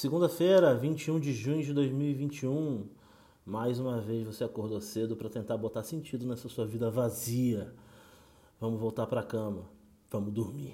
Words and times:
Segunda-feira, 0.00 0.74
21 0.74 1.20
de 1.20 1.30
junho 1.34 1.62
de 1.62 1.74
2021. 1.74 2.86
Mais 3.44 3.78
uma 3.78 4.00
vez 4.00 4.24
você 4.26 4.42
acordou 4.42 4.80
cedo 4.80 5.14
para 5.14 5.28
tentar 5.28 5.58
botar 5.58 5.82
sentido 5.82 6.26
nessa 6.26 6.48
sua 6.48 6.64
vida 6.64 6.90
vazia. 6.90 7.70
Vamos 8.58 8.80
voltar 8.80 9.06
para 9.06 9.20
a 9.20 9.22
cama. 9.22 9.64
Vamos 10.10 10.32
dormir. 10.32 10.72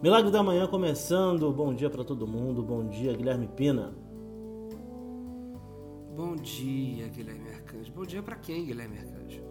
Milagre 0.00 0.30
da 0.30 0.44
manhã 0.44 0.68
começando. 0.68 1.52
Bom 1.52 1.74
dia 1.74 1.90
para 1.90 2.04
todo 2.04 2.24
mundo. 2.24 2.62
Bom 2.62 2.86
dia, 2.86 3.12
Guilherme 3.14 3.48
Pina. 3.48 3.92
Bom 6.14 6.36
dia, 6.36 7.08
Guilherme 7.08 7.50
Arcanjo. 7.50 7.92
Bom 7.92 8.06
dia 8.06 8.22
para 8.22 8.36
quem, 8.36 8.64
Guilherme 8.64 8.98
Arcanjo? 8.98 9.42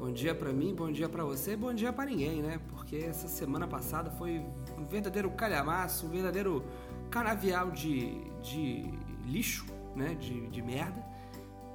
Bom 0.00 0.10
dia 0.10 0.34
para 0.34 0.52
mim, 0.52 0.74
bom 0.74 0.90
dia 0.90 1.08
para 1.08 1.24
você, 1.24 1.54
bom 1.54 1.72
dia 1.72 1.92
para 1.92 2.06
ninguém, 2.06 2.42
né? 2.42 2.60
Porque 2.70 2.81
essa 2.98 3.28
semana 3.28 3.66
passada 3.66 4.10
foi 4.10 4.44
um 4.78 4.84
verdadeiro 4.84 5.30
calhamaço, 5.30 6.06
um 6.06 6.10
verdadeiro 6.10 6.64
canavial 7.10 7.70
de, 7.70 8.20
de 8.42 8.84
lixo, 9.26 9.66
né? 9.94 10.14
De, 10.14 10.48
de 10.48 10.62
merda. 10.62 11.04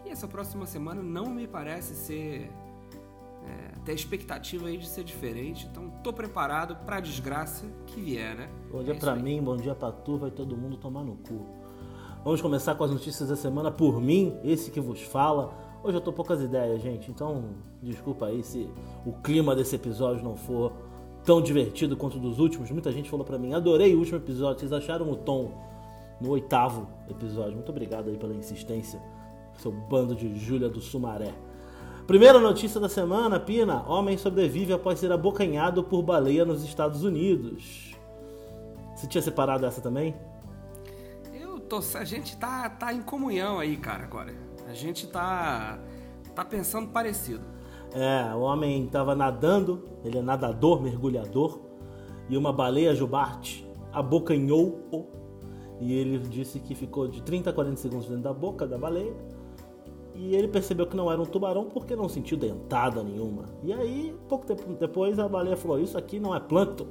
E 0.05 0.09
essa 0.09 0.27
próxima 0.27 0.65
semana 0.65 1.01
não 1.01 1.29
me 1.29 1.47
parece 1.47 1.95
ser. 1.95 2.51
É, 3.45 3.79
ter 3.85 3.93
expectativa 3.93 4.67
aí 4.67 4.77
de 4.77 4.87
ser 4.87 5.03
diferente. 5.03 5.67
Então 5.71 5.89
tô 6.03 6.11
preparado 6.11 6.75
pra 6.85 6.99
desgraça 6.99 7.65
que 7.85 8.01
vier, 8.01 8.35
né? 8.35 8.49
Bom 8.69 8.83
dia 8.83 8.93
é 8.93 8.97
pra 8.97 9.15
mim, 9.15 9.41
bom 9.41 9.55
dia 9.55 9.73
pra 9.73 9.91
tu, 9.91 10.17
vai 10.17 10.31
todo 10.31 10.57
mundo 10.57 10.75
tomar 10.75 11.03
no 11.03 11.15
cu. 11.15 11.45
Vamos 12.23 12.41
começar 12.41 12.75
com 12.75 12.83
as 12.83 12.91
notícias 12.91 13.29
da 13.29 13.37
semana 13.37 13.71
por 13.71 14.01
mim, 14.01 14.37
esse 14.43 14.69
que 14.69 14.81
vos 14.81 15.01
fala. 15.01 15.53
Hoje 15.81 15.95
eu 15.95 16.01
tô 16.01 16.11
poucas 16.11 16.41
ideias, 16.41 16.81
gente, 16.81 17.09
então 17.09 17.51
desculpa 17.81 18.25
aí 18.25 18.43
se 18.43 18.69
o 19.05 19.13
clima 19.13 19.55
desse 19.55 19.75
episódio 19.75 20.21
não 20.21 20.35
for 20.35 20.73
tão 21.27 21.41
divertido 21.41 21.97
quanto 21.97 22.17
dos 22.17 22.39
últimos. 22.39 22.71
Muita 22.71 22.89
gente 22.89 23.09
falou 23.09 23.25
para 23.25 23.37
mim, 23.37 23.53
adorei 23.53 23.93
o 23.93 23.99
último 23.99 24.17
episódio, 24.17 24.61
vocês 24.61 24.71
acharam 24.71 25.11
o 25.11 25.15
tom 25.17 25.51
no 26.21 26.29
oitavo 26.29 26.87
episódio. 27.09 27.55
Muito 27.55 27.69
obrigado 27.69 28.09
aí 28.09 28.15
pela 28.15 28.33
insistência, 28.33 28.97
seu 29.57 29.69
bando 29.69 30.15
de 30.15 30.33
Júlia 30.39 30.69
do 30.69 30.79
Sumaré. 30.79 31.33
Primeira 32.07 32.39
notícia 32.39 32.79
da 32.79 32.87
semana, 32.87 33.37
Pina. 33.37 33.83
Homem 33.89 34.17
sobrevive 34.17 34.71
após 34.71 34.99
ser 34.99 35.11
abocanhado 35.11 35.83
por 35.83 36.01
baleia 36.01 36.45
nos 36.45 36.63
Estados 36.63 37.03
Unidos. 37.03 37.93
Você 38.95 39.05
tinha 39.05 39.21
separado 39.21 39.65
essa 39.65 39.81
também? 39.81 40.15
Eu 41.33 41.59
tô. 41.59 41.81
A 41.95 42.05
gente 42.05 42.37
tá, 42.37 42.69
tá 42.69 42.93
em 42.93 43.01
comunhão 43.01 43.59
aí, 43.59 43.75
cara, 43.75 44.05
agora. 44.05 44.33
A 44.69 44.73
gente 44.73 45.05
tá. 45.07 45.77
tá 46.33 46.45
pensando 46.45 46.87
parecido. 46.87 47.56
É, 47.97 48.31
o 48.35 48.41
homem 48.41 48.85
estava 48.85 49.15
nadando, 49.15 49.83
ele 50.05 50.19
é 50.19 50.21
nadador, 50.21 50.79
mergulhador, 50.79 51.57
e 52.29 52.37
uma 52.37 52.53
baleia 52.53 52.93
jubarte 52.93 53.67
abocanhou-o. 53.91 55.07
E 55.79 55.93
ele 55.93 56.19
disse 56.19 56.59
que 56.59 56.75
ficou 56.75 57.07
de 57.07 57.23
30 57.23 57.49
a 57.49 57.53
40 57.53 57.77
segundos 57.77 58.07
dentro 58.07 58.21
da 58.21 58.33
boca 58.33 58.67
da 58.67 58.77
baleia. 58.77 59.15
E 60.13 60.35
ele 60.35 60.47
percebeu 60.47 60.85
que 60.85 60.95
não 60.95 61.11
era 61.11 61.19
um 61.19 61.25
tubarão 61.25 61.65
porque 61.65 61.95
não 61.95 62.07
sentiu 62.07 62.37
dentada 62.37 63.01
nenhuma. 63.01 63.45
E 63.63 63.73
aí, 63.73 64.15
pouco 64.29 64.45
tempo 64.45 64.61
depois, 64.79 65.17
a 65.17 65.27
baleia 65.27 65.57
falou: 65.57 65.79
Isso 65.79 65.97
aqui 65.97 66.19
não 66.19 66.35
é 66.35 66.39
plâncton. 66.39 66.85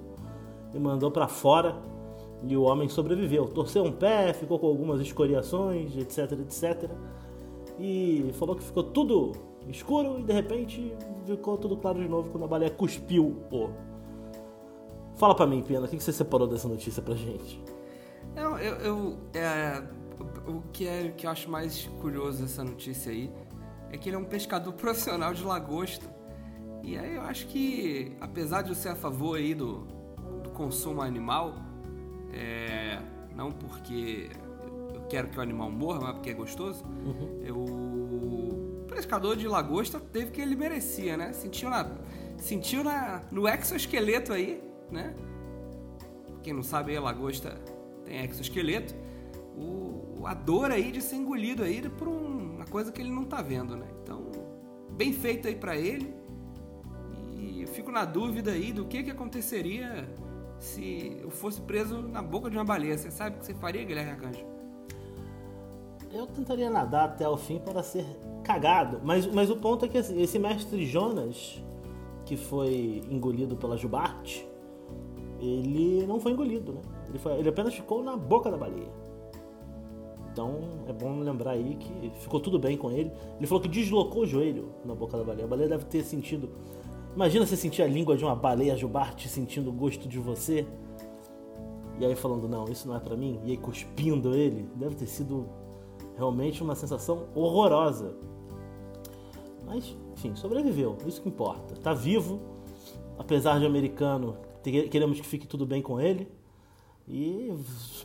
E 0.75 0.79
mandou 0.79 1.13
para 1.13 1.29
fora. 1.29 1.77
E 2.43 2.57
o 2.57 2.63
homem 2.63 2.89
sobreviveu. 2.89 3.47
Torceu 3.47 3.85
um 3.85 3.93
pé, 3.93 4.33
ficou 4.33 4.59
com 4.59 4.67
algumas 4.67 5.01
escoriações, 5.01 5.97
etc, 5.97 6.33
etc. 6.33 6.91
E 7.79 8.31
falou 8.35 8.57
que 8.57 8.65
ficou 8.65 8.83
tudo 8.83 9.33
escuro 9.71 10.21
e 10.21 10.23
de 10.23 10.33
repente 10.33 10.95
ficou 11.25 11.59
tudo 11.59 11.77
claro 11.77 12.01
de 12.01 12.09
novo 12.09 12.31
quando 12.31 12.45
a 12.45 12.49
baleia 12.49 12.71
cuspiu 12.71 13.43
o. 13.51 13.71
Fala 15.17 15.35
pra 15.35 15.47
mim, 15.47 15.63
Pena, 15.63 15.87
o 15.87 15.89
que 15.89 15.99
você 15.99 16.13
separou 16.13 16.47
dessa 16.47 16.69
notícia 16.69 17.03
pra 17.03 17.15
gente? 17.15 17.63
Eu, 18.35 18.59
eu, 18.59 18.75
eu 18.77 19.19
é, 19.35 19.83
o 20.47 20.63
que 20.73 20.87
é 20.87 21.09
que 21.17 21.27
eu 21.27 21.31
acho 21.31 21.51
mais 21.51 21.87
curioso 22.01 22.43
dessa 22.43 22.63
notícia 22.63 23.11
aí 23.11 23.33
é 23.91 23.97
que 23.97 24.09
ele 24.09 24.17
é 24.17 24.19
um 24.19 24.25
pescador 24.25 24.73
profissional 24.75 25.33
de 25.33 25.43
lagosta. 25.43 26.07
E 26.83 26.97
aí 26.97 27.17
eu 27.17 27.23
acho 27.23 27.47
que, 27.49 28.17
apesar 28.21 28.63
de 28.63 28.69
eu 28.69 28.75
ser 28.75 28.91
a 28.91 28.95
favor 28.95 29.37
aí 29.37 29.55
do, 29.55 29.87
do 30.43 30.51
consumo 30.51 31.03
animal, 31.03 31.55
é, 32.33 33.01
não 33.35 33.51
porque 33.51 34.31
eu 34.95 35.01
quero 35.09 35.29
que 35.29 35.39
o 35.39 35.43
animal 35.43 35.71
morra, 35.71 36.01
mas 36.01 36.13
porque 36.13 36.31
é 36.31 36.35
gostoso, 36.35 36.85
uhum. 36.85 37.41
eu, 37.43 37.65
pescador 38.97 39.37
de 39.37 39.47
lagosta 39.47 40.01
teve 40.01 40.31
que 40.31 40.41
ele 40.41 40.57
merecia, 40.57 41.19
né? 41.19 41.33
Sentiu, 41.35 41.69
na, 41.69 41.87
sentiu 42.39 42.83
na, 42.83 43.21
no 43.31 43.47
exoesqueleto 43.47 44.33
aí, 44.33 44.63
né? 44.91 45.15
Quem 46.43 46.55
não 46.55 46.63
sabe, 46.63 46.97
a 46.97 47.01
lagosta 47.01 47.61
tem 48.05 48.25
exoesqueleto. 48.25 48.95
O, 49.55 50.27
a 50.27 50.33
dor 50.33 50.71
aí 50.71 50.91
de 50.91 51.03
ser 51.03 51.17
engolido 51.17 51.63
aí 51.63 51.87
por 51.91 52.09
uma 52.09 52.65
coisa 52.65 52.91
que 52.91 53.03
ele 53.03 53.11
não 53.11 53.25
tá 53.25 53.43
vendo, 53.43 53.77
né? 53.77 53.87
Então, 54.03 54.31
bem 54.91 55.13
feito 55.13 55.47
aí 55.47 55.55
para 55.55 55.77
ele. 55.77 56.15
E 57.37 57.63
eu 57.63 57.69
fico 57.69 57.93
na 57.93 58.07
dúvida 58.07 58.53
aí 58.53 58.73
do 58.73 58.87
que 58.87 59.03
que 59.03 59.11
aconteceria 59.11 60.09
se 60.59 61.19
eu 61.21 61.31
fosse 61.31 61.61
preso 61.61 62.01
na 62.01 62.23
boca 62.23 62.49
de 62.49 62.57
uma 62.57 62.65
baleia. 62.65 62.97
Você 62.97 63.11
sabe 63.11 63.37
o 63.37 63.41
que 63.41 63.47
você 63.47 63.55
faria, 63.55 63.85
Guilherme 63.85 64.13
Arcanjo? 64.13 64.47
Eu 66.11 66.27
tentaria 66.27 66.71
nadar 66.71 67.11
até 67.11 67.29
o 67.29 67.37
fim 67.37 67.59
para 67.59 67.83
ser 67.83 68.07
cagado. 68.47 69.01
Mas, 69.03 69.27
mas 69.27 69.51
o 69.51 69.57
ponto 69.57 69.85
é 69.85 69.89
que 69.89 69.99
esse 69.99 70.39
mestre 70.39 70.87
Jonas, 70.87 71.63
que 72.25 72.37
foi 72.37 73.03
engolido 73.11 73.57
pela 73.57 73.77
Jubarte, 73.77 74.47
ele 75.41 76.07
não 76.07 76.21
foi 76.21 76.33
engolido, 76.33 76.73
né? 76.73 76.81
Ele, 77.09 77.19
foi, 77.19 77.33
ele 77.33 77.49
apenas 77.49 77.75
ficou 77.75 78.03
na 78.03 78.17
boca 78.17 78.51
da 78.51 78.57
baleia. 78.57 78.91
Então 80.33 80.61
é 80.87 80.93
bom 80.93 81.19
lembrar 81.21 81.53
aí 81.53 81.77
que 81.77 82.11
ficou 82.21 82.39
tudo 82.39 82.59
bem 82.59 82.77
com 82.77 82.91
ele. 82.91 83.11
Ele 83.37 83.47
falou 83.47 83.61
que 83.61 83.69
deslocou 83.69 84.23
o 84.23 84.27
joelho 84.27 84.69
na 84.85 84.95
boca 84.95 85.17
da 85.17 85.25
baleia. 85.25 85.45
A 85.45 85.49
baleia 85.49 85.69
deve 85.69 85.85
ter 85.87 86.05
sentido. 86.05 86.51
Imagina 87.15 87.47
você 87.47 87.57
sentir 87.57 87.83
a 87.83 87.87
língua 87.87 88.17
de 88.17 88.25
uma 88.25 88.37
baleia 88.37 88.77
jubarte 88.77 89.29
sentindo 89.29 89.71
o 89.71 89.73
gosto 89.73 90.07
de 90.07 90.19
você. 90.19 90.67
E 91.99 92.05
aí 92.05 92.15
falando, 92.15 92.47
não, 92.47 92.65
isso 92.65 92.87
não 92.87 92.95
é 92.95 93.01
para 93.01 93.17
mim. 93.17 93.41
E 93.45 93.53
aí 93.53 93.57
cuspindo 93.57 94.35
ele. 94.35 94.69
Deve 94.75 94.95
ter 94.95 95.07
sido 95.07 95.49
realmente 96.17 96.63
uma 96.63 96.75
sensação 96.75 97.29
horrorosa. 97.35 98.15
Mas, 99.67 99.97
enfim, 100.17 100.35
sobreviveu. 100.35 100.97
Isso 101.07 101.21
que 101.21 101.29
importa. 101.29 101.75
Tá 101.77 101.93
vivo. 101.93 102.41
Apesar 103.19 103.59
de 103.59 103.67
americano, 103.67 104.37
queremos 104.63 105.21
que 105.21 105.27
fique 105.27 105.47
tudo 105.47 105.67
bem 105.67 105.83
com 105.83 106.01
ele. 106.01 106.29
E 107.09 107.53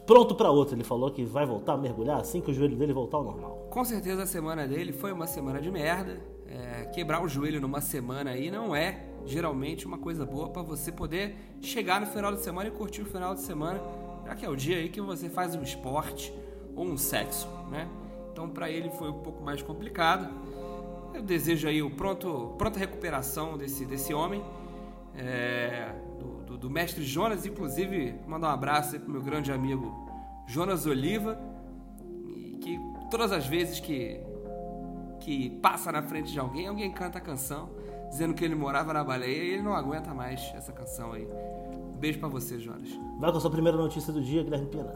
pronto 0.06 0.36
para 0.36 0.52
outra. 0.52 0.76
Ele 0.76 0.84
falou 0.84 1.10
que 1.12 1.24
vai 1.24 1.46
voltar 1.46 1.74
a 1.74 1.78
mergulhar 1.78 2.20
assim 2.20 2.42
que 2.42 2.52
o 2.52 2.54
joelho 2.54 2.76
dele 2.76 2.94
voltar 2.94 3.18
ao 3.18 3.24
normal. 3.24 3.68
Com 3.70 3.84
certeza 3.84 4.24
a 4.24 4.26
semana 4.28 4.68
dele 4.68 4.92
foi 4.92 5.12
uma 5.12 5.28
semana 5.28 5.60
de 5.62 5.72
merda. 5.72 6.22
É, 6.48 6.86
quebrar 6.86 7.24
o 7.24 7.28
joelho 7.30 7.62
numa 7.62 7.80
semana 7.80 8.32
aí 8.32 8.52
não 8.52 8.76
é 8.76 9.06
geralmente 9.26 9.86
uma 9.86 9.98
coisa 9.98 10.26
boa 10.26 10.50
para 10.50 10.62
você 10.62 10.92
poder 10.92 11.36
chegar 11.62 12.02
no 12.02 12.08
final 12.08 12.34
de 12.34 12.42
semana 12.42 12.68
e 12.68 12.72
curtir 12.72 13.04
o 13.04 13.06
final 13.06 13.34
de 13.34 13.40
semana, 13.40 13.80
já 14.26 14.36
que 14.36 14.46
é 14.46 14.50
o 14.50 14.56
dia 14.56 14.78
aí 14.78 14.90
que 14.90 15.00
você 15.00 15.30
faz 15.30 15.56
um 15.56 15.64
esporte 15.64 16.34
ou 16.76 16.86
um 16.86 16.98
sexo, 16.98 17.48
né? 17.70 17.88
Então 18.32 18.50
para 18.50 18.70
ele 18.70 18.90
foi 18.90 19.10
um 19.10 19.20
pouco 19.22 19.42
mais 19.42 19.62
complicado. 19.62 20.30
Eu 21.14 21.22
desejo 21.22 21.68
aí 21.68 21.82
o 21.82 21.92
pronto, 21.92 22.56
pronta 22.58 22.80
recuperação 22.80 23.58
desse, 23.58 23.86
desse 23.86 24.14
homem. 24.14 24.44
É, 25.16 25.94
do, 26.52 26.58
do 26.58 26.70
mestre 26.70 27.04
Jonas, 27.04 27.46
inclusive 27.46 28.16
mandar 28.28 28.50
um 28.50 28.52
abraço 28.52 28.96
aí 28.96 29.00
pro 29.00 29.12
meu 29.12 29.22
grande 29.22 29.52
amigo 29.52 29.92
Jonas 30.48 30.86
Oliva, 30.86 31.40
que 32.62 32.80
todas 33.10 33.32
as 33.32 33.48
vezes 33.48 33.80
que, 33.80 34.20
que 35.20 35.50
passa 35.62 35.92
na 35.92 36.04
frente 36.04 36.32
de 36.32 36.40
alguém, 36.40 36.68
alguém 36.68 36.92
canta 36.92 37.18
a 37.18 37.22
canção 37.22 37.70
dizendo 38.10 38.34
que 38.34 38.44
ele 38.44 38.56
morava 38.56 38.94
na 38.94 39.04
baleia 39.04 39.44
e 39.44 39.50
ele 39.54 39.62
não 39.62 39.74
aguenta 39.74 40.14
mais 40.14 40.52
essa 40.54 40.72
canção 40.72 41.14
aí. 41.14 41.26
Um 41.26 41.98
beijo 41.98 42.20
para 42.20 42.28
você, 42.28 42.60
Jonas. 42.60 42.90
Vai 43.20 43.32
com 43.32 43.38
a 43.38 43.42
sua 43.42 43.52
primeira 43.52 43.78
notícia 43.78 44.12
do 44.12 44.22
dia, 44.22 44.44
Guilherme 44.44 44.68
Pina. 44.68 44.94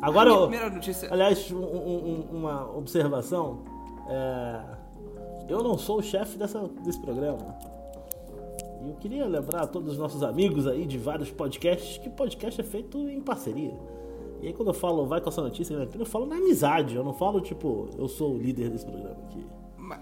Agora, 0.00 0.32
a 0.32 0.40
primeira 0.42 0.70
notícia... 0.70 1.12
aliás, 1.12 1.50
um, 1.50 1.58
um, 1.58 2.20
uma 2.32 2.70
observação. 2.74 3.64
É... 4.08 4.60
Eu 5.48 5.62
não 5.62 5.78
sou 5.78 5.98
o 5.98 6.02
chefe 6.02 6.36
dessa, 6.36 6.68
desse 6.84 7.00
programa. 7.00 7.56
E 8.84 8.90
eu 8.90 8.94
queria 8.96 9.26
lembrar 9.26 9.62
a 9.62 9.66
todos 9.66 9.92
os 9.92 9.98
nossos 9.98 10.22
amigos 10.22 10.66
aí 10.66 10.86
de 10.86 10.98
vários 10.98 11.30
podcasts 11.30 11.98
que 11.98 12.08
podcast 12.10 12.60
é 12.60 12.64
feito 12.64 12.98
em 13.08 13.20
parceria. 13.20 13.74
E 14.40 14.46
aí 14.48 14.52
quando 14.52 14.68
eu 14.68 14.74
falo 14.74 15.06
vai 15.06 15.20
com 15.20 15.28
essa 15.28 15.42
notícia, 15.42 15.74
eu 15.74 16.06
falo 16.06 16.26
na 16.26 16.36
amizade, 16.36 16.94
eu 16.94 17.02
não 17.02 17.12
falo 17.12 17.40
tipo, 17.40 17.88
eu 17.98 18.06
sou 18.06 18.34
o 18.34 18.38
líder 18.38 18.70
desse 18.70 18.86
programa 18.86 19.16
aqui. 19.24 19.44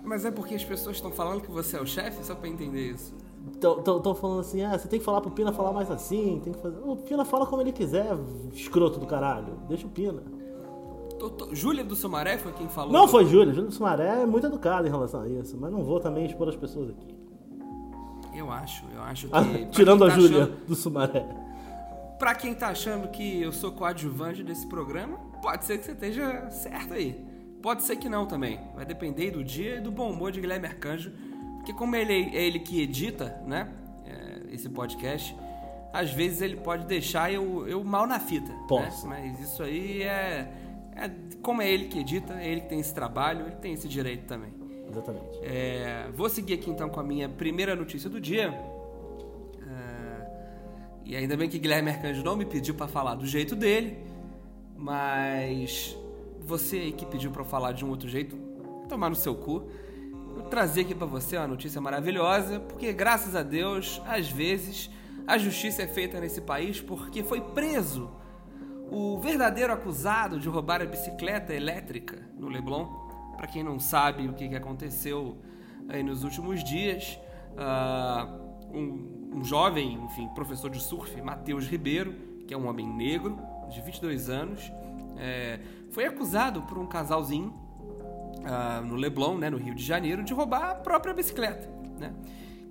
Mas 0.05 0.25
é 0.25 0.31
porque 0.31 0.55
as 0.55 0.65
pessoas 0.65 0.97
estão 0.97 1.13
falando 1.13 1.41
que 1.41 1.51
você 1.51 1.77
é 1.77 1.81
o 1.81 1.87
chefe, 1.87 2.25
só 2.25 2.35
pra 2.35 2.49
entender 2.49 2.91
isso. 2.91 3.15
Estão 3.55 4.15
falando 4.15 4.41
assim, 4.41 4.63
ah, 4.63 4.77
você 4.77 4.89
tem 4.89 4.99
que 4.99 5.05
falar 5.05 5.21
pro 5.21 5.31
Pina 5.31 5.53
falar 5.53 5.73
mais 5.73 5.89
assim, 5.91 6.41
tem 6.43 6.53
que 6.53 6.59
fazer. 6.59 6.79
O 6.85 6.97
Pina 6.97 7.25
fala 7.25 7.47
como 7.47 7.63
ele 7.63 7.71
quiser, 7.71 8.17
escroto 8.53 8.99
do 8.99 9.07
caralho. 9.07 9.55
Deixa 9.69 9.87
o 9.87 9.91
Pina. 9.91 10.23
Júlia 11.53 11.85
do 11.85 11.97
Sumaré 11.97 12.39
foi 12.39 12.53
quem 12.53 12.69
falou? 12.69 12.93
Não 12.93 13.09
foi 13.09 13.25
Júlia, 13.25 13.53
Júlia 13.53 13.69
do 13.69 13.75
Sumaré 13.75 14.23
é 14.23 14.27
muito 14.27 14.47
educada 14.47 14.87
em 14.87 14.91
relação 14.91 15.23
a 15.23 15.29
isso, 15.29 15.57
mas 15.59 15.71
não 15.73 15.83
vou 15.83 16.01
também 16.01 16.27
expor 16.27 16.49
as 16.49 16.57
pessoas 16.57 16.91
aqui. 16.91 17.15
Eu 18.35 18.51
acho, 18.51 18.85
eu 18.95 19.03
acho 19.03 19.29
ah, 19.33 19.43
que. 19.43 19.67
tirando 19.73 20.05
a 20.05 20.09
tá 20.09 20.15
Júlia 20.15 20.45
achando... 20.45 20.67
do 20.67 20.75
Sumaré. 20.75 21.27
pra 22.19 22.35
quem 22.35 22.55
tá 22.55 22.69
achando 22.69 23.09
que 23.09 23.43
eu 23.43 23.53
sou 23.53 23.73
coadjuvante 23.73 24.43
desse 24.43 24.67
programa, 24.67 25.19
pode 25.41 25.65
ser 25.65 25.79
que 25.79 25.85
você 25.85 25.93
esteja 25.93 26.51
certo 26.51 26.95
aí. 26.95 27.25
Pode 27.63 27.83
ser 27.83 27.97
que 27.97 28.09
não 28.09 28.27
também. 28.27 28.61
Vai 28.75 28.85
depender 28.85 29.31
do 29.31 29.43
dia 29.43 29.77
e 29.77 29.81
do 29.81 29.91
bom 29.91 30.11
humor 30.11 30.31
de 30.31 30.41
Guilherme 30.41 30.67
Arcanjo. 30.67 31.11
Porque 31.57 31.73
como 31.73 31.97
ele 31.97 32.13
é 32.13 32.47
ele 32.47 32.61
que 32.61 32.81
edita, 32.81 33.43
né? 33.45 33.73
é, 34.07 34.55
esse 34.55 34.69
podcast, 34.69 35.37
às 35.93 36.11
vezes 36.11 36.41
ele 36.41 36.57
pode 36.57 36.87
deixar 36.87 37.33
eu, 37.33 37.67
eu 37.69 37.83
mal 37.83 38.07
na 38.07 38.21
fita. 38.21 38.53
Né? 38.53 38.65
Posso. 38.69 39.07
Mas 39.07 39.41
isso 39.41 39.63
aí 39.63 40.03
é, 40.03 40.51
é. 40.97 41.11
Como 41.43 41.63
é 41.63 41.71
ele 41.71 41.87
que 41.87 42.01
edita, 42.01 42.35
é 42.35 42.49
ele 42.51 42.63
que 42.63 42.69
tem 42.69 42.81
esse 42.81 42.93
trabalho, 42.93 43.47
ele 43.47 43.57
tem 43.57 43.73
esse 43.73 43.87
direito 43.87 44.27
também. 44.27 44.53
Exatamente. 44.89 45.39
É, 45.43 46.09
vou 46.15 46.29
seguir 46.29 46.55
aqui 46.55 46.71
então 46.71 46.89
com 46.89 46.99
a 47.01 47.03
minha 47.03 47.29
primeira 47.29 47.77
notícia 47.77 48.09
do 48.09 48.21
dia. 48.21 48.49
É, 49.69 50.27
e 51.05 51.17
ainda 51.17 51.37
bem 51.37 51.49
que 51.49 51.59
Guilherme 51.59 51.91
Arcanjo 51.91 52.23
não 52.23 52.37
me 52.37 52.45
pediu 52.45 52.75
para 52.75 52.89
falar 52.89 53.15
do 53.15 53.27
jeito 53.27 53.55
dele, 53.55 53.99
mas 54.77 55.97
você 56.41 56.79
aí 56.79 56.93
que 56.93 57.05
pediu 57.05 57.31
para 57.31 57.43
eu 57.43 57.47
falar 57.47 57.73
de 57.73 57.85
um 57.85 57.91
outro 57.91 58.09
jeito, 58.09 58.37
tomar 58.89 59.11
no 59.11 59.17
seu 59.17 59.35
cu. 59.35 59.69
Eu 60.37 60.43
trazer 60.45 60.83
aqui 60.83 60.95
para 60.95 61.07
você 61.07 61.37
uma 61.37 61.49
notícia 61.49 61.81
maravilhosa, 61.81 62.61
porque 62.61 62.93
graças 62.93 63.35
a 63.35 63.43
Deus, 63.43 64.01
às 64.07 64.29
vezes 64.29 64.91
a 65.27 65.39
justiça 65.39 65.83
é 65.83 65.87
feita 65.87 66.21
nesse 66.21 66.41
país 66.41 66.81
porque 66.81 67.23
foi 67.23 67.41
preso 67.41 68.11
o 68.91 69.19
verdadeiro 69.19 69.73
acusado 69.73 70.39
de 70.39 70.49
roubar 70.49 70.81
a 70.81 70.87
bicicleta 70.87 71.53
elétrica 71.53 72.23
no 72.39 72.49
Leblon. 72.49 72.87
Para 73.37 73.47
quem 73.47 73.63
não 73.63 73.79
sabe 73.79 74.29
o 74.29 74.33
que 74.33 74.55
aconteceu 74.55 75.37
aí 75.89 76.03
nos 76.03 76.25
últimos 76.25 76.63
dias, 76.65 77.19
uh, 77.53 78.77
um, 78.77 79.39
um, 79.39 79.45
jovem, 79.45 79.95
enfim, 80.05 80.29
professor 80.29 80.71
de 80.71 80.81
surf, 80.81 81.21
Matheus 81.21 81.67
Ribeiro, 81.67 82.15
que 82.47 82.55
é 82.55 82.57
um 82.57 82.69
homem 82.69 82.87
negro 82.87 83.39
de 83.69 83.81
22 83.81 84.31
anos, 84.31 84.73
é, 85.19 85.61
foi 85.91 86.07
acusado 86.07 86.63
por 86.63 86.79
um 86.79 86.87
casalzinho 86.87 87.49
uh, 87.49 88.85
no 88.85 88.95
Leblon, 88.95 89.37
né, 89.37 89.51
no 89.51 89.59
Rio 89.59 89.75
de 89.75 89.85
Janeiro, 89.85 90.23
de 90.23 90.33
roubar 90.33 90.71
a 90.71 90.75
própria 90.75 91.13
bicicleta, 91.13 91.69
né? 91.99 92.15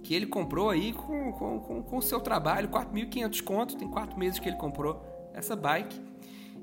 Que 0.02 0.14
ele 0.14 0.28
comprou 0.28 0.70
aí 0.70 0.94
com 0.94 1.30
o 1.30 1.34
com, 1.34 1.60
com, 1.60 1.84
com 1.84 2.02
seu 2.02 2.20
trabalho, 2.20 2.70
4.500 2.70 3.44
conto, 3.44 3.76
tem 3.76 3.88
quatro 3.88 4.18
meses 4.18 4.40
que 4.40 4.48
ele 4.48 4.58
comprou 4.58 5.15
essa 5.36 5.56
bike. 5.56 6.00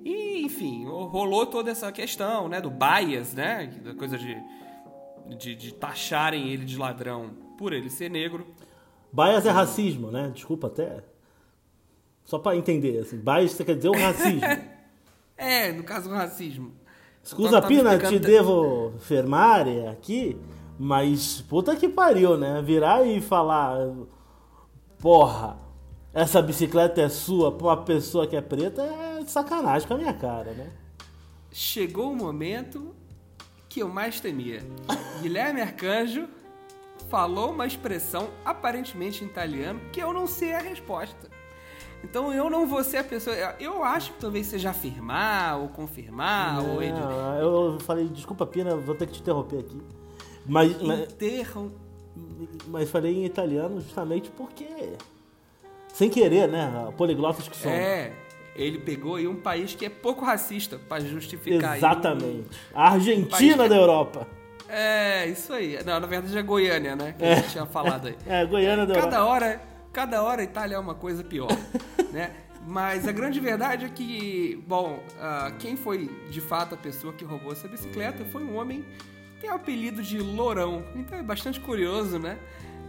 E, 0.05 0.43
enfim, 0.45 0.85
rolou 0.85 1.47
toda 1.47 1.71
essa 1.71 1.93
questão, 1.93 2.49
né, 2.49 2.61
do 2.61 2.71
bias, 2.71 3.35
né, 3.35 3.67
da 3.85 3.95
coisa 3.95 4.19
de, 4.19 4.37
de, 5.37 5.55
de 5.55 5.75
taxarem 5.75 6.49
ele 6.49 6.65
de 6.65 6.77
ladrão 6.77 7.31
por 7.57 7.73
ele 7.73 7.89
ser 7.89 8.11
negro. 8.11 8.47
Bias 9.13 9.47
é 9.47 9.51
racismo, 9.51 10.11
né? 10.11 10.31
Desculpa 10.35 10.67
até. 10.67 11.05
Só 12.25 12.39
para 12.39 12.57
entender, 12.57 12.99
assim, 12.99 13.19
bias 13.19 13.55
quer 13.55 13.77
dizer 13.77 13.91
o 13.91 13.99
racismo. 13.99 14.41
é, 15.37 15.71
no 15.71 15.85
caso 15.85 16.11
o 16.11 16.15
racismo. 16.15 16.73
Escusa, 17.23 17.63
Pina, 17.63 17.97
te 17.99 18.19
devo 18.19 18.95
fermare 18.99 19.87
aqui, 19.87 20.37
mas 20.77 21.41
puta 21.43 21.77
que 21.77 21.89
pariu, 21.89 22.37
né? 22.37 22.61
Virar 22.63 23.07
e 23.07 23.21
falar, 23.21 23.79
porra, 24.99 25.57
essa 26.15 26.43
bicicleta 26.43 27.01
é 27.01 27.09
sua 27.09 27.51
pra 27.53 27.67
uma 27.69 27.77
pessoa 27.77 28.27
que 28.27 28.37
é 28.37 28.41
preta 28.41 28.83
é 28.83 29.25
sacanagem 29.27 29.87
com 29.89 29.95
a 29.95 29.99
minha 29.99 30.13
cara, 30.13 30.53
né? 30.53 30.71
Chegou 31.51 32.11
o 32.13 32.17
momento 32.17 32.95
que 33.69 33.81
eu 33.81 33.89
mais 33.89 34.21
temia. 34.21 34.63
Guilherme 35.21 35.61
Arcanjo 35.61 36.29
falou 37.09 37.51
uma 37.51 37.67
expressão 37.67 38.29
aparentemente 38.45 39.25
em 39.25 39.27
italiano 39.27 39.81
que 39.93 40.01
eu 40.01 40.13
não 40.13 40.27
sei 40.27 40.55
a 40.55 40.61
resposta. 40.61 41.31
Então 42.05 42.33
eu 42.33 42.51
não 42.51 42.67
vou 42.67 42.83
ser 42.83 42.99
a 42.99 43.05
pessoa. 43.05 43.37
Eu 43.61 43.85
acho 43.85 44.13
que 44.13 44.19
talvez 44.19 44.47
seja 44.47 44.71
afirmar 44.71 45.59
ou 45.59 45.69
confirmar. 45.69 46.63
Não, 46.63 46.77
ou 46.77 47.73
eu 47.73 47.81
falei, 47.81 48.09
desculpa, 48.09 48.45
Pina, 48.45 48.77
vou 48.77 48.95
ter 48.95 49.07
que 49.07 49.13
te 49.15 49.21
interromper 49.21 49.61
aqui. 49.61 49.81
Mas. 50.45 50.73
Interrom... 50.83 51.71
Mas 52.67 52.91
falei 52.91 53.17
em 53.17 53.25
italiano 53.25 53.81
justamente 53.81 54.31
porque. 54.31 54.67
Sem 55.93 56.09
querer, 56.09 56.49
né? 56.49 56.93
Poliglotas 56.97 57.49
que 57.49 57.57
são. 57.57 57.71
É, 57.71 58.13
ele 58.57 58.79
pegou 58.79 59.17
aí 59.17 59.27
um 59.27 59.37
país 59.37 59.75
que 59.75 59.85
é 59.85 59.89
pouco 59.89 60.25
racista 60.25 60.79
para 60.89 61.03
justificar. 61.05 61.77
Exatamente. 61.77 62.49
Um... 62.75 62.79
A 62.79 62.93
Argentina 62.93 63.65
um 63.65 63.69
da 63.69 63.77
Europa. 63.77 64.27
É, 64.69 65.27
isso 65.27 65.53
aí. 65.53 65.79
Não, 65.85 66.01
na 66.01 66.07
verdade 66.07 66.37
é 66.37 66.43
Goiânia, 66.43 66.97
né? 66.97 67.15
Que 67.19 67.25
é. 67.25 67.33
a 67.33 67.37
gente 67.37 67.51
tinha 67.51 67.67
falado 67.67 68.09
aí. 68.09 68.17
É, 68.27 68.45
Goiânia 68.47 68.87
da 68.87 68.95
Cada 68.95 69.17
Europa. 69.17 69.31
hora 69.31 69.73
cada 69.93 70.23
hora 70.23 70.41
a 70.41 70.45
Itália 70.45 70.77
é 70.77 70.79
uma 70.79 70.95
coisa 70.95 71.23
pior, 71.23 71.51
né? 72.11 72.33
Mas 72.67 73.07
a 73.07 73.13
grande 73.13 73.41
verdade 73.41 73.85
é 73.85 73.89
que, 73.89 74.63
bom, 74.67 75.03
uh, 75.17 75.55
quem 75.59 75.77
foi 75.77 76.09
de 76.31 76.41
fato 76.41 76.75
a 76.75 76.79
pessoa 76.79 77.13
que 77.13 77.25
roubou 77.25 77.53
essa 77.53 77.69
bicicleta 77.69 78.25
foi 78.27 78.43
um 78.43 78.57
homem 78.57 78.85
que 79.35 79.41
tem 79.43 79.51
o 79.51 79.55
apelido 79.55 80.03
de 80.03 80.19
Lourão. 80.19 80.85
Então 80.95 81.19
é 81.19 81.23
bastante 81.23 81.59
curioso, 81.61 82.19
né? 82.19 82.39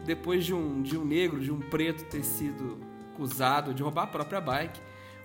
Depois 0.06 0.46
de 0.46 0.54
um, 0.54 0.82
de 0.84 0.98
um 0.98 1.04
negro, 1.04 1.40
de 1.40 1.52
um 1.52 1.60
preto 1.60 2.06
ter 2.06 2.24
sido 2.24 2.80
acusado 3.14 3.74
de 3.74 3.84
roubar 3.84 4.04
a 4.04 4.08
própria 4.08 4.42
bike, 4.42 4.80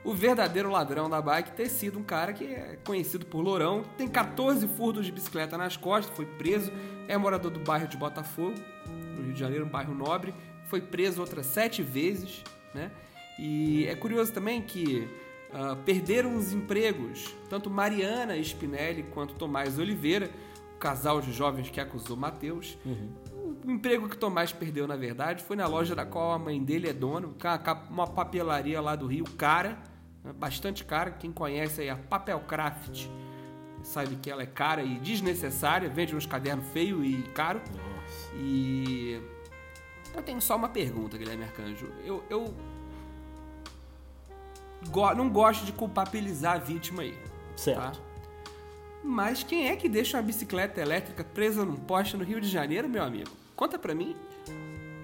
o 0.05 0.14
verdadeiro 0.14 0.70
ladrão 0.70 1.11
da 1.11 1.20
bike 1.20 1.52
ter 1.52 1.69
sido 1.69 1.99
um 1.99 2.02
cara 2.02 2.32
que 2.32 2.44
é 2.44 2.79
conhecido 2.85 3.26
por 3.26 3.40
Lourão, 3.40 3.82
tem 3.96 4.06
14 4.06 4.67
furtos 4.69 5.05
de 5.06 5.12
bicicleta 5.12 5.58
nas 5.58 5.76
costas, 5.76 6.14
foi 6.17 6.25
preso, 6.25 6.70
é 7.08 7.17
morador 7.17 7.50
do 7.50 7.61
bairro 7.61 7.88
de 7.88 7.96
Botafogo, 7.96 8.55
no 9.17 9.23
Rio 9.25 9.32
de 9.32 9.40
Janeiro, 9.40 9.67
um 9.67 9.69
bairro 9.69 9.94
nobre, 9.94 10.32
foi 10.67 10.81
preso 10.81 11.20
outras 11.20 11.46
sete 11.46 11.82
vezes, 11.82 12.44
né? 12.73 12.90
E 13.38 13.87
é 13.87 13.94
curioso 13.94 14.32
também 14.32 14.62
que 14.62 15.08
uh, 15.50 15.76
perderam 15.84 16.37
os 16.37 16.52
empregos, 16.52 17.34
tanto 17.49 17.70
Mariana 17.70 18.37
Spinelli 18.43 19.05
quanto 19.05 19.34
Tomás 19.34 19.79
Oliveira, 19.79 20.31
o 20.75 20.79
casal 20.79 21.20
de 21.20 21.32
jovens 21.32 21.70
que 21.70 21.81
acusou 21.81 22.17
Mateus. 22.17 22.76
Uhum. 22.84 23.11
O 23.69 23.70
emprego 23.70 24.09
que 24.09 24.17
Tomás 24.17 24.50
perdeu, 24.50 24.87
na 24.87 24.97
verdade, 24.97 25.44
foi 25.44 25.55
na 25.55 25.67
loja 25.67 25.94
da 25.94 26.06
qual 26.06 26.32
a 26.32 26.38
mãe 26.38 26.65
dele 26.65 26.88
é 26.88 26.93
dona, 26.94 27.29
uma 27.91 28.06
papelaria 28.06 28.81
lá 28.81 28.97
do 28.97 29.06
Rio, 29.06 29.26
cara, 29.37 29.76
né? 30.25 30.32
bastante 30.32 30.87
cara. 30.87 31.11
Quem 31.11 31.31
conhece 31.31 31.82
aí 31.82 31.91
a 31.91 31.97
Papelcraft 31.97 33.06
sabe 33.82 34.17
que 34.17 34.31
ela 34.31 34.43
é 34.43 34.47
cara 34.47 34.82
e 34.82 34.99
desnecessária, 35.00 35.87
vende 35.87 36.17
uns 36.17 36.25
cadernos 36.25 36.67
feio 36.69 37.05
e 37.05 37.23
caro. 37.35 37.61
Nossa. 37.61 38.37
E 38.37 39.20
eu 40.15 40.23
tenho 40.23 40.41
só 40.41 40.56
uma 40.56 40.70
pergunta, 40.70 41.19
Guilherme 41.19 41.44
Arcanjo. 41.44 41.93
Eu, 42.06 42.25
eu 42.31 42.55
go 44.88 45.15
não 45.15 45.29
gosto 45.29 45.67
de 45.67 45.73
culpabilizar 45.73 46.55
a 46.55 46.59
vítima 46.59 47.03
aí. 47.03 47.15
Certo. 47.55 47.79
Tá? 47.79 47.93
Mas 49.05 49.43
quem 49.43 49.69
é 49.69 49.77
que 49.77 49.91
deixa 49.91 50.17
uma 50.17 50.22
bicicleta 50.22 50.81
elétrica 50.81 51.22
presa 51.22 51.67
num 51.67 51.77
poste 51.77 52.17
no 52.17 52.25
Rio 52.25 52.41
de 52.41 52.48
Janeiro, 52.48 52.89
meu 52.89 53.05
amigo? 53.05 53.47
Conta 53.58 53.77
pra 53.77 53.93
mim. 53.93 54.15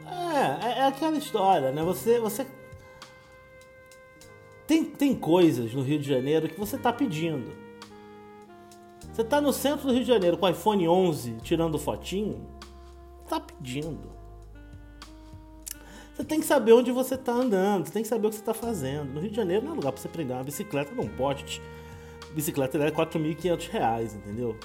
É, 0.07 0.67
é, 0.67 0.79
é 0.79 0.87
aquela 0.87 1.17
história, 1.17 1.73
né? 1.73 1.83
Você, 1.83 2.21
você 2.21 2.47
tem, 4.65 4.85
tem 4.85 5.13
coisas 5.13 5.75
no 5.75 5.83
Rio 5.83 5.99
de 5.99 6.09
Janeiro 6.09 6.49
que 6.49 6.59
você 6.59 6.79
tá 6.79 6.93
pedindo. 6.93 7.51
Você 9.13 9.25
tá 9.25 9.41
no 9.41 9.53
centro 9.53 9.89
do 9.89 9.93
Rio 9.93 10.03
de 10.03 10.09
Janeiro 10.09 10.39
com 10.39 10.47
o 10.47 10.49
iPhone 10.49 10.89
11 10.89 11.33
tirando 11.43 11.81
fotinho, 11.81 12.47
tá 13.29 13.41
pedindo. 13.41 14.13
Você 16.15 16.23
tem 16.23 16.39
que 16.39 16.47
saber 16.47 16.75
onde 16.75 16.93
você 16.93 17.17
está 17.17 17.33
andando, 17.33 17.87
você 17.87 17.93
tem 17.93 18.03
que 18.03 18.09
saber 18.09 18.29
o 18.29 18.31
que 18.31 18.37
você 18.37 18.43
está 18.43 18.55
fazendo. 18.55 19.15
No 19.15 19.21
Rio 19.21 19.31
de 19.31 19.37
Janeiro 19.37 19.65
não 19.65 19.73
é 19.73 19.75
lugar 19.75 19.91
para 19.91 20.01
você 20.01 20.09
prender 20.09 20.37
uma 20.37 20.45
bicicleta 20.45 20.95
num 20.95 21.09
poste. 21.09 21.61
Bicicleta 22.33 22.79
é 22.79 22.91
4.500 22.93 23.69
reais, 23.69 24.15
entendeu? 24.15 24.57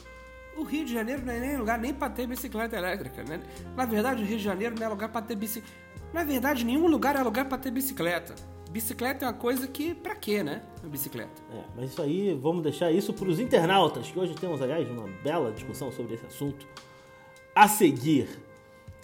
O 0.60 0.64
Rio 0.64 0.86
de 0.86 0.94
Janeiro 0.94 1.26
não 1.26 1.32
é 1.32 1.40
nem 1.40 1.58
lugar 1.58 1.80
nem 1.80 1.94
para 1.94 2.10
ter 2.10 2.28
bicicleta 2.28 2.76
elétrica, 2.76 3.24
né? 3.24 3.42
Na 3.78 3.86
verdade, 3.86 4.22
o 4.22 4.26
Rio 4.26 4.38
de 4.38 4.44
Janeiro 4.44 4.76
não 4.78 4.86
é 4.86 4.90
lugar 4.90 5.10
para 5.10 5.22
ter 5.22 5.36
bicicleta. 5.36 5.74
Na 6.14 6.24
verdade, 6.24 6.66
nenhum 6.66 6.88
lugar 6.88 7.16
é 7.16 7.24
lugar 7.24 7.46
para 7.46 7.58
ter 7.58 7.72
bicicleta. 7.72 8.36
Bicicleta 8.70 9.26
é 9.26 9.28
uma 9.28 9.34
coisa 9.34 9.68
que, 9.68 9.96
pra 9.96 10.16
quê, 10.16 10.44
né? 10.44 10.62
A 10.84 10.88
bicicleta. 10.88 11.42
É, 11.52 11.64
mas 11.76 11.92
isso 11.92 12.02
aí, 12.02 12.38
vamos 12.40 12.62
deixar 12.62 12.92
isso 12.92 13.14
para 13.14 13.30
os 13.30 13.40
internautas, 13.40 14.12
que 14.12 14.20
hoje 14.20 14.36
temos, 14.36 14.62
aliás, 14.62 14.88
uma 14.90 15.08
bela 15.24 15.52
discussão 15.52 15.92
sobre 15.92 16.16
esse 16.16 16.26
assunto 16.26 16.68
a 17.56 17.68
seguir. 17.68 18.28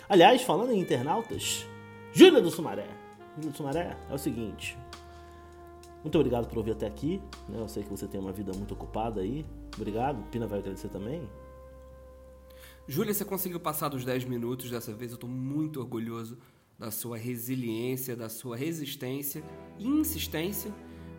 Aliás, 0.09 0.41
falando 0.41 0.71
em 0.71 0.79
internautas, 0.79 1.65
Júlia 2.11 2.41
do 2.41 2.51
Sumaré. 2.51 2.87
Júlia 3.35 3.51
do 3.51 3.57
Sumaré 3.57 3.97
é 4.09 4.13
o 4.13 4.17
seguinte. 4.17 4.77
Muito 6.03 6.19
obrigado 6.19 6.47
por 6.47 6.59
ouvir 6.59 6.71
até 6.71 6.85
aqui. 6.85 7.19
Né? 7.49 7.59
Eu 7.59 7.67
sei 7.67 7.81
que 7.81 7.89
você 7.89 8.07
tem 8.07 8.19
uma 8.19 8.31
vida 8.31 8.51
muito 8.55 8.73
ocupada 8.73 9.21
aí. 9.21 9.43
Obrigado. 9.75 10.21
Pina 10.29 10.45
vai 10.45 10.59
agradecer 10.59 10.89
também. 10.89 11.27
Júlia, 12.87 13.13
você 13.13 13.25
conseguiu 13.25 13.59
passar 13.59 13.89
dos 13.89 14.05
10 14.05 14.25
minutos 14.25 14.69
dessa 14.69 14.93
vez. 14.93 15.11
Eu 15.11 15.15
estou 15.15 15.29
muito 15.29 15.79
orgulhoso 15.79 16.37
da 16.77 16.91
sua 16.91 17.17
resiliência, 17.17 18.15
da 18.15 18.29
sua 18.29 18.55
resistência 18.55 19.43
e 19.79 19.87
insistência 19.87 20.71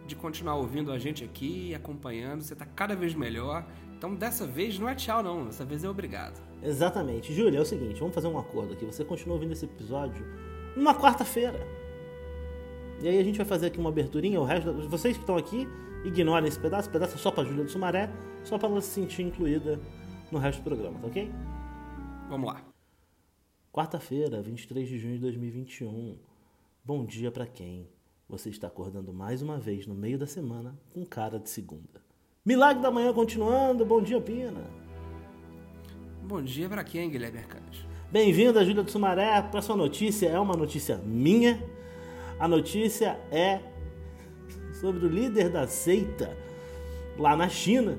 de 0.06 0.14
continuar 0.14 0.54
ouvindo 0.54 0.92
a 0.92 0.98
gente 0.98 1.24
aqui 1.24 1.70
e 1.70 1.74
acompanhando. 1.74 2.42
Você 2.42 2.52
está 2.52 2.64
cada 2.64 2.94
vez 2.94 3.14
melhor. 3.14 3.66
Então, 3.96 4.14
dessa 4.14 4.46
vez 4.46 4.78
não 4.78 4.88
é 4.88 4.94
tchau, 4.94 5.24
não. 5.24 5.46
Dessa 5.46 5.64
vez 5.64 5.82
é 5.82 5.88
obrigado. 5.88 6.40
Exatamente. 6.62 7.34
Júlia, 7.34 7.58
é 7.58 7.62
o 7.62 7.66
seguinte: 7.66 7.98
vamos 7.98 8.14
fazer 8.14 8.28
um 8.28 8.38
acordo 8.38 8.74
aqui. 8.74 8.84
Você 8.84 9.04
continua 9.04 9.34
ouvindo 9.34 9.52
esse 9.52 9.64
episódio 9.64 10.24
numa 10.76 10.94
quarta-feira. 10.94 11.66
E 13.02 13.08
aí 13.08 13.18
a 13.18 13.24
gente 13.24 13.38
vai 13.38 13.46
fazer 13.46 13.66
aqui 13.66 13.80
uma 13.80 13.90
aberturinha. 13.90 14.40
O 14.40 14.44
resto, 14.44 14.72
vocês 14.88 15.16
que 15.16 15.22
estão 15.24 15.36
aqui, 15.36 15.66
ignorem 16.04 16.46
esse 16.46 16.60
pedaço. 16.60 16.82
Esse 16.82 16.90
pedaço 16.90 17.16
é 17.16 17.18
só 17.18 17.32
pra 17.32 17.42
Júlia 17.42 17.64
do 17.64 17.70
Sumaré, 17.70 18.08
só 18.44 18.56
pra 18.56 18.68
ela 18.68 18.80
se 18.80 18.90
sentir 18.90 19.22
incluída 19.22 19.80
no 20.30 20.38
resto 20.38 20.60
do 20.60 20.64
programa, 20.64 20.98
tá 20.98 21.06
ok? 21.06 21.30
Vamos 22.28 22.46
lá. 22.46 22.62
Quarta-feira, 23.72 24.42
23 24.42 24.88
de 24.88 24.98
junho 24.98 25.14
de 25.14 25.20
2021. 25.20 26.16
Bom 26.84 27.04
dia 27.04 27.30
pra 27.30 27.46
quem? 27.46 27.88
Você 28.28 28.50
está 28.50 28.66
acordando 28.66 29.12
mais 29.12 29.42
uma 29.42 29.58
vez 29.58 29.86
no 29.86 29.94
meio 29.94 30.18
da 30.18 30.26
semana 30.26 30.76
com 30.92 31.04
cara 31.04 31.38
de 31.38 31.48
segunda. 31.48 32.02
Milagre 32.44 32.82
da 32.82 32.90
manhã 32.90 33.12
continuando. 33.12 33.84
Bom 33.84 34.02
dia, 34.02 34.20
Pina. 34.20 34.64
Bom 36.22 36.42
dia 36.42 36.68
pra 36.68 36.82
quem, 36.82 37.10
Guilherme 37.10 37.38
Arcanjo? 37.38 37.86
Bem-vindo 38.10 38.64
Júlia 38.64 38.82
do 38.82 38.90
Sumaré. 38.90 39.36
A 39.36 39.42
próxima 39.42 39.76
notícia 39.76 40.28
é 40.28 40.38
uma 40.40 40.56
notícia 40.56 40.96
minha. 40.98 41.62
A 42.38 42.48
notícia 42.48 43.20
é 43.30 43.60
sobre 44.80 45.06
o 45.06 45.08
líder 45.08 45.50
da 45.50 45.66
seita 45.66 46.36
lá 47.18 47.36
na 47.36 47.48
China 47.48 47.98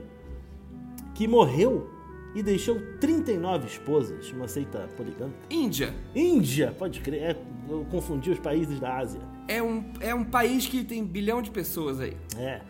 que 1.14 1.28
morreu 1.28 1.97
e 2.38 2.44
deixou 2.44 2.80
39 3.00 3.66
esposas, 3.68 4.32
uma 4.32 4.48
seita 4.48 4.88
poligâmica. 4.96 5.38
Índia 5.50 5.94
Índia, 6.16 6.74
pode 6.78 7.00
crer, 7.02 7.22
é, 7.22 7.38
eu 7.70 7.86
confundi 7.90 8.30
os 8.32 8.40
países 8.40 8.80
da 8.80 8.98
Ásia. 8.98 9.20
é 9.48 9.62
um, 9.62 9.84
é 10.00 10.14
um 10.14 10.24
país 10.24 10.68
que 10.68 10.84
tem 10.84 11.04
bilhão 11.04 11.42
de 11.42 11.50
pessoas 11.50 12.00
aí. 12.00 12.16
É. 12.38 12.62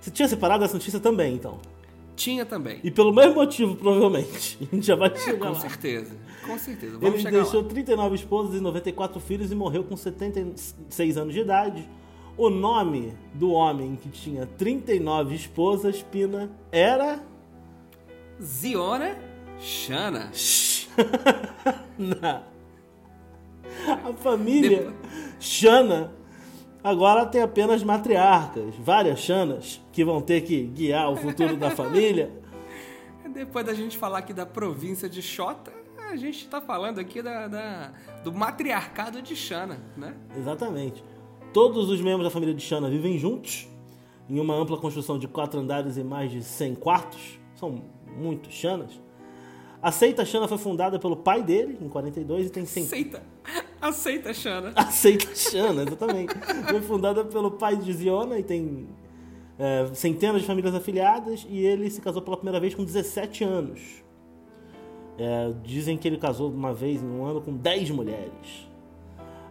Você 0.00 0.10
tinha 0.10 0.26
separado 0.28 0.64
essa 0.64 0.74
notícia 0.74 0.98
também, 1.00 1.34
então. 1.34 1.58
Tinha 2.16 2.44
também. 2.46 2.80
E 2.82 2.90
pelo 2.90 3.12
mesmo 3.12 3.34
motivo, 3.34 3.76
provavelmente. 3.76 4.58
A 4.72 4.74
gente 4.74 4.86
já 4.86 4.96
vai 4.96 5.10
É, 5.10 5.16
chegar 5.16 5.38
com 5.48 5.52
lá. 5.52 5.60
certeza. 5.60 6.16
Com 6.46 6.58
certeza. 6.58 6.92
Vamos 6.98 7.14
Ele 7.14 7.18
chegar 7.18 7.42
deixou 7.42 7.60
lá. 7.62 7.68
39 7.68 8.14
esposas 8.14 8.54
e 8.54 8.60
94 8.60 9.20
filhos 9.20 9.52
e 9.52 9.54
morreu 9.54 9.84
com 9.84 9.96
76 9.96 11.16
anos 11.18 11.34
de 11.34 11.40
idade. 11.40 11.88
O 12.38 12.48
nome 12.50 13.12
do 13.34 13.50
homem 13.50 13.96
que 13.96 14.08
tinha 14.08 14.46
39 14.46 15.34
esposas, 15.34 16.02
Pina, 16.02 16.50
era. 16.72 17.20
Ziona 18.42 19.16
Shana. 19.58 20.30
Na- 21.98 22.42
A 24.04 24.12
família 24.14 24.92
Xana 25.40 26.12
agora 26.82 27.26
tem 27.26 27.42
apenas 27.42 27.82
matriarcas, 27.82 28.74
várias 28.76 29.18
Xanas 29.20 29.80
que 29.92 30.04
vão 30.04 30.20
ter 30.20 30.42
que 30.42 30.62
guiar 30.66 31.10
o 31.10 31.16
futuro 31.16 31.56
da 31.56 31.70
família. 31.74 32.30
Depois 33.32 33.66
da 33.66 33.74
gente 33.74 33.98
falar 33.98 34.18
aqui 34.18 34.32
da 34.32 34.46
província 34.46 35.08
de 35.08 35.20
Xota, 35.20 35.72
a 36.10 36.16
gente 36.16 36.46
tá 36.48 36.60
falando 36.60 36.98
aqui 36.98 37.20
da, 37.20 37.48
da- 37.48 37.92
do 38.24 38.32
matriarcado 38.32 39.20
de 39.20 39.34
Xana, 39.36 39.78
né? 39.96 40.14
Exatamente. 40.36 41.02
Todos 41.52 41.90
os 41.90 42.00
membros 42.00 42.24
da 42.24 42.30
família 42.30 42.54
de 42.54 42.62
Xana 42.62 42.88
vivem 42.88 43.18
juntos, 43.18 43.68
em 44.28 44.38
uma 44.40 44.54
ampla 44.54 44.76
construção 44.78 45.18
de 45.18 45.26
quatro 45.28 45.60
andares 45.60 45.96
e 45.96 46.04
mais 46.04 46.30
de 46.30 46.42
100 46.42 46.74
quartos. 46.76 47.38
São 47.54 47.84
muitos 48.16 48.52
Xanas. 48.52 49.00
A 49.82 49.92
seita 49.92 50.24
Xana 50.24 50.48
foi 50.48 50.58
fundada 50.58 50.98
pelo 50.98 51.16
pai 51.16 51.42
dele, 51.42 51.78
em 51.80 51.88
42, 51.88 52.46
e 52.46 52.50
tem 52.50 52.64
100... 52.64 52.82
Aceita. 52.84 53.22
Aceita, 53.80 54.34
Xana. 54.34 54.72
A 54.74 54.86
seita 54.86 55.34
Xana, 55.34 55.82
exatamente. 55.82 56.34
foi 56.68 56.80
fundada 56.80 57.24
pelo 57.24 57.52
pai 57.52 57.76
de 57.76 57.92
Ziona 57.92 58.38
e 58.38 58.42
tem 58.42 58.88
é, 59.58 59.86
centenas 59.94 60.40
de 60.40 60.46
famílias 60.46 60.74
afiliadas, 60.74 61.46
e 61.48 61.64
ele 61.64 61.88
se 61.90 62.00
casou 62.00 62.22
pela 62.22 62.36
primeira 62.36 62.58
vez 62.58 62.74
com 62.74 62.84
17 62.84 63.44
anos. 63.44 63.80
É, 65.18 65.52
dizem 65.62 65.96
que 65.96 66.08
ele 66.08 66.18
casou 66.18 66.50
uma 66.50 66.74
vez 66.74 67.02
em 67.02 67.06
um 67.06 67.24
ano 67.24 67.40
com 67.40 67.56
10 67.56 67.90
mulheres. 67.90 68.66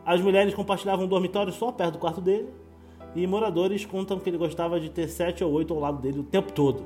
As 0.05 0.21
mulheres 0.21 0.53
compartilhavam 0.53 1.05
um 1.05 1.07
dormitório 1.07 1.51
só 1.51 1.71
perto 1.71 1.93
do 1.93 1.99
quarto 1.99 2.21
dele. 2.21 2.49
E 3.15 3.25
moradores 3.25 3.85
contam 3.85 4.19
que 4.19 4.29
ele 4.29 4.37
gostava 4.37 4.79
de 4.79 4.89
ter 4.89 5.07
sete 5.07 5.43
ou 5.43 5.51
oito 5.53 5.73
ao 5.73 5.79
lado 5.79 5.99
dele 5.99 6.19
o 6.19 6.23
tempo 6.23 6.51
todo. 6.51 6.83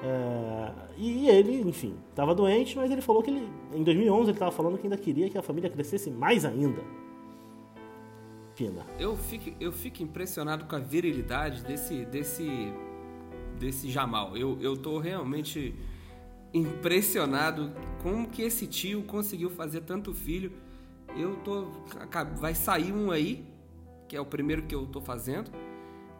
É, 0.00 0.72
e 0.96 1.28
ele, 1.28 1.60
enfim, 1.60 1.96
estava 2.10 2.34
doente, 2.34 2.76
mas 2.76 2.90
ele 2.90 3.00
falou 3.00 3.22
que 3.22 3.30
ele, 3.30 3.48
em 3.72 3.82
2011 3.82 4.30
ele 4.30 4.32
estava 4.32 4.52
falando 4.52 4.78
que 4.78 4.86
ainda 4.86 4.96
queria 4.96 5.28
que 5.28 5.36
a 5.36 5.42
família 5.42 5.68
crescesse 5.68 6.10
mais 6.10 6.44
ainda. 6.44 6.82
Pina. 8.54 8.86
Eu 8.98 9.16
fico, 9.16 9.50
eu 9.60 9.72
fico 9.72 10.02
impressionado 10.02 10.64
com 10.64 10.76
a 10.76 10.78
virilidade 10.78 11.62
desse, 11.64 12.04
desse, 12.04 12.72
desse 13.58 13.90
Jamal. 13.90 14.36
Eu, 14.36 14.58
eu 14.60 14.98
realmente 14.98 15.74
impressionado 16.52 17.72
como 18.02 18.28
que 18.28 18.42
esse 18.42 18.66
tio 18.66 19.02
conseguiu 19.02 19.50
fazer 19.50 19.82
tanto 19.82 20.14
filho. 20.14 20.52
Eu 21.16 21.36
tô. 21.36 21.66
Vai 22.36 22.54
sair 22.54 22.92
um 22.92 23.10
aí, 23.10 23.44
que 24.08 24.16
é 24.16 24.20
o 24.20 24.26
primeiro 24.26 24.62
que 24.62 24.74
eu 24.74 24.86
tô 24.86 25.00
fazendo, 25.00 25.50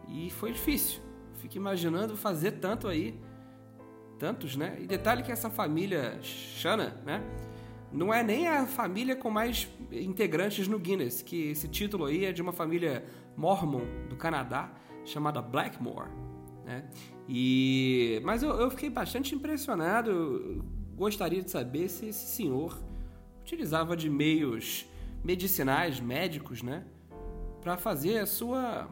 e 0.07 0.29
foi 0.29 0.51
difícil. 0.51 1.01
Fico 1.35 1.57
imaginando 1.57 2.15
fazer 2.17 2.53
tanto 2.53 2.87
aí. 2.87 3.19
Tantos, 4.19 4.57
né? 4.57 4.77
E 4.79 4.85
detalhe 4.85 5.23
que 5.23 5.31
essa 5.31 5.49
família 5.49 6.19
Shana, 6.21 7.01
né? 7.05 7.23
Não 7.91 8.13
é 8.13 8.21
nem 8.21 8.47
a 8.47 8.67
família 8.67 9.15
com 9.15 9.31
mais 9.31 9.67
integrantes 9.91 10.67
no 10.67 10.77
Guinness, 10.77 11.23
que 11.23 11.49
esse 11.51 11.67
título 11.67 12.05
aí 12.05 12.25
é 12.25 12.31
de 12.31 12.41
uma 12.41 12.51
família 12.51 13.03
mormon 13.35 13.81
do 14.09 14.15
Canadá, 14.15 14.71
chamada 15.05 15.41
Blackmore. 15.41 16.09
Né? 16.65 16.87
E... 17.27 18.21
Mas 18.23 18.43
eu, 18.43 18.51
eu 18.51 18.69
fiquei 18.69 18.89
bastante 18.89 19.33
impressionado, 19.33 20.63
gostaria 20.95 21.41
de 21.41 21.49
saber 21.49 21.89
se 21.89 22.07
esse 22.07 22.27
senhor 22.27 22.79
utilizava 23.41 23.97
de 23.97 24.09
meios 24.09 24.85
medicinais, 25.23 25.99
médicos, 25.99 26.61
né? 26.61 26.85
Para 27.61 27.75
fazer 27.75 28.19
a 28.19 28.25
sua, 28.25 28.87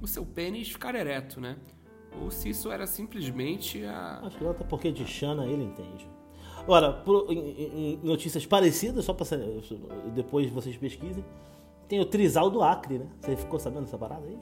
o 0.00 0.06
seu 0.06 0.24
pênis 0.24 0.70
ficar 0.70 0.94
ereto, 0.94 1.40
né? 1.40 1.56
Ou 2.22 2.30
se 2.30 2.48
isso 2.48 2.70
era 2.70 2.86
simplesmente 2.86 3.84
a... 3.84 4.20
Acho 4.24 4.38
que 4.38 4.46
até 4.46 4.64
porque 4.64 4.90
de 4.92 5.04
Xana 5.06 5.46
ele 5.46 5.64
entende. 5.64 6.08
Agora, 6.58 6.92
por- 6.92 7.30
em, 7.30 7.94
em- 7.94 8.00
notícias 8.02 8.44
parecidas, 8.46 9.04
só 9.04 9.12
para 9.14 9.26
depois 10.14 10.50
vocês 10.50 10.76
pesquisem, 10.76 11.24
tem 11.88 12.00
o 12.00 12.04
Trisal 12.06 12.50
do 12.50 12.62
Acre, 12.62 12.98
né? 12.98 13.06
Você 13.20 13.36
ficou 13.36 13.58
sabendo 13.60 13.84
dessa 13.84 13.98
parada 13.98 14.26
aí? 14.26 14.38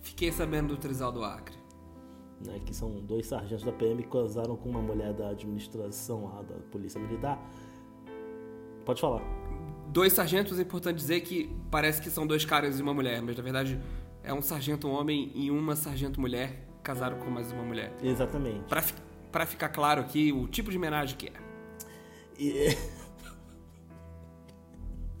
Fiquei 0.00 0.30
sabendo 0.30 0.68
do 0.68 0.76
Trisal 0.76 1.10
do 1.10 1.24
Acre. 1.24 1.58
Né, 2.46 2.58
que 2.64 2.74
são 2.74 2.90
dois 3.02 3.26
sargentos 3.26 3.64
da 3.66 3.72
PM 3.72 4.02
que 4.02 4.08
casaram 4.08 4.56
com 4.56 4.70
uma 4.70 4.80
mulher 4.80 5.12
da 5.12 5.28
administração 5.28 6.24
lá 6.24 6.40
da 6.40 6.54
Polícia 6.70 6.98
Militar. 6.98 7.38
Pode 8.84 8.98
falar. 8.98 9.20
Dois 9.88 10.12
sargentos, 10.14 10.58
é 10.58 10.62
importante 10.62 10.96
dizer 10.96 11.20
que 11.20 11.54
parece 11.70 12.00
que 12.00 12.08
são 12.08 12.26
dois 12.26 12.44
caras 12.46 12.78
e 12.78 12.82
uma 12.82 12.94
mulher, 12.94 13.20
mas 13.20 13.36
na 13.36 13.42
verdade 13.42 13.78
é 14.22 14.32
um 14.32 14.40
sargento 14.40 14.88
homem 14.88 15.30
e 15.34 15.50
uma 15.50 15.76
sargento 15.76 16.18
mulher 16.20 16.66
casaram 16.90 17.18
com 17.18 17.30
mais 17.30 17.52
uma 17.52 17.62
mulher. 17.62 17.92
Exatamente. 18.02 18.64
Pra, 18.68 18.82
fi- 18.82 18.94
pra 19.30 19.46
ficar 19.46 19.68
claro 19.68 20.00
aqui 20.00 20.32
o 20.32 20.48
tipo 20.48 20.70
de 20.72 20.76
homenagem 20.76 21.16
que 21.16 21.28
é. 21.28 21.32
E... 22.36 22.76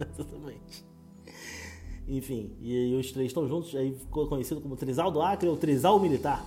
Exatamente. 0.00 0.84
Enfim, 2.08 2.56
e 2.60 2.76
aí 2.76 2.94
os 2.96 3.12
três 3.12 3.28
estão 3.28 3.46
juntos, 3.46 3.72
aí 3.76 3.94
ficou 3.94 4.26
conhecido 4.26 4.60
como 4.60 4.74
Trisal 4.74 5.12
do 5.12 5.22
Acre 5.22 5.48
ou 5.48 5.56
Trisal 5.56 6.00
Militar. 6.00 6.44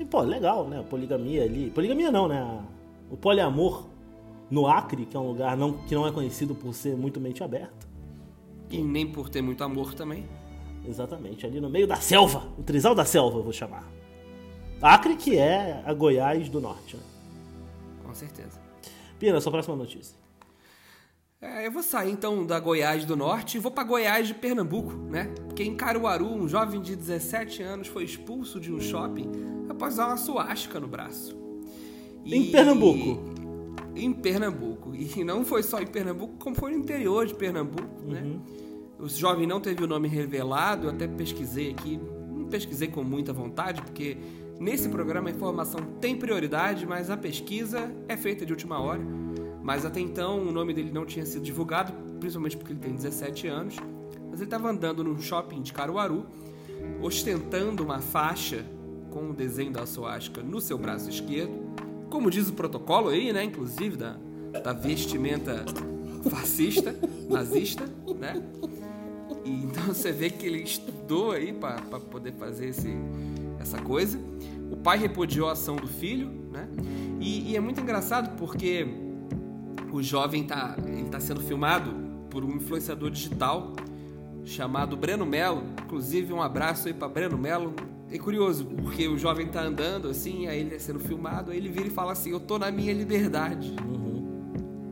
E 0.00 0.04
pô, 0.04 0.20
legal, 0.22 0.66
né? 0.66 0.84
Poligamia 0.90 1.44
ali. 1.44 1.70
Poligamia 1.70 2.10
não, 2.10 2.26
né? 2.26 2.64
O 3.08 3.16
poliamor 3.16 3.86
no 4.50 4.66
Acre, 4.66 5.06
que 5.06 5.16
é 5.16 5.20
um 5.20 5.28
lugar 5.28 5.56
não, 5.56 5.74
que 5.74 5.94
não 5.94 6.08
é 6.08 6.10
conhecido 6.12 6.56
por 6.56 6.74
ser 6.74 6.96
muito 6.96 7.20
mente 7.20 7.44
aberta. 7.44 7.86
E 8.68 8.78
nem 8.82 9.06
por 9.06 9.28
ter 9.28 9.42
muito 9.42 9.62
amor 9.62 9.94
também. 9.94 10.26
Exatamente, 10.84 11.46
ali 11.46 11.60
no 11.60 11.68
meio 11.70 11.86
da 11.86 11.96
selva. 11.96 12.48
O 12.58 12.62
Trisal 12.64 12.94
da 12.96 13.04
Selva, 13.04 13.38
eu 13.38 13.42
vou 13.44 13.52
chamar. 13.52 13.84
Acre, 14.82 15.14
que 15.14 15.36
é 15.36 15.82
a 15.84 15.92
Goiás 15.92 16.48
do 16.48 16.60
Norte. 16.60 16.96
Né? 16.96 17.02
Com 18.02 18.14
certeza. 18.14 18.58
Pina, 19.18 19.38
sua 19.40 19.52
próxima 19.52 19.76
notícia. 19.76 20.16
É, 21.42 21.66
eu 21.66 21.72
vou 21.72 21.82
sair 21.82 22.10
então 22.10 22.44
da 22.46 22.58
Goiás 22.58 23.04
do 23.04 23.14
Norte 23.14 23.56
e 23.56 23.60
vou 23.60 23.70
pra 23.70 23.84
Goiás 23.84 24.28
de 24.28 24.34
Pernambuco, 24.34 24.92
né? 24.92 25.32
Porque 25.46 25.62
em 25.62 25.74
Caruaru, 25.74 26.26
um 26.26 26.48
jovem 26.48 26.80
de 26.80 26.96
17 26.96 27.62
anos 27.62 27.88
foi 27.88 28.04
expulso 28.04 28.58
de 28.58 28.72
um 28.72 28.80
shopping 28.80 29.30
após 29.68 29.94
usar 29.94 30.06
uma 30.06 30.16
suástica 30.16 30.80
no 30.80 30.88
braço. 30.88 31.36
Em 32.24 32.50
Pernambuco? 32.50 33.22
Em 33.94 34.12
Pernambuco. 34.12 34.94
E 34.94 35.22
não 35.24 35.44
foi 35.44 35.62
só 35.62 35.80
em 35.80 35.86
Pernambuco, 35.86 36.34
como 36.38 36.54
foi 36.54 36.72
no 36.72 36.78
interior 36.78 37.26
de 37.26 37.34
Pernambuco, 37.34 38.02
né? 38.06 38.22
O 38.98 39.08
jovem 39.08 39.46
não 39.46 39.60
teve 39.60 39.82
o 39.84 39.86
nome 39.86 40.08
revelado, 40.08 40.86
eu 40.86 40.90
até 40.90 41.06
pesquisei 41.06 41.70
aqui, 41.70 41.98
não 42.30 42.46
pesquisei 42.48 42.88
com 42.88 43.02
muita 43.02 43.32
vontade, 43.32 43.80
porque 43.80 44.18
nesse 44.60 44.90
programa 44.90 45.30
a 45.30 45.32
informação 45.32 45.80
tem 46.00 46.14
prioridade, 46.14 46.86
mas 46.86 47.08
a 47.08 47.16
pesquisa 47.16 47.90
é 48.06 48.16
feita 48.16 48.44
de 48.44 48.52
última 48.52 48.78
hora. 48.78 49.00
Mas 49.62 49.84
até 49.84 50.00
então 50.00 50.40
o 50.40 50.52
nome 50.52 50.74
dele 50.74 50.92
não 50.92 51.06
tinha 51.06 51.24
sido 51.24 51.42
divulgado, 51.42 51.92
principalmente 52.18 52.56
porque 52.56 52.72
ele 52.72 52.80
tem 52.80 52.94
17 52.94 53.48
anos. 53.48 53.76
Mas 54.30 54.40
ele 54.40 54.44
estava 54.44 54.70
andando 54.70 55.02
num 55.02 55.18
shopping 55.18 55.62
de 55.62 55.72
Caruaru, 55.72 56.26
ostentando 57.00 57.82
uma 57.82 58.00
faixa 58.00 58.64
com 59.10 59.30
o 59.30 59.32
desenho 59.32 59.72
da 59.72 59.86
suástica 59.86 60.42
no 60.42 60.60
seu 60.60 60.78
braço 60.78 61.08
esquerdo. 61.08 61.52
Como 62.08 62.30
diz 62.30 62.48
o 62.48 62.52
protocolo 62.52 63.08
aí, 63.08 63.32
né? 63.32 63.44
Inclusive 63.44 63.96
da, 63.96 64.16
da 64.62 64.72
vestimenta 64.72 65.64
fascista, 66.28 66.94
nazista, 67.28 67.84
né? 68.18 68.42
E, 69.44 69.50
então 69.50 69.84
você 69.84 70.12
vê 70.12 70.30
que 70.30 70.46
ele 70.46 70.62
estudou 70.62 71.32
aí 71.32 71.52
para 71.52 71.80
poder 72.00 72.32
fazer 72.32 72.68
esse, 72.68 72.88
essa 73.60 73.78
coisa. 73.78 74.18
O 74.70 74.76
pai 74.76 74.98
repudiou 74.98 75.48
a 75.48 75.52
ação 75.52 75.76
do 75.76 75.86
filho, 75.86 76.30
né? 76.50 76.68
E, 77.20 77.52
e 77.52 77.56
é 77.56 77.60
muito 77.60 77.80
engraçado 77.80 78.36
porque 78.36 78.86
o 79.92 80.02
jovem 80.02 80.44
tá, 80.44 80.76
ele 80.86 81.08
tá 81.08 81.20
sendo 81.20 81.40
filmado 81.40 81.92
por 82.30 82.44
um 82.44 82.56
influenciador 82.56 83.10
digital 83.10 83.72
chamado 84.44 84.96
Breno 84.96 85.26
Melo. 85.26 85.62
Inclusive, 85.84 86.32
um 86.32 86.40
abraço 86.40 86.88
aí 86.88 86.94
para 86.94 87.08
Breno 87.08 87.36
Melo. 87.36 87.74
É 88.10 88.18
curioso, 88.18 88.64
porque 88.64 89.06
o 89.06 89.16
jovem 89.16 89.46
tá 89.46 89.62
andando 89.62 90.08
assim, 90.08 90.46
aí 90.48 90.60
ele 90.60 90.74
é 90.74 90.78
sendo 90.78 90.98
filmado, 90.98 91.52
aí 91.52 91.58
ele 91.58 91.68
vira 91.68 91.86
e 91.86 91.90
fala 91.90 92.12
assim: 92.12 92.30
Eu 92.30 92.40
tô 92.40 92.58
na 92.58 92.70
minha 92.70 92.92
liberdade. 92.92 93.74
Uhum. 93.84 94.90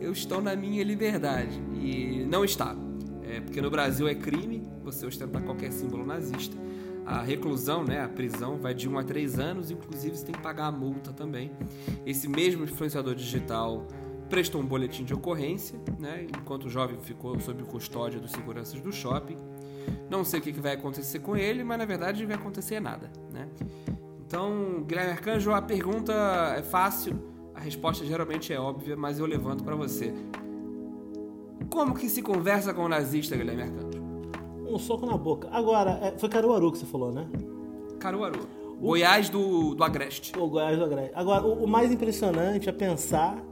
Eu 0.00 0.12
estou 0.12 0.40
na 0.40 0.56
minha 0.56 0.82
liberdade. 0.82 1.60
E 1.74 2.24
não 2.28 2.44
está. 2.44 2.74
É, 3.22 3.40
porque 3.40 3.60
no 3.60 3.70
Brasil 3.70 4.08
é 4.08 4.14
crime 4.14 4.62
você 4.82 5.04
ostentar 5.04 5.42
qualquer 5.42 5.72
símbolo 5.72 6.06
nazista. 6.06 6.56
A 7.06 7.22
reclusão, 7.22 7.84
né, 7.84 8.02
a 8.02 8.08
prisão, 8.08 8.58
vai 8.58 8.74
de 8.74 8.88
1 8.88 8.98
a 8.98 9.04
3 9.04 9.38
anos, 9.38 9.70
inclusive 9.70 10.16
você 10.16 10.24
tem 10.24 10.34
que 10.34 10.42
pagar 10.42 10.66
a 10.66 10.72
multa 10.72 11.12
também. 11.12 11.52
Esse 12.04 12.28
mesmo 12.28 12.64
influenciador 12.64 13.14
digital 13.14 13.86
prestou 14.28 14.60
um 14.60 14.66
boletim 14.66 15.04
de 15.04 15.14
ocorrência, 15.14 15.78
né, 16.00 16.26
enquanto 16.36 16.64
o 16.64 16.70
jovem 16.70 16.98
ficou 16.98 17.38
sob 17.38 17.62
custódia 17.62 18.18
dos 18.18 18.32
seguranças 18.32 18.80
do 18.80 18.92
shopping. 18.92 19.36
Não 20.10 20.24
sei 20.24 20.40
o 20.40 20.42
que 20.42 20.52
vai 20.52 20.72
acontecer 20.72 21.20
com 21.20 21.36
ele, 21.36 21.62
mas 21.62 21.78
na 21.78 21.84
verdade 21.84 22.22
não 22.22 22.28
vai 22.28 22.36
acontecer 22.36 22.80
nada. 22.80 23.08
Né? 23.32 23.48
Então, 24.26 24.82
Guilherme 24.84 25.12
Arcanjo, 25.12 25.52
a 25.52 25.62
pergunta 25.62 26.12
é 26.58 26.62
fácil, 26.62 27.16
a 27.54 27.60
resposta 27.60 28.04
geralmente 28.04 28.52
é 28.52 28.58
óbvia, 28.58 28.96
mas 28.96 29.20
eu 29.20 29.26
levanto 29.26 29.62
para 29.62 29.76
você. 29.76 30.12
Como 31.70 31.94
que 31.94 32.08
se 32.08 32.20
conversa 32.20 32.74
com 32.74 32.82
o 32.84 32.88
nazista, 32.88 33.36
Guilherme 33.36 33.62
Arcanjo? 33.62 34.05
Um 34.68 34.78
soco 34.78 35.06
na 35.06 35.16
boca. 35.16 35.48
Agora, 35.50 35.98
é, 36.02 36.18
foi 36.18 36.28
Caruaru 36.28 36.72
que 36.72 36.78
você 36.78 36.86
falou, 36.86 37.12
né? 37.12 37.26
Caruaru. 37.98 38.46
O... 38.78 38.88
Goiás 38.88 39.28
do, 39.28 39.74
do 39.74 39.82
Agreste. 39.82 40.32
O 40.38 40.48
Goiás 40.48 40.78
do 40.78 40.84
Agreste. 40.84 41.12
Agora, 41.14 41.44
o, 41.44 41.64
o 41.64 41.66
mais 41.66 41.92
impressionante 41.92 42.68
é 42.68 42.72
pensar 42.72 43.42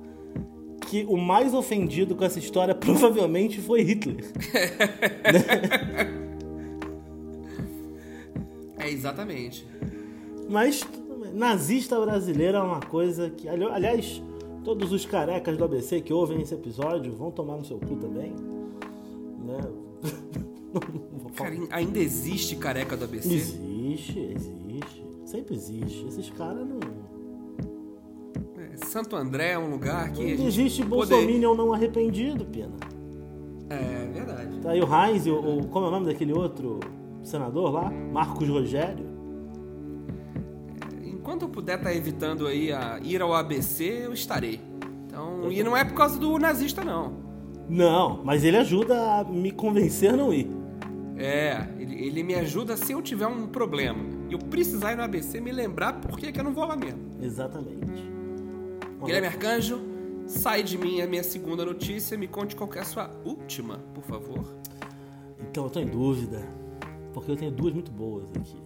que 0.89 1.05
o 1.09 1.17
mais 1.17 1.55
ofendido 1.55 2.15
com 2.15 2.25
essa 2.25 2.39
história 2.39 2.75
provavelmente 2.75 3.61
foi 3.61 3.83
Hitler. 3.83 4.25
é, 8.79 8.91
exatamente. 8.91 9.67
Mas 10.49 10.87
nazista 11.33 12.01
brasileiro 12.01 12.59
é 12.59 12.63
uma 12.63 12.81
coisa 12.81 13.31
que. 13.31 13.49
Aliás, 13.49 14.23
todos 14.63 14.93
os 14.93 15.05
carecas 15.05 15.57
do 15.57 15.65
ABC 15.65 16.01
que 16.01 16.13
ouvem 16.13 16.41
esse 16.41 16.55
episódio 16.55 17.13
vão 17.13 17.31
tomar 17.31 17.57
no 17.57 17.65
seu 17.65 17.79
cu 17.79 17.97
também. 17.97 18.33
Né? 19.45 19.59
Cara, 21.35 21.55
ainda 21.71 21.99
existe 21.99 22.57
careca 22.57 22.97
do 22.97 23.05
ABC? 23.05 23.35
Existe, 23.35 24.19
existe. 24.19 25.07
Sempre 25.27 25.55
existe. 25.55 26.07
Esses 26.07 26.31
caras 26.31 26.67
não 26.67 26.79
Santo 28.77 29.17
André 29.17 29.53
é 29.53 29.59
um 29.59 29.71
lugar 29.71 30.11
que. 30.13 30.37
Não 30.37 30.47
existe 30.47 30.85
Bolsonaro 30.85 31.27
poder... 31.27 31.41
não 31.41 31.73
arrependido, 31.73 32.45
Pena. 32.45 32.75
É 33.71 34.11
verdade. 34.13 34.61
Tá 34.61 34.71
aí 34.71 34.81
o 34.81 34.87
Heinz, 34.87 35.27
o, 35.27 35.35
o, 35.35 35.67
como 35.69 35.87
é 35.87 35.89
o 35.89 35.91
nome 35.91 36.07
daquele 36.07 36.33
outro 36.33 36.81
senador 37.23 37.73
lá? 37.73 37.91
Marcos 37.91 38.49
Rogério. 38.49 39.07
É, 41.03 41.09
enquanto 41.09 41.43
eu 41.43 41.49
puder 41.49 41.79
estar 41.79 41.91
tá 41.91 41.95
evitando 41.95 42.47
aí 42.47 42.73
a 42.73 42.99
ir 43.03 43.21
ao 43.23 43.35
ABC, 43.35 44.03
eu 44.05 44.13
estarei. 44.13 44.61
Então, 45.07 45.51
e 45.51 45.63
não 45.63 45.77
é 45.77 45.85
por 45.85 45.95
causa 45.95 46.19
do 46.19 46.39
nazista, 46.39 46.85
não. 46.85 47.25
Não, 47.69 48.23
mas 48.23 48.45
ele 48.45 48.59
ajuda 48.59 49.21
a 49.21 49.25
me 49.25 49.51
convencer 49.51 50.13
a 50.13 50.17
não 50.17 50.33
ir. 50.33 50.51
É, 51.17 51.69
ele, 51.79 52.07
ele 52.07 52.23
me 52.23 52.35
ajuda 52.35 52.77
se 52.77 52.93
eu 52.93 53.01
tiver 53.01 53.27
um 53.27 53.47
problema. 53.47 54.03
E 54.29 54.33
eu 54.33 54.39
precisar 54.39 54.93
ir 54.93 54.97
no 54.97 55.03
ABC, 55.03 55.41
me 55.41 55.53
lembrar 55.53 56.01
por 56.01 56.19
que, 56.19 56.33
que 56.33 56.41
eu 56.41 56.45
não 56.45 56.53
vou 56.53 56.65
lá 56.65 56.77
mesmo. 56.77 57.01
Exatamente. 57.23 58.05
Guilherme 59.05 59.27
Arcanjo, 59.27 59.81
sai 60.27 60.63
de 60.63 60.77
mim 60.77 61.01
a 61.01 61.07
minha 61.07 61.23
segunda 61.23 61.65
notícia. 61.65 62.17
Me 62.19 62.27
conte 62.27 62.57
qual 62.57 62.71
é 62.75 62.81
a 62.81 62.85
sua 62.85 63.11
última, 63.25 63.79
por 63.95 64.03
favor. 64.03 64.45
Então, 65.41 65.65
eu 65.65 65.71
tô 65.71 65.81
em 65.81 65.87
dúvida. 65.87 66.43
Porque 67.13 67.31
eu 67.31 67.37
tenho 67.37 67.53
duas 67.53 67.73
muito 67.73 67.93
boas 67.93 68.29
aqui. 68.35 68.57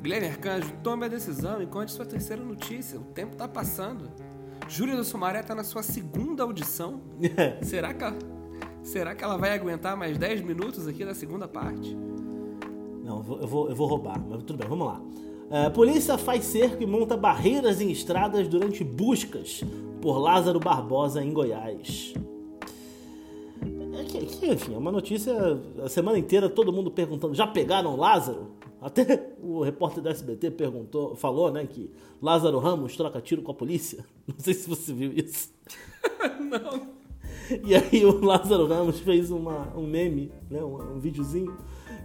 Guilherme 0.00 0.28
Arcanjo, 0.28 0.70
tome 0.82 1.06
a 1.06 1.08
decisão 1.08 1.62
e 1.62 1.66
conte 1.66 1.90
sua 1.90 2.04
terceira 2.04 2.42
notícia. 2.44 3.00
O 3.00 3.04
tempo 3.04 3.34
tá 3.34 3.48
passando. 3.48 4.10
Júlia 4.68 4.96
do 4.96 5.02
Sumaré 5.02 5.42
tá 5.42 5.54
na 5.54 5.64
sua 5.64 5.82
segunda 5.82 6.42
audição. 6.42 7.00
será, 7.62 7.92
que 7.92 8.04
ela, 8.04 8.16
será 8.84 9.14
que 9.14 9.24
ela 9.24 9.36
vai 9.36 9.50
aguentar 9.50 9.96
mais 9.96 10.16
10 10.16 10.42
minutos 10.42 10.86
aqui 10.86 11.04
da 11.04 11.14
segunda 11.14 11.48
parte? 11.48 11.96
Não, 13.02 13.16
eu 13.40 13.46
vou, 13.46 13.68
eu 13.68 13.74
vou 13.74 13.86
roubar, 13.88 14.22
mas 14.28 14.42
tudo 14.44 14.58
bem, 14.58 14.68
vamos 14.68 14.86
lá. 14.86 15.00
É, 15.50 15.68
polícia 15.70 16.16
faz 16.16 16.44
cerco 16.44 16.82
e 16.82 16.86
monta 16.86 17.16
barreiras 17.16 17.80
em 17.80 17.90
estradas 17.90 18.48
durante 18.48 18.82
buscas 18.84 19.62
por 20.00 20.18
Lázaro 20.18 20.60
Barbosa 20.60 21.22
em 21.22 21.32
Goiás. 21.32 22.14
É 23.98 24.04
que, 24.04 24.26
que, 24.26 24.46
enfim, 24.46 24.74
é 24.74 24.78
uma 24.78 24.90
notícia 24.90 25.34
a 25.82 25.88
semana 25.88 26.18
inteira 26.18 26.48
todo 26.48 26.72
mundo 26.72 26.90
perguntando: 26.90 27.34
já 27.34 27.46
pegaram 27.46 27.96
Lázaro? 27.96 28.52
Até 28.80 29.32
o 29.42 29.62
repórter 29.62 30.02
da 30.02 30.10
SBT 30.10 30.50
perguntou, 30.50 31.16
falou, 31.16 31.50
né, 31.50 31.66
que 31.66 31.90
Lázaro 32.20 32.58
Ramos 32.58 32.94
troca 32.96 33.18
tiro 33.20 33.40
com 33.40 33.50
a 33.50 33.54
polícia. 33.54 34.04
Não 34.26 34.34
sei 34.38 34.52
se 34.52 34.68
você 34.68 34.92
viu 34.92 35.12
isso. 35.12 35.50
Não. 36.40 37.03
E 37.64 37.74
aí 37.74 38.04
o 38.04 38.24
Lázaro 38.24 38.66
Ramos 38.66 39.00
fez 39.00 39.30
uma, 39.30 39.72
um 39.76 39.86
meme, 39.86 40.32
né, 40.50 40.62
um, 40.62 40.96
um 40.96 40.98
videozinho 40.98 41.56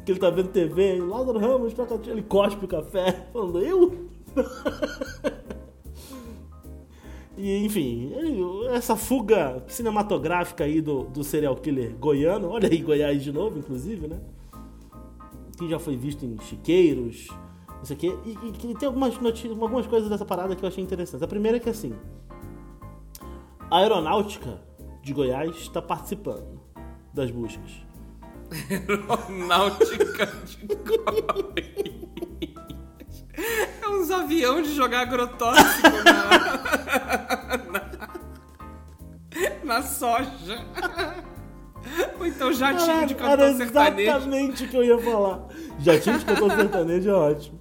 que 0.05 0.11
ele 0.11 0.19
tá 0.19 0.29
vendo 0.29 0.49
TV, 0.49 0.97
e 0.97 1.01
Lázaro 1.01 1.39
Ramos, 1.39 1.73
ele 2.07 2.23
cospe 2.23 2.65
o 2.65 2.67
café, 2.67 3.27
falando, 3.31 3.61
eu? 3.61 4.09
e 7.37 7.65
enfim, 7.65 8.11
essa 8.71 8.95
fuga 8.95 9.63
cinematográfica 9.67 10.63
aí 10.63 10.81
do, 10.81 11.03
do 11.03 11.23
serial 11.23 11.55
killer 11.55 11.95
goiano, 11.95 12.49
olha 12.49 12.69
aí 12.69 12.79
Goiás 12.79 13.23
de 13.23 13.31
novo, 13.31 13.59
inclusive, 13.59 14.07
né? 14.07 14.19
Que 15.57 15.69
já 15.69 15.77
foi 15.77 15.95
visto 15.95 16.25
em 16.25 16.39
Chiqueiros, 16.41 17.27
não 17.67 17.85
sei 17.85 17.95
o 17.95 17.99
quê, 17.99 18.17
e, 18.25 18.29
e, 18.29 18.71
e 18.71 18.75
tem 18.75 18.87
algumas, 18.87 19.13
algumas 19.49 19.87
coisas 19.87 20.09
dessa 20.09 20.25
parada 20.25 20.55
que 20.55 20.63
eu 20.63 20.67
achei 20.67 20.83
interessantes. 20.83 21.23
A 21.23 21.27
primeira 21.27 21.57
é 21.57 21.59
que 21.59 21.69
assim, 21.69 21.93
a 23.69 23.77
aeronáutica 23.77 24.68
de 25.01 25.13
Goiás 25.13 25.55
está 25.57 25.81
participando 25.81 26.61
das 27.13 27.31
buscas. 27.31 27.71
Aeronáutica 28.69 30.25
de 30.25 30.75
Goiás. 30.75 31.89
É 33.81 33.87
uns 33.87 34.11
aviões 34.11 34.67
de 34.67 34.75
jogar 34.75 35.01
agrotóxico 35.01 35.87
na, 36.03 36.23
na, 37.71 38.09
na 39.63 39.81
soja. 39.83 40.65
Ou 42.19 42.25
então 42.25 42.51
jatinho 42.51 43.07
de 43.07 43.15
cantor 43.15 43.39
era 43.39 43.53
sertanejo. 43.55 44.09
exatamente 44.09 44.63
o 44.65 44.67
que 44.67 44.77
eu 44.77 44.83
ia 44.83 44.99
falar. 44.99 45.47
Jatinho 45.79 46.19
de 46.19 46.25
cantor 46.25 46.51
sertanejo 46.51 47.09
é 47.09 47.13
ótimo. 47.13 47.59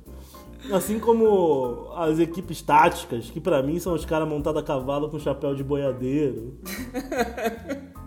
Assim 0.73 0.99
como 0.99 1.91
as 1.97 2.19
equipes 2.19 2.61
táticas, 2.61 3.31
que 3.31 3.41
para 3.41 3.63
mim 3.63 3.79
são 3.79 3.95
os 3.95 4.05
caras 4.05 4.29
montados 4.29 4.63
a 4.63 4.65
cavalo 4.65 5.09
com 5.09 5.19
chapéu 5.19 5.55
de 5.55 5.65
boiadeiro. 5.65 6.59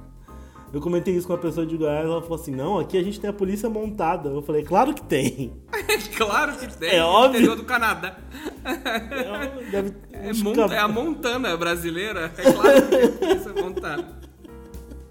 Eu 0.73 0.79
comentei 0.79 1.13
isso 1.13 1.27
com 1.27 1.33
uma 1.33 1.39
pessoa 1.39 1.65
de 1.65 1.75
Goiás, 1.75 2.05
ela 2.05 2.21
falou 2.21 2.39
assim: 2.39 2.55
não, 2.55 2.79
aqui 2.79 2.97
a 2.97 3.03
gente 3.03 3.19
tem 3.19 3.29
a 3.29 3.33
polícia 3.33 3.69
montada. 3.69 4.29
Eu 4.29 4.41
falei, 4.41 4.63
claro 4.63 4.93
que 4.93 5.03
tem. 5.03 5.53
claro 6.15 6.55
que 6.57 6.77
tem. 6.77 6.95
É 6.95 7.03
óbvio. 7.03 7.39
Interior 7.39 7.57
do 7.57 7.65
Canadá. 7.65 8.17
É, 8.63 9.69
deve... 9.69 9.93
é, 10.13 10.33
monta, 10.33 10.73
é, 10.73 10.79
a 10.79 10.87
Montana 10.87 11.57
brasileira. 11.57 12.31
É 12.37 12.51
claro 12.53 12.81
que 12.83 12.87
tem 12.87 13.03
a 13.03 13.11
polícia 13.11 13.53
montada. 13.53 14.21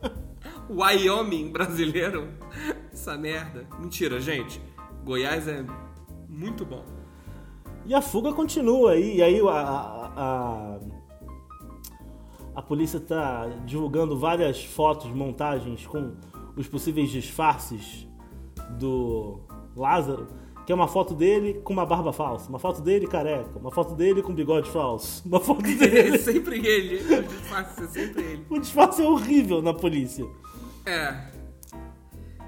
Wyoming 0.71 1.51
brasileiro. 1.53 2.29
Essa 2.91 3.19
merda. 3.19 3.67
Mentira, 3.79 4.19
gente. 4.19 4.63
Goiás 5.05 5.47
é 5.47 5.63
muito 6.27 6.65
bom. 6.65 7.00
E 7.87 7.95
a 7.95 8.01
fuga 8.01 8.33
continua 8.33 8.93
aí. 8.93 9.17
E 9.17 9.23
aí 9.23 9.41
a, 9.41 9.51
a, 9.51 10.13
a 10.17 10.79
a 12.55 12.63
polícia 12.63 12.99
está 12.99 13.47
divulgando 13.65 14.19
várias 14.19 14.65
fotos, 14.65 15.11
montagens 15.11 15.87
com 15.87 16.13
os 16.57 16.67
possíveis 16.67 17.11
disfarces 17.11 18.07
do 18.79 19.41
Lázaro, 19.77 20.27
que 20.67 20.73
é 20.73 20.75
uma 20.75 20.89
foto 20.89 21.15
dele 21.15 21.55
com 21.65 21.73
uma 21.73 21.87
barba 21.87 22.13
falsa, 22.13 22.49
uma 22.49 22.59
foto 22.59 22.83
dele 22.83 23.07
careca, 23.07 23.59
uma 23.59 23.71
foto 23.71 23.95
dele 23.95 24.23
com 24.23 24.35
bigode 24.35 24.69
falso, 24.71 25.23
uma 25.27 25.41
foto 25.41 25.63
dele. 25.63 26.17
É 26.17 26.19
sempre 26.19 26.65
ele, 26.67 26.97
o 26.97 27.23
disfarce 27.23 27.83
é 27.83 27.87
sempre 27.87 28.23
ele. 28.23 28.47
O 28.51 28.59
disfarce 28.59 29.03
é 29.03 29.09
horrível 29.09 29.63
na 29.63 29.73
polícia. 29.73 30.27
É. 30.85 31.40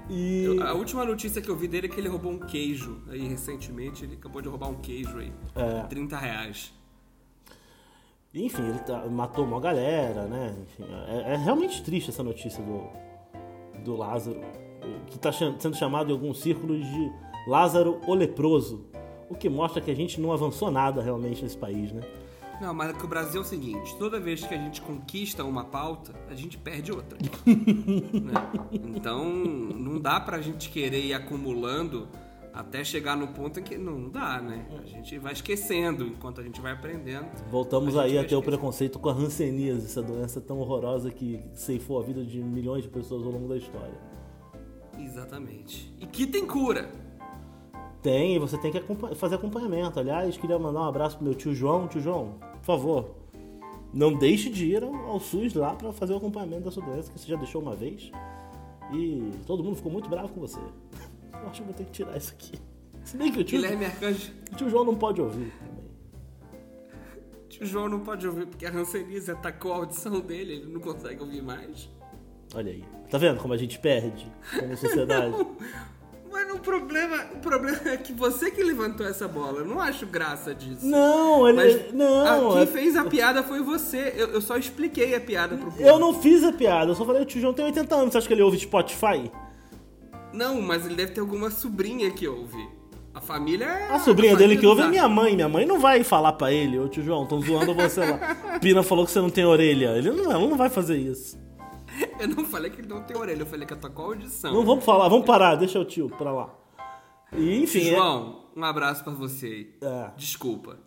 E... 0.09 0.43
Eu, 0.43 0.63
a 0.63 0.73
última 0.73 1.05
notícia 1.05 1.41
que 1.41 1.49
eu 1.49 1.55
vi 1.55 1.67
dele 1.67 1.87
é 1.87 1.89
que 1.89 1.99
ele 1.99 2.09
roubou 2.09 2.31
um 2.31 2.39
queijo 2.39 3.01
aí 3.09 3.27
recentemente. 3.27 4.03
Ele 4.03 4.15
acabou 4.15 4.41
de 4.41 4.49
roubar 4.49 4.69
um 4.69 4.75
queijo 4.75 5.17
aí. 5.17 5.31
É. 5.55 5.83
30 5.83 6.17
reais. 6.17 6.73
Enfim, 8.33 8.63
ele 8.63 8.79
tá, 8.79 9.05
matou 9.07 9.45
uma 9.45 9.59
galera, 9.59 10.25
né? 10.25 10.55
Enfim, 10.63 10.83
é, 11.07 11.33
é, 11.33 11.37
realmente 11.37 11.83
triste 11.83 12.09
essa 12.09 12.23
notícia 12.23 12.63
do, 12.63 12.89
do 13.83 13.95
Lázaro. 13.95 14.41
que 15.07 15.15
está 15.15 15.31
sendo 15.31 15.75
chamado 15.75 16.09
em 16.09 16.13
alguns 16.13 16.39
círculos 16.39 16.83
de 16.83 17.11
Lázaro 17.47 18.01
o 18.07 18.13
Leproso. 18.15 18.85
O 19.29 19.35
que 19.35 19.47
mostra 19.49 19.81
que 19.81 19.91
a 19.91 19.95
gente 19.95 20.19
não 20.19 20.31
avançou 20.31 20.71
nada 20.71 21.01
realmente 21.01 21.43
nesse 21.43 21.57
país, 21.57 21.91
né? 21.91 22.01
Não, 22.63 22.73
mas 22.73 22.95
é 22.97 23.03
o 23.03 23.07
Brasil 23.07 23.41
é 23.41 23.43
o 23.43 23.47
seguinte: 23.47 23.93
toda 23.97 24.17
vez 24.21 24.45
que 24.45 24.53
a 24.53 24.57
gente 24.57 24.81
conquista 24.81 25.43
uma 25.43 25.65
pauta, 25.65 26.13
a 26.29 26.33
gente 26.33 26.57
perde 26.57 26.93
outra. 26.93 27.17
né? 27.45 28.33
Então, 28.71 29.29
não 29.29 29.99
dá 29.99 30.17
pra 30.17 30.39
gente 30.39 30.69
querer 30.69 31.03
ir 31.03 31.13
acumulando 31.13 32.07
até 32.53 32.81
chegar 32.81 33.17
no 33.17 33.27
ponto 33.27 33.59
em 33.59 33.63
que 33.63 33.77
não 33.77 34.07
dá, 34.07 34.39
né? 34.39 34.65
A 34.81 34.85
gente 34.85 35.17
vai 35.17 35.33
esquecendo 35.33 36.05
enquanto 36.05 36.39
a 36.39 36.43
gente 36.43 36.61
vai 36.61 36.71
aprendendo. 36.71 37.27
Voltamos 37.51 37.97
aí 37.97 38.17
a 38.17 38.23
ter 38.23 38.35
o 38.35 38.41
preconceito 38.41 38.97
com 38.97 39.09
a 39.09 39.13
hanseníase, 39.13 39.85
essa 39.85 40.01
doença 40.01 40.39
tão 40.39 40.59
horrorosa 40.59 41.11
que 41.11 41.41
ceifou 41.53 41.99
a 41.99 42.03
vida 42.03 42.23
de 42.23 42.41
milhões 42.41 42.83
de 42.83 42.89
pessoas 42.89 43.25
ao 43.25 43.31
longo 43.31 43.49
da 43.49 43.57
história. 43.57 43.99
Exatamente. 44.97 45.93
E 45.99 46.05
que 46.05 46.25
tem 46.25 46.47
cura. 46.47 46.89
Tem, 48.03 48.35
e 48.35 48.39
você 48.39 48.57
tem 48.57 48.69
que 48.69 48.81
fazer 49.15 49.35
acompanhamento. 49.35 49.97
Aliás, 49.97 50.35
queria 50.35 50.59
mandar 50.59 50.81
um 50.81 50.83
abraço 50.83 51.15
pro 51.15 51.25
meu 51.25 51.33
tio 51.33 51.55
João. 51.55 51.87
Tio 51.87 52.01
João, 52.01 52.35
por 52.57 52.65
favor, 52.65 53.15
não 53.93 54.13
deixe 54.13 54.49
de 54.49 54.65
ir 54.65 54.83
ao, 54.83 55.19
SUS 55.21 55.53
lá 55.53 55.73
para 55.73 55.93
fazer 55.93 56.11
o 56.11 56.17
acompanhamento 56.17 56.65
da 56.65 56.71
sua 56.71 56.83
doença, 56.83 57.09
que 57.09 57.17
você 57.17 57.27
já 57.27 57.37
deixou 57.37 57.61
uma 57.61 57.73
vez. 57.73 58.11
E 58.91 59.31
todo 59.47 59.63
mundo 59.63 59.77
ficou 59.77 59.89
muito 59.89 60.09
bravo 60.09 60.33
com 60.33 60.41
você. 60.41 60.59
Eu 61.33 61.49
acho 61.49 61.61
que 61.61 61.65
vou 61.65 61.73
ter 61.73 61.85
que 61.85 61.91
tirar 61.91 62.17
isso 62.17 62.33
aqui. 62.33 62.59
Se 63.05 63.15
bem 63.15 63.31
que 63.31 63.39
o 63.39 63.43
tio, 63.43 63.61
Guilherme 63.61 63.85
Arcanjo. 63.85 64.31
o 64.51 64.55
tio 64.55 64.69
João 64.69 64.83
não 64.83 64.95
pode 64.95 65.21
ouvir 65.21 65.51
também. 65.59 65.83
Tio 67.47 67.65
João 67.65 67.87
não 67.87 68.01
pode 68.01 68.27
ouvir 68.27 68.47
porque 68.47 68.65
a 68.65 68.71
Hanseníase 68.71 69.31
atacou 69.31 69.73
a 69.73 69.77
audição 69.77 70.19
dele, 70.19 70.53
ele 70.53 70.73
não 70.73 70.81
consegue 70.81 71.21
ouvir 71.21 71.41
mais. 71.41 71.89
Olha 72.53 72.71
aí. 72.71 72.83
Tá 73.09 73.17
vendo 73.17 73.39
como 73.39 73.53
a 73.53 73.57
gente 73.57 73.79
perde 73.79 74.29
como 74.59 74.75
sociedade? 74.75 75.35
Mas 76.33 76.51
o 76.51 76.57
problema, 76.57 77.15
o 77.35 77.37
problema 77.37 77.79
é 77.85 77.95
que 77.95 78.11
você 78.11 78.49
que 78.49 78.63
levantou 78.63 79.05
essa 79.05 79.27
bola. 79.27 79.59
Eu 79.59 79.65
não 79.65 79.79
acho 79.79 80.07
graça 80.07 80.53
disso. 80.53 80.83
Não, 80.83 81.47
ele. 81.47 81.55
Mas 81.57 81.93
não. 81.93 82.53
Quem 82.53 82.63
é- 82.63 82.65
fez 82.65 82.95
a 82.97 83.03
piada 83.05 83.43
foi 83.43 83.61
você. 83.61 84.13
Eu, 84.17 84.29
eu 84.29 84.41
só 84.41 84.57
expliquei 84.57 85.13
a 85.13 85.21
piada 85.21 85.55
pro 85.55 85.67
povo. 85.67 85.81
Eu 85.83 85.99
não 85.99 86.19
fiz 86.19 86.43
a 86.43 86.51
piada, 86.51 86.89
eu 86.91 86.95
só 86.95 87.05
falei, 87.05 87.21
o 87.21 87.25
tio 87.25 87.39
João 87.39 87.53
tem 87.53 87.63
80 87.65 87.95
anos, 87.95 88.11
você 88.11 88.17
acha 88.17 88.27
que 88.27 88.33
ele 88.33 88.41
ouve 88.41 88.59
Spotify? 88.59 89.31
Não, 90.33 90.59
mas 90.59 90.87
ele 90.87 90.95
deve 90.95 91.11
ter 91.11 91.21
alguma 91.21 91.51
sobrinha 91.51 92.09
que 92.09 92.27
ouve. 92.27 92.67
A 93.13 93.21
família 93.21 93.65
é. 93.65 93.91
A 93.91 93.99
sobrinha 93.99 94.35
dele 94.35 94.57
que 94.57 94.65
ouve 94.65 94.81
é 94.81 94.87
minha 94.87 95.07
mãe. 95.07 95.35
Minha 95.35 95.47
mãe 95.47 95.67
não 95.67 95.79
vai 95.79 96.03
falar 96.03 96.33
pra 96.33 96.51
ele, 96.51 96.79
ô 96.79 96.87
tio 96.89 97.03
João, 97.03 97.27
tão 97.27 97.39
zoando 97.39 97.75
você 97.75 97.99
lá. 97.99 98.17
Pina 98.59 98.81
falou 98.81 99.05
que 99.05 99.11
você 99.11 99.21
não 99.21 99.29
tem 99.29 99.45
orelha. 99.45 99.95
Ele 99.95 100.09
não, 100.09 100.31
ela 100.31 100.47
não 100.47 100.57
vai 100.57 100.69
fazer 100.69 100.97
isso. 100.97 101.37
Eu 102.19 102.27
não 102.27 102.45
falei 102.45 102.71
que 102.71 102.81
ele 102.81 102.87
não 102.87 103.03
tem 103.03 103.15
orelha, 103.17 103.41
eu 103.41 103.45
falei 103.45 103.65
que 103.67 103.73
atacou 103.73 104.05
a 104.05 104.07
audição. 104.09 104.53
Não 104.53 104.65
vamos 104.65 104.83
falar, 104.85 105.07
vamos 105.09 105.25
parar, 105.25 105.55
deixa 105.55 105.79
o 105.79 105.85
tio 105.85 106.09
pra 106.09 106.31
lá. 106.31 106.53
E 107.31 107.61
enfim. 107.63 107.89
é- 107.89 107.95
João, 107.95 108.45
um 108.55 108.63
abraço 108.63 109.03
pra 109.03 109.13
você. 109.13 109.69
É. 109.81 110.11
Desculpa. 110.15 110.77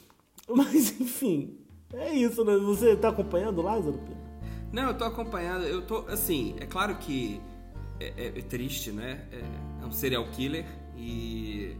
Mas 0.48 1.00
enfim, 1.00 1.58
é 1.92 2.12
isso, 2.12 2.44
né? 2.44 2.56
Você 2.56 2.96
tá 2.96 3.08
acompanhando 3.10 3.58
o 3.58 3.62
Lázaro? 3.62 4.00
Não, 4.72 4.84
eu 4.88 4.94
tô 4.96 5.04
acompanhando, 5.04 5.64
eu 5.64 5.82
tô, 5.82 5.98
assim, 6.08 6.54
é 6.60 6.66
claro 6.66 6.96
que 6.96 7.40
é, 8.00 8.12
é- 8.16 8.38
é 8.38 8.42
triste, 8.42 8.90
né? 8.92 9.24
É, 9.32 9.82
é 9.82 9.86
um 9.86 9.92
serial 9.92 10.24
killer 10.32 10.64
e 10.96 11.76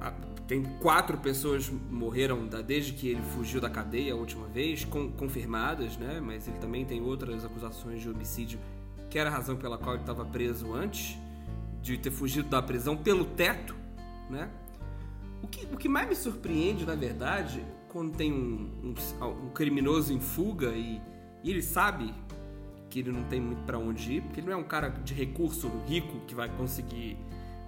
a- 0.00 0.12
tem 0.46 0.62
quatro 0.80 1.18
pessoas 1.18 1.68
morreram 1.90 2.46
desde 2.64 2.92
que 2.92 3.08
ele 3.08 3.22
fugiu 3.34 3.60
da 3.60 3.68
cadeia 3.68 4.12
a 4.12 4.16
última 4.16 4.46
vez, 4.46 4.84
com- 4.84 5.10
confirmadas, 5.10 5.96
né? 5.96 6.20
Mas 6.20 6.46
ele 6.46 6.58
também 6.58 6.84
tem 6.84 7.00
outras 7.02 7.44
acusações 7.44 8.00
de 8.00 8.08
homicídio, 8.08 8.58
que 9.10 9.18
era 9.18 9.28
a 9.28 9.32
razão 9.32 9.56
pela 9.56 9.76
qual 9.76 9.94
ele 9.94 10.02
estava 10.02 10.24
preso 10.24 10.72
antes, 10.72 11.18
de 11.82 11.98
ter 11.98 12.10
fugido 12.10 12.48
da 12.48 12.62
prisão 12.62 12.96
pelo 12.96 13.24
teto, 13.24 13.74
né? 14.30 14.48
O 15.42 15.48
que, 15.48 15.66
o 15.66 15.76
que 15.76 15.88
mais 15.88 16.08
me 16.08 16.14
surpreende, 16.14 16.84
na 16.86 16.94
verdade, 16.94 17.64
quando 17.88 18.16
tem 18.16 18.32
um, 18.32 18.94
um- 19.20 19.46
um 19.46 19.50
criminoso 19.50 20.12
em 20.12 20.20
fuga 20.20 20.68
e, 20.70 21.00
e 21.42 21.50
ele 21.50 21.62
sabe 21.62 22.12
que 22.88 23.00
ele 23.00 23.10
não 23.10 23.24
tem 23.24 23.40
muito 23.40 23.62
pra 23.64 23.78
onde 23.78 24.14
ir, 24.14 24.22
porque 24.22 24.40
ele 24.40 24.46
não 24.46 24.54
é 24.54 24.56
um 24.56 24.64
cara 24.64 24.88
de 24.90 25.12
recurso 25.12 25.70
rico 25.86 26.20
que 26.26 26.34
vai 26.34 26.48
conseguir 26.48 27.16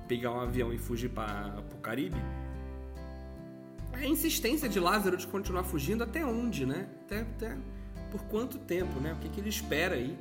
pegar 0.06 0.30
um 0.32 0.40
avião 0.40 0.72
e 0.72 0.78
fugir 0.78 1.10
para 1.10 1.54
o 1.74 1.78
Caribe. 1.78 2.16
É 3.92 3.98
a 3.98 4.06
insistência 4.06 4.68
de 4.68 4.78
Lázaro 4.78 5.16
de 5.16 5.26
continuar 5.26 5.64
fugindo 5.64 6.04
até 6.04 6.24
onde, 6.24 6.64
né? 6.66 6.86
Até, 7.04 7.20
até 7.20 7.56
por 8.10 8.22
quanto 8.24 8.58
tempo, 8.58 9.00
né? 9.00 9.12
O 9.12 9.16
que, 9.16 9.28
que 9.28 9.40
ele 9.40 9.48
espera 9.48 9.94
aí? 9.96 10.16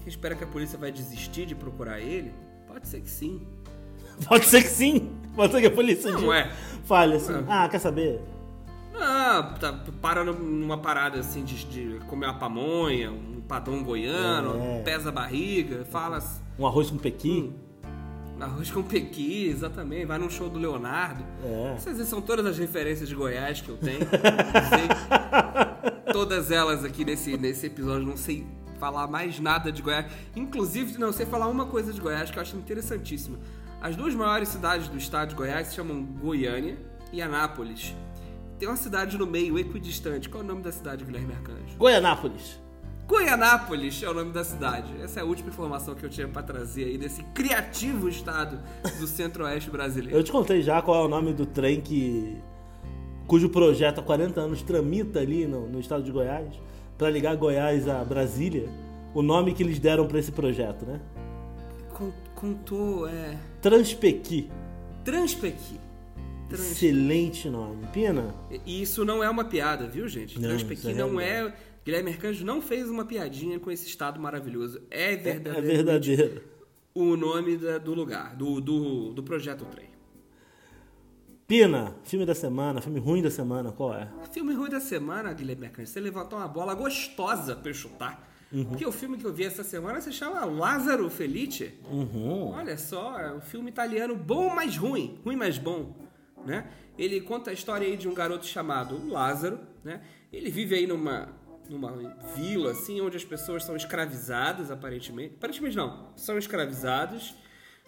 Ele 0.00 0.08
espera 0.08 0.34
que 0.34 0.44
a 0.44 0.46
polícia 0.46 0.78
vai 0.78 0.90
desistir 0.92 1.46
de 1.46 1.54
procurar 1.54 2.00
ele? 2.00 2.32
Pode 2.66 2.86
ser 2.88 3.00
que 3.00 3.10
sim. 3.10 3.46
Pode 4.28 4.44
ser 4.44 4.62
que 4.62 4.68
sim. 4.68 5.10
Pode 5.34 5.52
ser 5.52 5.60
que 5.60 5.66
a 5.66 5.70
polícia 5.70 6.10
Não 6.12 6.20
diga- 6.20 6.36
é. 6.36 6.50
fale 6.84 7.16
assim. 7.16 7.32
Ah, 7.48 7.68
quer 7.68 7.78
saber? 7.78 8.20
Ah, 8.94 9.56
tá, 9.58 9.72
para 10.02 10.22
numa 10.22 10.76
parada 10.78 11.18
assim 11.18 11.42
de, 11.42 11.64
de 11.64 11.98
comer 12.06 12.26
uma 12.26 12.38
pamonha, 12.38 13.10
um 13.10 13.40
padrão 13.40 13.82
goiano, 13.82 14.60
É. 14.60 14.82
pesa 14.82 15.08
a 15.08 15.12
barriga, 15.12 15.84
fala 15.86 16.18
assim, 16.18 16.40
Um 16.58 16.66
arroz 16.66 16.90
com 16.90 16.98
pequi? 16.98 17.50
Arroz 18.42 18.70
com 18.70 18.82
pequi, 18.82 19.48
exatamente, 19.48 20.04
vai 20.06 20.18
num 20.18 20.28
show 20.28 20.48
do 20.48 20.58
Leonardo. 20.58 21.24
É. 21.44 21.74
Essas 21.76 22.06
são 22.08 22.20
todas 22.20 22.44
as 22.44 22.58
referências 22.58 23.08
de 23.08 23.14
Goiás 23.14 23.60
que 23.60 23.68
eu 23.68 23.76
tenho. 23.76 24.00
Não 24.10 24.68
sei. 24.68 26.12
todas 26.12 26.50
elas 26.50 26.84
aqui 26.84 27.04
nesse, 27.04 27.36
nesse 27.36 27.66
episódio, 27.66 28.06
não 28.06 28.16
sei 28.16 28.46
falar 28.78 29.06
mais 29.06 29.38
nada 29.38 29.70
de 29.70 29.80
Goiás. 29.80 30.06
Inclusive, 30.34 30.98
não 30.98 31.12
sei 31.12 31.24
falar 31.24 31.48
uma 31.48 31.66
coisa 31.66 31.92
de 31.92 32.00
Goiás 32.00 32.30
que 32.30 32.38
eu 32.38 32.42
acho 32.42 32.56
interessantíssima. 32.56 33.38
As 33.80 33.96
duas 33.96 34.14
maiores 34.14 34.48
cidades 34.48 34.88
do 34.88 34.96
estado 34.98 35.30
de 35.30 35.34
Goiás 35.34 35.68
se 35.68 35.74
chamam 35.76 36.02
Goiânia 36.02 36.76
e 37.12 37.22
Anápolis. 37.22 37.94
Tem 38.58 38.68
uma 38.68 38.76
cidade 38.76 39.18
no 39.18 39.26
meio, 39.26 39.58
equidistante. 39.58 40.28
Qual 40.28 40.42
é 40.42 40.44
o 40.44 40.48
nome 40.48 40.62
da 40.62 40.70
cidade, 40.70 41.04
Guilherme 41.04 41.32
Arcanjo? 41.32 41.76
Goianápolis. 41.76 42.61
Goianápolis 43.12 44.02
é 44.02 44.08
o 44.08 44.14
nome 44.14 44.32
da 44.32 44.42
cidade. 44.42 44.90
Essa 45.02 45.20
é 45.20 45.22
a 45.22 45.26
última 45.26 45.50
informação 45.50 45.94
que 45.94 46.02
eu 46.02 46.08
tinha 46.08 46.26
pra 46.26 46.42
trazer 46.42 46.84
aí 46.84 46.96
desse 46.96 47.22
criativo 47.34 48.08
estado 48.08 48.58
do 48.98 49.06
centro-oeste 49.06 49.70
brasileiro. 49.70 50.16
Eu 50.16 50.24
te 50.24 50.32
contei 50.32 50.62
já 50.62 50.80
qual 50.80 51.02
é 51.02 51.04
o 51.04 51.08
nome 51.08 51.34
do 51.34 51.44
trem 51.44 51.78
que. 51.82 52.38
cujo 53.26 53.50
projeto 53.50 53.98
há 54.00 54.02
40 54.02 54.40
anos 54.40 54.62
tramita 54.62 55.20
ali 55.20 55.46
no, 55.46 55.68
no 55.68 55.78
estado 55.78 56.02
de 56.02 56.10
Goiás, 56.10 56.54
para 56.96 57.10
ligar 57.10 57.36
Goiás 57.36 57.86
a 57.86 58.02
Brasília. 58.02 58.66
O 59.14 59.20
nome 59.20 59.52
que 59.52 59.62
eles 59.62 59.78
deram 59.78 60.06
para 60.06 60.18
esse 60.18 60.32
projeto, 60.32 60.86
né? 60.86 60.98
Con- 61.92 62.12
Contou, 62.34 63.06
é. 63.06 63.36
Transpequi. 63.60 64.50
Transpequi. 65.04 65.78
Trans... 66.48 66.72
Excelente 66.72 67.50
nome. 67.50 67.86
Pina? 67.92 68.34
E 68.64 68.80
isso 68.80 69.04
não 69.04 69.22
é 69.22 69.28
uma 69.28 69.44
piada, 69.44 69.86
viu, 69.86 70.08
gente? 70.08 70.40
Não, 70.40 70.48
Transpequi 70.48 70.90
é 70.90 70.94
não 70.94 71.20
é. 71.20 71.52
Guilherme 71.84 72.10
Arcanjo 72.12 72.44
não 72.44 72.62
fez 72.62 72.88
uma 72.88 73.04
piadinha 73.04 73.58
com 73.58 73.70
esse 73.70 73.86
estado 73.86 74.20
maravilhoso. 74.20 74.80
É 74.90 75.12
É 75.12 75.16
verdadeiro. 75.16 75.66
verdadeiro. 75.66 76.42
O 76.94 77.16
nome 77.16 77.56
da- 77.56 77.78
do 77.78 77.94
lugar, 77.94 78.36
do, 78.36 78.60
do, 78.60 79.12
do 79.12 79.22
projeto 79.22 79.64
Trem. 79.64 79.88
Pina, 81.46 81.94
filme 82.04 82.24
da 82.24 82.34
semana, 82.34 82.80
filme 82.80 82.98
ruim 82.98 83.20
da 83.22 83.30
semana, 83.30 83.72
qual 83.72 83.94
é? 83.94 84.08
Filme 84.32 84.54
ruim 84.54 84.70
da 84.70 84.80
semana, 84.80 85.32
Guilherme 85.32 85.66
Arcanjo. 85.66 85.90
Você 85.90 86.00
levantou 86.00 86.38
uma 86.38 86.48
bola 86.48 86.74
gostosa 86.74 87.54
pra 87.56 87.70
eu 87.70 87.74
chutar. 87.74 88.30
Uhum. 88.50 88.64
Porque 88.66 88.86
o 88.86 88.92
filme 88.92 89.16
que 89.18 89.24
eu 89.24 89.32
vi 89.32 89.44
essa 89.44 89.64
semana 89.64 90.00
se 90.00 90.12
chama 90.12 90.44
Lázaro 90.44 91.08
Felice. 91.10 91.74
Uhum. 91.90 92.50
Olha 92.52 92.76
só, 92.78 93.18
é 93.18 93.32
um 93.34 93.40
filme 93.40 93.70
italiano 93.70 94.14
bom, 94.14 94.54
mas 94.54 94.76
ruim. 94.76 95.18
Ruim, 95.24 95.36
mas 95.36 95.58
bom. 95.58 95.94
Né? 96.46 96.70
Ele 96.98 97.20
conta 97.20 97.50
a 97.50 97.54
história 97.54 97.86
aí 97.86 97.96
de 97.96 98.08
um 98.08 98.14
garoto 98.14 98.46
chamado 98.46 99.06
Lázaro. 99.08 99.58
Né? 99.82 100.02
Ele 100.32 100.50
vive 100.50 100.74
aí 100.74 100.86
numa, 100.86 101.28
numa 101.68 101.92
vila, 102.34 102.72
assim, 102.72 103.00
onde 103.00 103.16
as 103.16 103.24
pessoas 103.24 103.64
são 103.64 103.76
escravizadas, 103.76 104.70
aparentemente. 104.70 105.34
Aparentemente 105.36 105.76
não, 105.76 106.12
são 106.16 106.38
escravizados. 106.38 107.34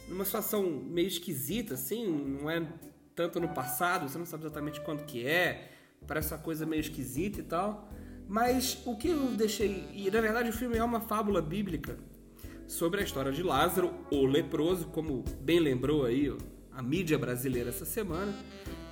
Numa 0.08 0.24
situação 0.24 0.62
meio 0.62 1.08
esquisita, 1.08 1.74
assim, 1.74 2.06
não 2.06 2.50
é 2.50 2.66
tanto 3.14 3.40
no 3.40 3.48
passado, 3.48 4.08
você 4.08 4.18
não 4.18 4.26
sabe 4.26 4.44
exatamente 4.44 4.80
quando 4.80 5.04
que 5.04 5.26
é. 5.26 5.70
Parece 6.06 6.32
uma 6.34 6.40
coisa 6.40 6.66
meio 6.66 6.80
esquisita 6.80 7.40
e 7.40 7.44
tal. 7.44 7.90
Mas 8.28 8.82
o 8.84 8.96
que 8.96 9.08
eu 9.08 9.28
deixei... 9.28 9.88
E, 9.92 10.10
na 10.10 10.20
verdade, 10.20 10.50
o 10.50 10.52
filme 10.52 10.76
é 10.76 10.84
uma 10.84 11.00
fábula 11.00 11.40
bíblica 11.40 11.98
sobre 12.66 13.00
a 13.00 13.04
história 13.04 13.30
de 13.30 13.42
Lázaro, 13.42 13.92
o 14.10 14.24
leproso, 14.24 14.86
como 14.86 15.22
bem 15.40 15.60
lembrou 15.60 16.04
aí 16.04 16.34
a 16.72 16.82
mídia 16.82 17.18
brasileira 17.18 17.68
essa 17.68 17.84
semana, 17.84 18.34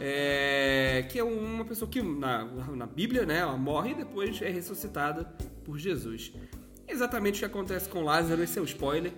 é, 0.05 1.07
que 1.09 1.17
é 1.19 1.23
uma 1.23 1.65
pessoa 1.65 1.88
que 1.88 2.03
na, 2.03 2.45
na 2.75 2.87
Bíblia, 2.87 3.25
né, 3.25 3.38
ela 3.38 3.57
morre 3.57 3.93
e 3.93 3.95
depois 3.95 4.43
é 4.43 4.49
ressuscitada 4.51 5.25
por 5.65 5.79
Jesus. 5.79 6.33
Exatamente 6.88 7.37
o 7.37 7.38
que 7.38 7.45
acontece 7.45 7.88
com 7.88 8.03
Lázaro, 8.03 8.43
esse 8.43 8.59
é 8.59 8.62
o 8.62 8.65
spoiler. 8.65 9.12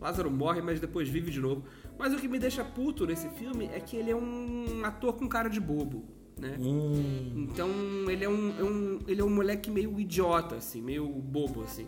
Lázaro 0.00 0.30
morre, 0.30 0.62
mas 0.62 0.80
depois 0.80 1.08
vive 1.10 1.30
de 1.30 1.40
novo. 1.40 1.64
Mas 1.98 2.14
o 2.14 2.16
que 2.16 2.26
me 2.26 2.38
deixa 2.38 2.64
puto 2.64 3.06
nesse 3.06 3.28
filme 3.30 3.66
é 3.72 3.78
que 3.80 3.96
ele 3.96 4.10
é 4.10 4.16
um 4.16 4.80
ator 4.82 5.12
com 5.12 5.28
cara 5.28 5.48
de 5.50 5.60
bobo, 5.60 6.04
né? 6.40 6.56
Hum, 6.58 7.46
Então 7.50 7.68
ele 8.08 8.24
é 8.24 8.28
um, 8.28 8.58
é 8.58 8.64
um- 8.64 8.98
ele 9.06 9.20
é 9.20 9.24
um 9.24 9.30
moleque 9.30 9.70
meio 9.70 10.00
idiota, 10.00 10.56
assim, 10.56 10.80
meio 10.80 11.06
bobo, 11.06 11.62
assim. 11.62 11.86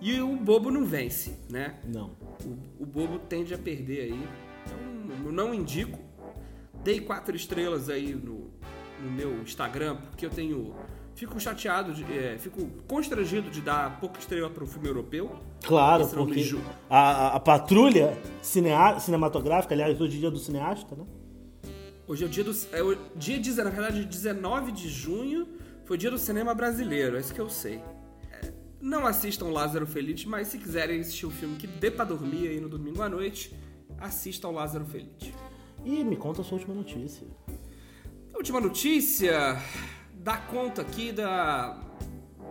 E 0.00 0.20
o 0.20 0.36
bobo 0.36 0.70
não 0.70 0.84
vence, 0.84 1.36
né? 1.48 1.78
Não. 1.86 2.16
O, 2.44 2.82
o 2.82 2.86
bobo 2.86 3.18
tende 3.20 3.54
a 3.54 3.58
perder 3.58 4.00
aí. 4.12 4.28
Então, 4.66 5.26
eu 5.26 5.32
não 5.32 5.54
indico. 5.54 5.98
Dei 6.88 7.00
quatro 7.00 7.36
estrelas 7.36 7.90
aí 7.90 8.14
no, 8.14 8.50
no 9.02 9.10
meu 9.10 9.42
Instagram, 9.42 9.96
porque 10.08 10.24
eu 10.24 10.30
tenho. 10.30 10.74
Fico 11.14 11.38
chateado, 11.38 11.92
de, 11.92 12.02
é, 12.04 12.38
fico 12.38 12.64
constrangido 12.86 13.50
de 13.50 13.60
dar 13.60 14.00
pouca 14.00 14.18
estrela 14.18 14.48
para 14.48 14.64
o 14.64 14.66
filme 14.66 14.88
europeu. 14.88 15.36
Claro, 15.62 16.06
me 16.06 16.12
porque 16.14 16.40
ju- 16.40 16.62
a, 16.88 17.34
a- 17.36 17.40
patrulha 17.40 18.16
cinea- 18.40 18.98
cinematográfica, 19.00 19.74
aliás, 19.74 20.00
hoje 20.00 20.16
é 20.16 20.20
dia 20.20 20.30
do 20.30 20.38
cineasta, 20.38 20.96
né? 20.96 21.04
Hoje 22.06 22.24
é 22.24 22.26
o 22.26 22.30
dia 22.30 22.42
do. 22.44 22.52
É 22.72 22.82
o 22.82 22.96
dia, 23.16 23.38
deze- 23.38 23.62
na 23.62 23.68
verdade, 23.68 24.02
19 24.06 24.72
de 24.72 24.88
junho 24.88 25.46
foi 25.84 25.96
o 25.96 25.98
dia 25.98 26.10
do 26.10 26.16
cinema 26.18 26.54
brasileiro, 26.54 27.18
é 27.18 27.20
isso 27.20 27.34
que 27.34 27.40
eu 27.40 27.50
sei. 27.50 27.82
É, 28.32 28.50
não 28.80 29.06
assistam 29.06 29.46
Lázaro 29.50 29.86
Felite, 29.86 30.26
mas 30.26 30.48
se 30.48 30.56
quiserem 30.56 31.00
assistir 31.00 31.26
um 31.26 31.30
filme 31.30 31.56
que 31.56 31.66
dê 31.66 31.90
pra 31.90 32.06
dormir 32.06 32.48
aí 32.48 32.58
no 32.60 32.68
domingo 32.70 33.02
à 33.02 33.10
noite, 33.10 33.54
assistam 33.98 34.48
Lázaro 34.52 34.86
Felite. 34.86 35.34
E 35.84 36.04
me 36.04 36.16
conta 36.16 36.42
a 36.42 36.44
sua 36.44 36.58
última 36.58 36.74
notícia. 36.74 37.26
A 38.34 38.36
última 38.36 38.60
notícia 38.60 39.60
dá 40.12 40.36
conta 40.36 40.82
aqui 40.82 41.12
da 41.12 41.80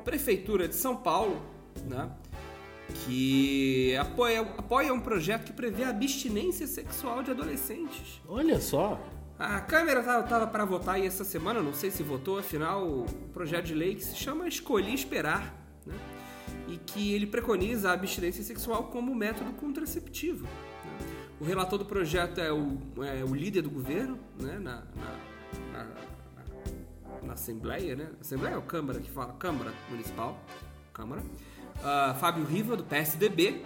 Prefeitura 0.04 0.68
de 0.68 0.76
São 0.76 0.96
Paulo, 0.96 1.42
né? 1.86 2.10
Que 3.06 3.96
apoia, 3.98 4.42
apoia 4.42 4.94
um 4.94 5.00
projeto 5.00 5.46
que 5.46 5.54
prevê 5.54 5.84
a 5.84 5.90
abstinência 5.90 6.66
sexual 6.66 7.22
de 7.22 7.32
adolescentes. 7.32 8.22
Olha 8.28 8.60
só. 8.60 9.00
A 9.38 9.60
Câmara 9.60 10.00
estava 10.00 10.48
para 10.48 10.66
votar 10.66 10.96
aí 10.96 11.06
essa 11.06 11.24
semana, 11.24 11.62
não 11.62 11.74
sei 11.74 11.92
se 11.92 12.02
votou, 12.02 12.40
afinal, 12.40 12.88
o 12.88 13.06
projeto 13.34 13.66
de 13.66 13.76
lei 13.76 13.94
que 13.94 14.04
se 14.04 14.16
chama 14.16 14.48
Escolhi 14.48 14.94
Esperar, 14.94 15.54
né? 15.86 15.94
E 16.68 16.78
que 16.78 17.14
ele 17.14 17.28
preconiza 17.28 17.90
a 17.90 17.94
abstinência 17.94 18.44
sexual 18.44 18.86
como 18.86 19.14
método 19.14 19.52
contraceptivo. 19.54 20.48
O 21.40 21.44
relator 21.44 21.78
do 21.78 21.86
projeto 21.86 22.40
é 22.40 22.52
o, 22.52 22.78
é 23.04 23.24
o 23.24 23.34
líder 23.36 23.62
do 23.62 23.70
governo, 23.70 24.18
né? 24.40 24.58
Na, 24.60 24.84
na, 24.96 25.16
na, 25.74 25.84
na- 25.84 27.34
Assembleia, 27.34 27.96
né? 27.96 28.10
Assembleia 28.20 28.56
ou 28.56 28.62
Câmara 28.64 29.00
que 29.00 29.12
fala? 29.12 29.34
Câmara 29.34 29.72
Municipal. 29.90 30.40
Câmara. 30.94 31.22
Ah, 31.84 32.16
Fábio 32.20 32.44
Riva, 32.46 32.76
do 32.76 32.84
PSDB. 32.84 33.64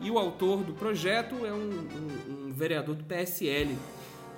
E 0.00 0.10
o 0.10 0.18
autor 0.18 0.62
do 0.62 0.74
projeto 0.74 1.44
é 1.44 1.52
um, 1.52 1.70
um- 1.70 2.46
um 2.48 2.52
vereador 2.52 2.94
do 2.94 3.02
PSL, 3.04 3.76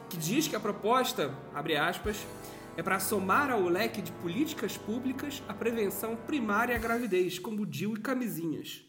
que 0.08 0.16
diz 0.16 0.48
que 0.48 0.56
a 0.56 0.60
proposta, 0.60 1.34
abre 1.54 1.76
aspas, 1.76 2.16
é 2.76 2.82
para 2.82 2.98
somar 2.98 3.50
ao 3.50 3.62
leque 3.68 4.00
de 4.00 4.10
políticas 4.12 4.78
públicas 4.78 5.42
a 5.48 5.52
prevenção 5.52 6.16
primária 6.16 6.74
à 6.74 6.78
gravidez, 6.78 7.38
como 7.38 7.66
DIU 7.66 7.94
e 7.96 8.00
camisinhas. 8.00 8.82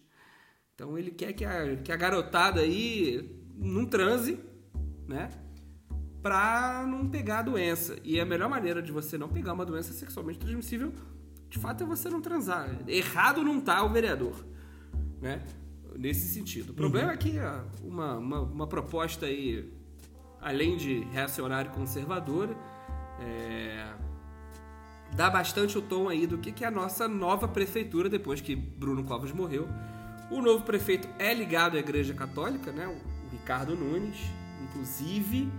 Então 0.75 0.97
ele 0.97 1.11
quer 1.11 1.33
que 1.33 1.43
a, 1.43 1.75
que 1.77 1.91
a 1.91 1.97
garotada 1.97 2.61
aí 2.61 3.40
não 3.57 3.85
transe, 3.85 4.39
né? 5.07 5.29
Pra 6.21 6.85
não 6.87 7.07
pegar 7.07 7.39
a 7.39 7.41
doença. 7.43 7.97
E 8.03 8.19
a 8.19 8.25
melhor 8.25 8.49
maneira 8.49 8.81
de 8.81 8.91
você 8.91 9.17
não 9.17 9.29
pegar 9.29 9.53
uma 9.53 9.65
doença 9.65 9.93
sexualmente 9.93 10.39
transmissível, 10.39 10.93
de 11.49 11.59
fato, 11.59 11.83
é 11.83 11.85
você 11.85 12.09
não 12.09 12.21
transar. 12.21 12.69
Errado 12.87 13.43
não 13.43 13.59
tá 13.59 13.83
o 13.83 13.89
vereador, 13.89 14.45
né? 15.21 15.43
Nesse 15.97 16.33
sentido. 16.33 16.69
O 16.69 16.73
problema 16.73 17.11
é 17.11 17.17
que 17.17 17.37
ah, 17.37 17.65
uma, 17.83 18.17
uma, 18.17 18.39
uma 18.39 18.67
proposta 18.67 19.25
aí, 19.25 19.69
além 20.39 20.77
de 20.77 21.01
reacionária 21.11 21.69
e 21.69 21.73
conservadora, 21.73 22.55
é, 23.19 23.93
dá 25.13 25.29
bastante 25.29 25.77
o 25.77 25.81
tom 25.81 26.07
aí 26.07 26.25
do 26.25 26.37
que, 26.37 26.53
que 26.53 26.63
é 26.63 26.67
a 26.67 26.71
nossa 26.71 27.07
nova 27.07 27.47
prefeitura 27.47 28.07
depois 28.07 28.39
que 28.39 28.55
Bruno 28.55 29.03
Covas 29.03 29.33
morreu. 29.33 29.67
O 30.29 30.41
novo 30.41 30.63
prefeito 30.63 31.09
é 31.19 31.33
ligado 31.33 31.75
à 31.75 31.79
Igreja 31.79 32.13
Católica, 32.13 32.71
né? 32.71 32.87
Ricardo 33.41 33.75
Nunes, 33.75 34.17
inclusive, 34.63 35.51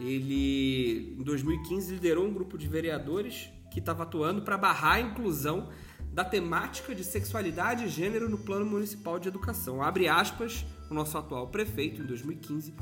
ele 0.00 1.14
em 1.16 1.22
2015 1.22 1.94
liderou 1.94 2.26
um 2.26 2.34
grupo 2.34 2.58
de 2.58 2.66
vereadores 2.66 3.48
que 3.70 3.78
estava 3.78 4.02
atuando 4.02 4.42
para 4.42 4.58
barrar 4.58 4.94
a 4.94 5.00
inclusão 5.00 5.68
da 6.12 6.24
temática 6.24 6.92
de 6.92 7.04
sexualidade 7.04 7.84
e 7.84 7.88
gênero 7.88 8.28
no 8.28 8.36
Plano 8.36 8.66
Municipal 8.66 9.20
de 9.20 9.28
Educação. 9.28 9.80
Abre 9.80 10.08
aspas, 10.08 10.66
o 10.90 10.94
nosso 10.94 11.16
atual 11.16 11.46
prefeito 11.46 12.02
em 12.02 12.04
2015 12.04 12.74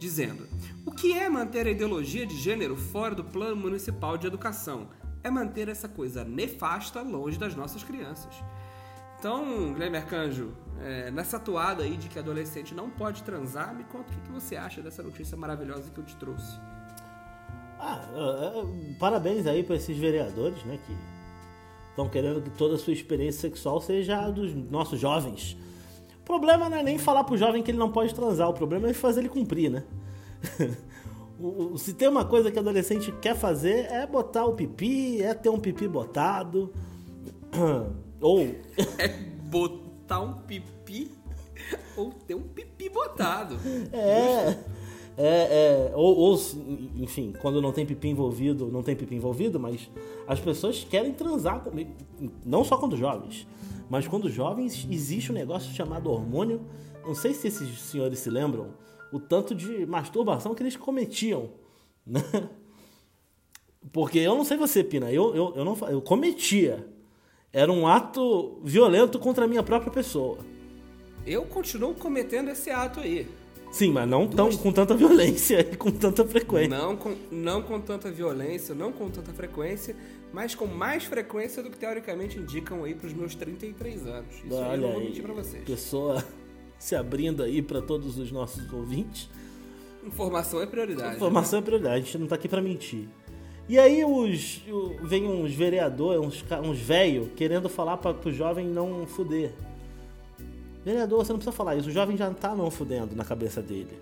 dizendo: 0.00 0.48
O 0.84 0.90
que 0.90 1.12
é 1.12 1.28
manter 1.28 1.68
a 1.68 1.70
ideologia 1.70 2.26
de 2.26 2.36
gênero 2.36 2.74
fora 2.76 3.14
do 3.14 3.22
Plano 3.22 3.54
Municipal 3.54 4.18
de 4.18 4.26
Educação? 4.26 4.88
É 5.22 5.30
manter 5.30 5.68
essa 5.68 5.88
coisa 5.88 6.24
nefasta 6.24 7.02
longe 7.02 7.38
das 7.38 7.54
nossas 7.54 7.84
crianças. 7.84 8.34
Então, 9.18 9.72
Guilherme 9.72 9.96
Arcanjo, 9.96 10.52
é, 10.82 11.10
nessa 11.10 11.38
toada 11.38 11.82
aí 11.82 11.96
de 11.96 12.08
que 12.08 12.18
adolescente 12.18 12.74
não 12.74 12.90
pode 12.90 13.22
transar, 13.22 13.74
me 13.74 13.84
conta 13.84 14.10
o 14.10 14.14
que, 14.14 14.20
que 14.20 14.30
você 14.30 14.56
acha 14.56 14.82
dessa 14.82 15.02
notícia 15.02 15.36
maravilhosa 15.36 15.90
que 15.90 15.98
eu 15.98 16.04
te 16.04 16.14
trouxe. 16.16 16.58
Ah, 17.78 18.02
é, 18.14 18.58
é, 18.58 18.94
parabéns 18.98 19.46
aí 19.46 19.62
para 19.62 19.76
esses 19.76 19.96
vereadores, 19.96 20.62
né, 20.64 20.78
que 20.86 20.96
estão 21.90 22.08
querendo 22.08 22.42
que 22.42 22.50
toda 22.50 22.74
a 22.74 22.78
sua 22.78 22.92
experiência 22.92 23.40
sexual 23.40 23.80
seja 23.80 24.18
a 24.18 24.30
dos 24.30 24.54
nossos 24.54 25.00
jovens. 25.00 25.56
O 26.20 26.24
problema 26.24 26.68
não 26.68 26.76
é 26.76 26.82
nem 26.82 26.98
falar 26.98 27.24
pro 27.24 27.36
jovem 27.36 27.62
que 27.62 27.70
ele 27.70 27.78
não 27.78 27.90
pode 27.90 28.14
transar, 28.14 28.48
o 28.48 28.54
problema 28.54 28.88
é 28.88 28.92
fazer 28.92 29.20
ele 29.20 29.28
cumprir, 29.28 29.70
né? 29.70 29.84
Se 31.76 31.92
tem 31.92 32.08
uma 32.08 32.24
coisa 32.24 32.50
que 32.50 32.58
adolescente 32.58 33.12
quer 33.20 33.36
fazer 33.36 33.86
é 33.90 34.06
botar 34.06 34.46
o 34.46 34.54
pipi, 34.54 35.22
é 35.22 35.34
ter 35.34 35.50
um 35.50 35.58
pipi 35.58 35.86
botado. 35.86 36.72
Ou 38.20 38.40
É 38.98 39.08
botar 39.08 40.20
um 40.20 40.34
pipi 40.34 41.10
ou 41.96 42.10
ter 42.12 42.34
um 42.34 42.42
pipi 42.42 42.88
botado. 42.88 43.56
É. 43.92 44.76
É, 45.18 45.88
é, 45.88 45.92
ou, 45.94 46.14
ou, 46.14 46.38
enfim, 46.96 47.32
quando 47.40 47.62
não 47.62 47.72
tem 47.72 47.86
pipi 47.86 48.08
envolvido, 48.08 48.70
não 48.70 48.82
tem 48.82 48.94
pipi 48.94 49.14
envolvido, 49.14 49.58
mas 49.58 49.90
as 50.28 50.38
pessoas 50.40 50.84
querem 50.84 51.12
transar 51.14 51.60
comigo. 51.60 51.90
Não 52.44 52.62
só 52.62 52.76
quando 52.76 52.96
jovens, 52.98 53.46
mas 53.88 54.06
quando 54.06 54.28
jovens 54.28 54.86
existe 54.90 55.32
um 55.32 55.34
negócio 55.34 55.72
chamado 55.72 56.10
hormônio. 56.10 56.60
Não 57.02 57.14
sei 57.14 57.32
se 57.32 57.48
esses 57.48 57.78
senhores 57.80 58.18
se 58.18 58.28
lembram 58.28 58.74
o 59.12 59.18
tanto 59.18 59.54
de 59.54 59.86
masturbação 59.86 60.54
que 60.54 60.62
eles 60.62 60.76
cometiam. 60.76 61.50
Né? 62.04 62.20
Porque 63.92 64.18
eu 64.18 64.34
não 64.34 64.44
sei 64.44 64.56
você, 64.56 64.84
Pina, 64.84 65.10
eu, 65.10 65.34
eu, 65.34 65.52
eu 65.56 65.64
não 65.64 65.76
eu 65.88 66.02
cometia. 66.02 66.86
Era 67.52 67.72
um 67.72 67.86
ato 67.86 68.58
violento 68.62 69.18
contra 69.18 69.44
a 69.44 69.48
minha 69.48 69.62
própria 69.62 69.90
pessoa. 69.90 70.38
Eu 71.26 71.44
continuo 71.44 71.94
cometendo 71.94 72.50
esse 72.50 72.70
ato 72.70 73.00
aí. 73.00 73.26
Sim, 73.72 73.92
mas 73.92 74.08
não 74.08 74.28
tão, 74.28 74.50
com 74.56 74.72
tanta 74.72 74.94
violência 74.94 75.60
e 75.72 75.76
com 75.76 75.90
tanta 75.90 76.24
frequência. 76.24 76.68
Não 76.68 76.96
com, 76.96 77.16
não 77.30 77.62
com 77.62 77.80
tanta 77.80 78.10
violência, 78.10 78.74
não 78.74 78.92
com 78.92 79.10
tanta 79.10 79.32
frequência, 79.32 79.96
mas 80.32 80.54
com 80.54 80.66
mais 80.66 81.04
frequência 81.04 81.62
do 81.62 81.70
que 81.70 81.76
teoricamente 81.78 82.38
indicam 82.38 82.84
aí 82.84 82.94
pros 82.94 83.12
meus 83.12 83.34
33 83.34 84.06
anos. 84.06 84.34
Isso 84.34 84.54
aí 84.54 84.60
eu 84.60 84.64
Olha 84.64 84.76
não 84.78 84.92
vou 84.92 85.00
mentir 85.00 85.22
pra 85.22 85.34
vocês. 85.34 85.64
pessoa 85.64 86.24
se 86.78 86.94
abrindo 86.94 87.42
aí 87.42 87.60
para 87.60 87.82
todos 87.82 88.18
os 88.18 88.30
nossos 88.30 88.72
ouvintes. 88.72 89.28
Informação 90.04 90.62
é 90.62 90.66
prioridade. 90.66 91.16
Informação 91.16 91.58
é 91.58 91.62
prioridade, 91.62 91.96
a 91.96 92.00
gente 92.00 92.18
não 92.18 92.26
tá 92.28 92.36
aqui 92.36 92.48
para 92.48 92.62
mentir. 92.62 93.08
E 93.68 93.78
aí 93.78 94.04
os, 94.04 94.62
vem 95.02 95.26
uns 95.26 95.52
vereadores, 95.52 96.20
uns, 96.20 96.44
uns 96.64 97.28
querendo 97.34 97.68
falar 97.68 97.96
para 97.96 98.16
o 98.28 98.32
jovem 98.32 98.66
não 98.66 99.06
fuder. 99.06 99.52
Vereador, 100.84 101.24
você 101.24 101.32
não 101.32 101.38
precisa 101.38 101.56
falar 101.56 101.74
isso, 101.74 101.88
o 101.88 101.92
jovem 101.92 102.16
já 102.16 102.30
tá 102.30 102.54
não 102.54 102.70
fudendo 102.70 103.16
na 103.16 103.24
cabeça 103.24 103.60
dele. 103.60 103.98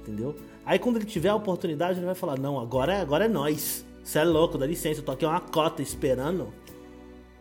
Entendeu? 0.00 0.36
Aí 0.64 0.78
quando 0.78 0.96
ele 0.96 1.06
tiver 1.06 1.30
a 1.30 1.34
oportunidade, 1.34 1.98
ele 1.98 2.06
vai 2.06 2.14
falar: 2.14 2.38
"Não, 2.38 2.60
agora 2.60 2.92
é, 2.92 3.00
agora 3.00 3.24
é 3.24 3.28
nós. 3.28 3.84
Você 4.04 4.18
é 4.18 4.24
louco, 4.24 4.58
dá 4.58 4.66
licença, 4.66 5.00
eu 5.00 5.04
tô 5.04 5.12
aqui 5.12 5.24
uma 5.24 5.40
cota 5.40 5.80
esperando. 5.80 6.52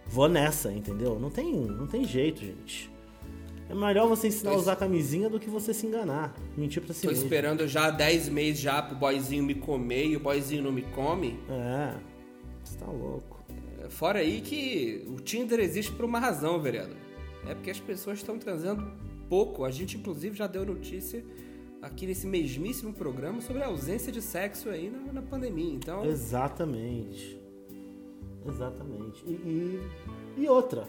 Vou 0.05 0.29
nessa, 0.29 0.71
entendeu? 0.71 1.19
Não 1.19 1.29
tem, 1.29 1.53
não 1.53 1.87
tem 1.87 2.05
jeito, 2.05 2.39
gente. 2.39 2.89
É 3.71 3.73
melhor 3.73 4.05
você 4.05 4.27
ensinar 4.27 4.51
a 4.51 4.55
usar 4.55 4.75
camisinha 4.75 5.29
do 5.29 5.39
que 5.39 5.49
você 5.49 5.73
se 5.73 5.87
enganar, 5.87 6.35
mentir 6.57 6.81
pra 6.83 6.93
si 6.93 7.03
Tô 7.03 7.07
mesmo. 7.07 7.23
esperando 7.23 7.65
já 7.69 7.89
10 7.89 8.27
meses 8.27 8.59
já 8.59 8.81
pro 8.81 8.97
boyzinho 8.97 9.41
me 9.45 9.55
comer 9.55 10.07
e 10.07 10.17
o 10.17 10.19
boyzinho 10.19 10.61
não 10.61 10.73
me 10.73 10.81
come. 10.81 11.39
É, 11.49 11.95
você 12.61 12.77
tá 12.77 12.85
louco. 12.85 13.41
É, 13.81 13.89
Fora 13.89 14.19
aí 14.19 14.41
que 14.41 15.05
o 15.07 15.21
Tinder 15.21 15.61
existe 15.61 15.89
por 15.93 16.03
uma 16.03 16.19
razão, 16.19 16.59
vereador. 16.59 16.97
É 17.47 17.55
porque 17.55 17.69
as 17.69 17.79
pessoas 17.79 18.17
estão 18.17 18.37
transando 18.37 18.91
pouco. 19.29 19.63
A 19.63 19.71
gente, 19.71 19.95
inclusive, 19.95 20.35
já 20.35 20.47
deu 20.47 20.65
notícia 20.65 21.23
aqui 21.81 22.05
nesse 22.05 22.27
mesmíssimo 22.27 22.91
programa 22.91 23.39
sobre 23.39 23.63
a 23.63 23.67
ausência 23.67 24.11
de 24.11 24.21
sexo 24.21 24.69
aí 24.69 24.89
na, 24.89 25.13
na 25.13 25.21
pandemia. 25.21 25.73
Então, 25.73 26.03
Exatamente. 26.03 27.41
Exatamente. 28.45 29.23
E, 29.25 29.31
e, 29.31 30.41
e 30.43 30.49
outra. 30.49 30.87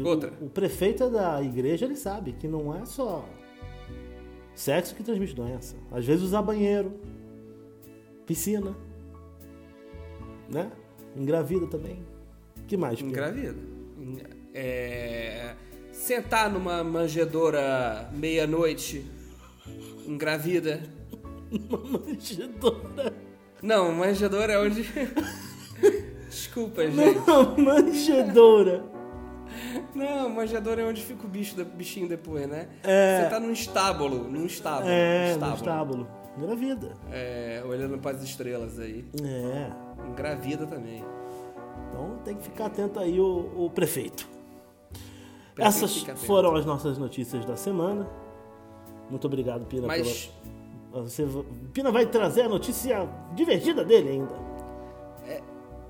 Outra. 0.00 0.32
O, 0.40 0.48
prefeito 0.48 1.10
da 1.10 1.42
igreja, 1.42 1.84
ele 1.84 1.96
sabe 1.96 2.32
que 2.32 2.48
não 2.48 2.74
é 2.74 2.84
só 2.86 3.28
sexo 4.54 4.94
que 4.94 5.02
transmite 5.02 5.34
doença. 5.34 5.76
Às 5.90 6.04
vezes 6.06 6.22
usar 6.22 6.40
banheiro, 6.40 6.98
piscina, 8.24 8.74
né? 10.48 10.72
Engravida 11.14 11.66
também. 11.66 12.02
que 12.66 12.76
mais? 12.76 13.00
Engravida. 13.00 13.58
É, 14.54 15.54
sentar 15.92 16.50
numa 16.50 16.82
manjedora 16.82 18.10
meia-noite, 18.14 19.04
engravida. 20.06 20.82
Uma 21.68 21.98
manjedora. 21.98 23.12
Não, 23.62 23.92
manjedora 23.92 24.54
é 24.54 24.58
onde. 24.58 24.84
Desculpa, 26.30 26.82
gente. 26.90 27.26
Não, 27.26 27.56
manjedora. 27.58 28.82
Não, 29.94 30.28
manjedora 30.28 30.82
é 30.82 30.84
onde 30.84 31.02
fica 31.02 31.26
o 31.26 31.28
bicho, 31.28 31.62
bichinho 31.64 32.08
depois, 32.08 32.48
né? 32.48 32.68
É. 32.82 33.22
Você 33.22 33.30
tá 33.30 33.40
num 33.40 33.52
estábulo, 33.52 34.28
num 34.28 34.46
estábulo. 34.46 34.88
É, 34.88 35.32
estábulo. 35.32 35.50
no 35.50 35.56
estábulo. 35.56 36.08
Engravida. 36.36 36.92
É, 37.10 37.62
olhando 37.66 37.98
para 37.98 38.16
as 38.16 38.22
estrelas 38.22 38.78
aí. 38.78 39.04
É. 39.22 39.70
Engravida 40.08 40.66
também. 40.66 41.04
Então 41.88 42.18
tem 42.24 42.36
que 42.36 42.44
ficar 42.44 42.66
atento 42.66 42.98
aí 42.98 43.20
o, 43.20 43.52
o 43.56 43.70
prefeito. 43.70 44.26
Prefeito 45.54 45.84
Essas 45.84 45.96
foram 46.24 46.54
as 46.56 46.64
nossas 46.64 46.96
notícias 46.96 47.44
da 47.44 47.56
semana. 47.56 48.08
Muito 49.10 49.26
obrigado, 49.26 49.66
Pina, 49.66 49.86
Mas 49.86 50.32
pela. 50.90 51.04
Você, 51.04 51.26
Pina 51.72 51.90
vai 51.90 52.06
trazer 52.06 52.42
a 52.42 52.48
notícia 52.48 53.08
divertida 53.34 53.84
dele 53.84 54.10
ainda. 54.10 54.51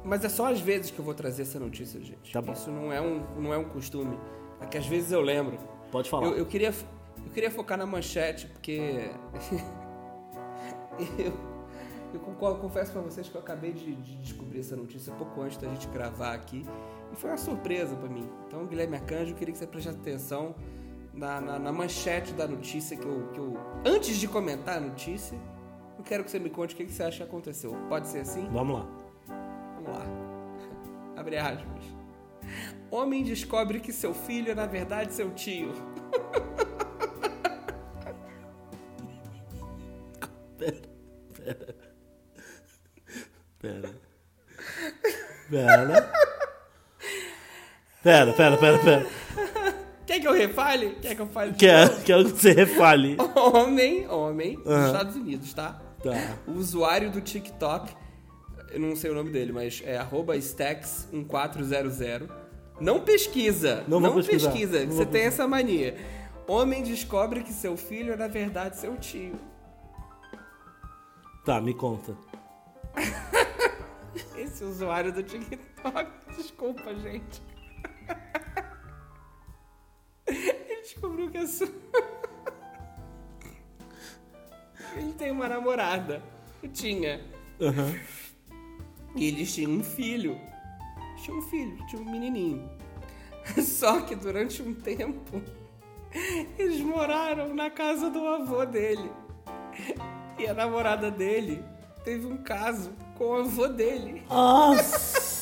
Mas 0.05 0.25
é 0.25 0.29
só 0.29 0.51
às 0.51 0.61
vezes 0.61 0.91
que 0.91 0.99
eu 0.99 1.05
vou 1.05 1.15
trazer 1.15 1.43
essa 1.43 1.59
notícia, 1.61 2.01
gente. 2.01 2.33
Tá 2.33 2.41
bom. 2.43 2.53
Isso 2.53 2.71
não 2.71 2.93
é 2.93 3.01
um, 3.01 3.23
não 3.41 3.53
é 3.55 3.59
um 3.59 3.65
costume. 3.65 4.19
É 4.61 4.67
que 4.67 4.77
às 4.77 4.87
vezes 4.87 5.13
eu 5.13 5.21
lembro. 5.21 5.59
Pode 5.91 6.09
falar. 6.11 6.27
Eu, 6.29 6.39
eu 6.39 6.47
queria, 6.47 6.75
eu 7.25 7.31
queria 7.33 7.51
focar 7.51 7.79
na 7.79 7.87
manchete, 7.87 8.47
porque. 8.49 9.11
eu, 11.19 11.33
eu 12.15 12.21
concordo- 12.21 12.61
confesso 12.61 12.93
pra 12.93 13.01
vocês 13.01 13.29
que 13.29 13.35
eu 13.35 13.41
acabei 13.41 13.73
de, 13.73 13.95
de 13.95 14.17
descobrir 14.19 14.61
essa 14.61 14.77
notícia 14.77 15.13
pouco 15.15 15.41
antes 15.41 15.57
da 15.59 15.69
gente 15.69 15.87
gravar 15.89 16.35
aqui. 16.35 16.67
E 17.13 17.17
foi 17.17 17.31
uma 17.31 17.37
surpresa 17.39 17.95
pra 17.97 18.09
mim. 18.09 18.29
Então, 18.47 18.67
Guilherme 18.67 18.97
Arcanjo, 18.97 19.33
eu 19.33 19.37
queria 19.37 19.53
que 19.53 19.59
você 19.59 19.67
prestasse 19.67 19.97
atenção 19.97 20.55
na, 21.13 21.41
na, 21.41 21.59
na 21.59 21.73
manchete 21.73 22.33
da 22.33 22.47
notícia 22.49 22.97
que 22.97 23.05
eu, 23.07 23.29
que 23.33 23.39
eu. 23.39 23.55
Antes 23.85 24.17
de 24.17 24.27
comentar 24.27 24.79
a 24.79 24.81
notícia, 24.81 25.39
eu 25.99 26.05
quero 26.05 26.25
que 26.25 26.31
você 26.31 26.39
me 26.39 26.51
conte 26.51 26.75
o 26.75 26.77
que, 26.77 26.85
que 26.87 26.93
você 26.93 27.03
acha 27.03 27.19
que 27.19 27.23
aconteceu. 27.25 27.75
Pode 27.89 28.09
ser 28.09 28.21
assim? 28.21 28.49
Vamos 28.51 28.79
lá. 28.81 28.89
Vamos 29.85 29.99
lá. 29.99 30.07
Abre 31.17 31.37
aspas. 31.37 31.85
Homem 32.91 33.23
descobre 33.25 33.81
que 33.81 33.93
seu 33.93 34.13
filho 34.15 34.53
é 34.53 34.55
na 34.55 34.67
verdade 34.67 35.13
seu 35.13 35.31
tio. 35.31 35.73
Pera. 43.59 43.91
Pera. 45.49 46.13
Pera, 48.03 48.33
pera, 48.33 48.57
pera, 48.59 48.79
pera. 48.79 49.07
Quer 50.07 50.21
que 50.21 50.27
eu 50.27 50.33
refale? 50.33 50.97
Quer 51.01 51.15
que 51.15 51.23
eu 51.23 51.27
fale? 51.29 51.53
de 51.53 51.59
Quero, 51.59 52.03
quero 52.03 52.25
que 52.25 52.31
você 52.31 52.53
refale. 52.53 53.17
Homem, 53.37 54.09
homem, 54.09 54.57
dos 54.57 54.67
Aham. 54.67 54.87
Estados 54.87 55.17
Unidos, 55.17 55.55
tá? 55.55 55.81
Tá. 56.03 56.37
O 56.47 56.53
usuário 56.53 57.11
do 57.11 57.21
TikTok, 57.21 57.95
eu 58.73 58.81
não 58.81 58.97
sei 58.97 59.11
o 59.11 59.15
nome 59.15 59.31
dele, 59.31 59.53
mas 59.53 59.83
é 59.85 59.97
arroba 59.97 60.37
stacks1400. 60.37 62.29
Não 62.81 63.01
pesquisa. 63.01 63.85
Não 63.87 64.01
pesquisar. 64.15 64.51
pesquisa. 64.51 64.85
Não 64.85 64.93
Você 64.93 65.07
tem 65.07 65.23
essa 65.23 65.47
mania. 65.47 65.97
Homem 66.47 66.83
descobre 66.83 67.43
que 67.43 67.53
seu 67.53 67.77
filho 67.77 68.13
é 68.13 68.17
na 68.17 68.29
verdade 68.29 68.79
seu 68.79 68.97
tio. 68.97 69.39
Tá, 71.45 71.61
me 71.61 71.75
conta. 71.75 72.17
Esse 74.37 74.65
usuário 74.65 75.13
do 75.13 75.23
TikTok, 75.23 76.11
desculpa, 76.37 76.95
gente. 76.95 77.43
Ele 80.27 80.83
descobriu 80.83 81.31
que 81.31 81.39
é 81.39 81.47
sua. 81.47 81.69
Ele 84.97 85.13
tem 85.15 85.31
uma 85.31 85.49
namorada. 85.49 86.23
Tinha. 86.73 87.21
Aham. 87.61 87.95
E 89.17 89.29
eles 89.29 89.55
tinham 89.55 89.73
um 89.73 89.83
filho. 89.83 90.41
Tinha 91.23 91.37
um 91.37 91.43
filho, 91.43 91.77
tinha 91.87 92.01
um 92.01 92.11
menininho. 92.11 92.69
Só 93.63 94.01
que 94.01 94.15
durante 94.15 94.63
um 94.63 94.75
tempo, 94.75 95.43
eles 96.59 96.81
moraram 96.81 97.55
na 97.55 97.71
casa 97.71 98.11
do 98.11 98.27
avô 98.27 98.65
dele. 98.65 99.11
E 100.39 100.47
a 100.47 100.55
namorada 100.55 101.11
dele 101.11 101.63
teve 102.05 102.27
um 102.27 102.39
caso 102.39 102.93
com 103.17 103.25
o 103.25 103.35
avô 103.35 103.69
dele. 103.69 104.23
Nossa! 104.29 105.33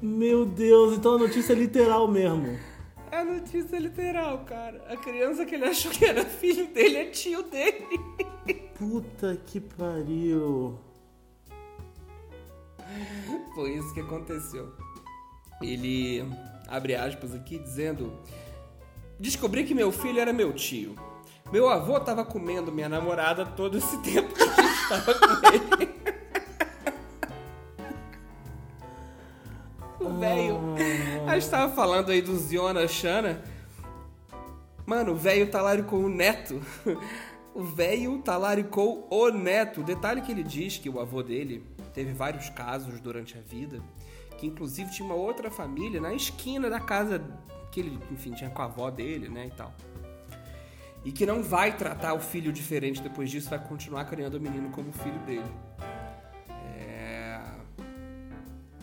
Meu 0.00 0.44
Deus, 0.44 0.96
então 0.96 1.14
a 1.14 1.18
notícia 1.18 1.52
é 1.52 1.56
literal 1.56 2.08
mesmo. 2.08 2.58
É 3.10 3.18
a 3.18 3.24
notícia 3.24 3.78
literal, 3.78 4.44
cara. 4.44 4.84
A 4.88 4.96
criança 4.96 5.44
que 5.44 5.54
ele 5.54 5.64
achou 5.66 5.92
que 5.92 6.04
era 6.04 6.24
filho 6.24 6.66
dele 6.68 6.96
é 6.96 7.04
tio 7.06 7.42
dele. 7.44 7.86
Puta 8.82 9.38
que 9.46 9.60
pariu. 9.60 10.76
Foi 13.54 13.76
isso 13.76 13.94
que 13.94 14.00
aconteceu. 14.00 14.72
Ele 15.62 16.24
abre 16.66 16.96
aspas 16.96 17.32
aqui 17.32 17.60
dizendo: 17.60 18.12
Descobri 19.20 19.62
que 19.62 19.72
meu 19.72 19.92
filho 19.92 20.18
era 20.18 20.32
meu 20.32 20.52
tio. 20.52 20.96
Meu 21.52 21.68
avô 21.68 22.00
tava 22.00 22.24
comendo 22.24 22.72
minha 22.72 22.88
namorada 22.88 23.46
todo 23.46 23.78
esse 23.78 23.96
tempo 23.98 24.34
que 24.34 24.42
a 24.42 24.46
gente 24.46 24.88
tava 24.88 25.14
com 25.14 25.26
ele. 25.46 25.94
o 30.10 30.18
velho. 30.18 30.58
A 31.28 31.38
gente 31.38 31.48
tava 31.48 31.72
falando 31.72 32.10
aí 32.10 32.20
do 32.20 32.36
Ziona 32.36 32.88
Shana. 32.88 33.44
Mano, 34.84 35.12
o 35.12 35.16
velho 35.16 35.48
talaricou 35.48 36.00
o 36.00 36.08
neto. 36.08 36.60
O 37.54 37.62
velho 37.62 38.18
talaricou 38.22 39.06
o 39.10 39.28
neto. 39.30 39.82
Detalhe 39.82 40.22
que 40.22 40.32
ele 40.32 40.42
diz 40.42 40.78
que 40.78 40.88
o 40.88 40.98
avô 40.98 41.22
dele 41.22 41.64
teve 41.92 42.12
vários 42.12 42.48
casos 42.50 43.00
durante 43.00 43.36
a 43.36 43.40
vida. 43.40 43.82
Que 44.38 44.46
inclusive 44.46 44.90
tinha 44.90 45.06
uma 45.06 45.14
outra 45.14 45.50
família 45.50 46.00
na 46.00 46.14
esquina 46.14 46.70
da 46.70 46.80
casa 46.80 47.22
que 47.70 47.80
ele, 47.80 47.98
enfim, 48.10 48.32
tinha 48.32 48.50
com 48.50 48.62
a 48.62 48.66
avó 48.66 48.90
dele, 48.90 49.28
né, 49.28 49.46
e 49.46 49.50
tal. 49.50 49.74
E 51.04 51.10
que 51.10 51.26
não 51.26 51.42
vai 51.42 51.76
tratar 51.76 52.14
o 52.14 52.20
filho 52.20 52.52
diferente 52.52 53.02
depois 53.02 53.30
disso, 53.30 53.50
vai 53.50 53.58
continuar 53.58 54.04
criando 54.04 54.34
o 54.34 54.40
menino 54.40 54.70
como 54.70 54.92
filho 54.92 55.18
dele. 55.20 55.52
É... 56.78 57.40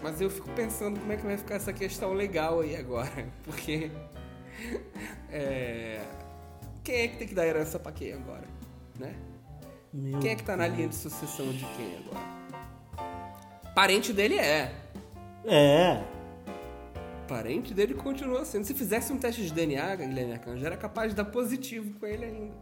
Mas 0.02 0.20
eu 0.20 0.30
fico 0.30 0.50
pensando 0.50 1.00
como 1.00 1.12
é 1.12 1.18
que 1.18 1.26
vai 1.26 1.38
ficar 1.38 1.56
essa 1.56 1.72
questão 1.72 2.14
legal 2.14 2.60
aí 2.60 2.76
agora. 2.76 3.30
Porque. 3.46 3.92
É... 5.30 6.02
Quem 6.90 7.02
é 7.02 7.08
que 7.08 7.18
tem 7.18 7.28
que 7.28 7.36
dar 7.36 7.46
herança 7.46 7.78
pra 7.78 7.92
quem 7.92 8.14
agora? 8.14 8.48
Né? 9.00 9.16
Meu 9.94 10.20
Quem 10.20 10.32
é 10.32 10.36
que 10.36 10.42
tá 10.42 10.58
na 10.58 10.68
linha 10.68 10.88
de 10.88 10.96
sucessão 10.96 11.48
de 11.52 11.64
quem 11.78 11.98
agora? 11.98 13.74
Parente 13.76 14.12
dele 14.12 14.40
é. 14.40 14.74
É. 15.46 16.04
Parente 17.28 17.76
dele 17.76 17.94
continua 17.94 18.44
sendo. 18.44 18.66
Se 18.66 18.74
fizesse 18.74 19.14
um 19.14 19.20
teste 19.20 19.44
de 19.44 19.54
DNA, 19.54 19.98
Guilherme 19.98 20.34
Arcanjo, 20.34 20.66
era 20.66 20.76
capaz 20.76 21.12
de 21.12 21.16
dar 21.16 21.26
positivo 21.26 21.94
com 22.00 22.08
ele 22.08 22.26
ainda. 22.26 22.56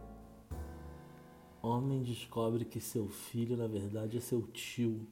Homem 1.62 2.02
descobre 2.02 2.66
que 2.66 2.82
seu 2.82 3.08
filho, 3.08 3.56
na 3.56 3.66
verdade, 3.66 4.18
é 4.18 4.20
seu 4.20 4.42
tio. 4.42 5.08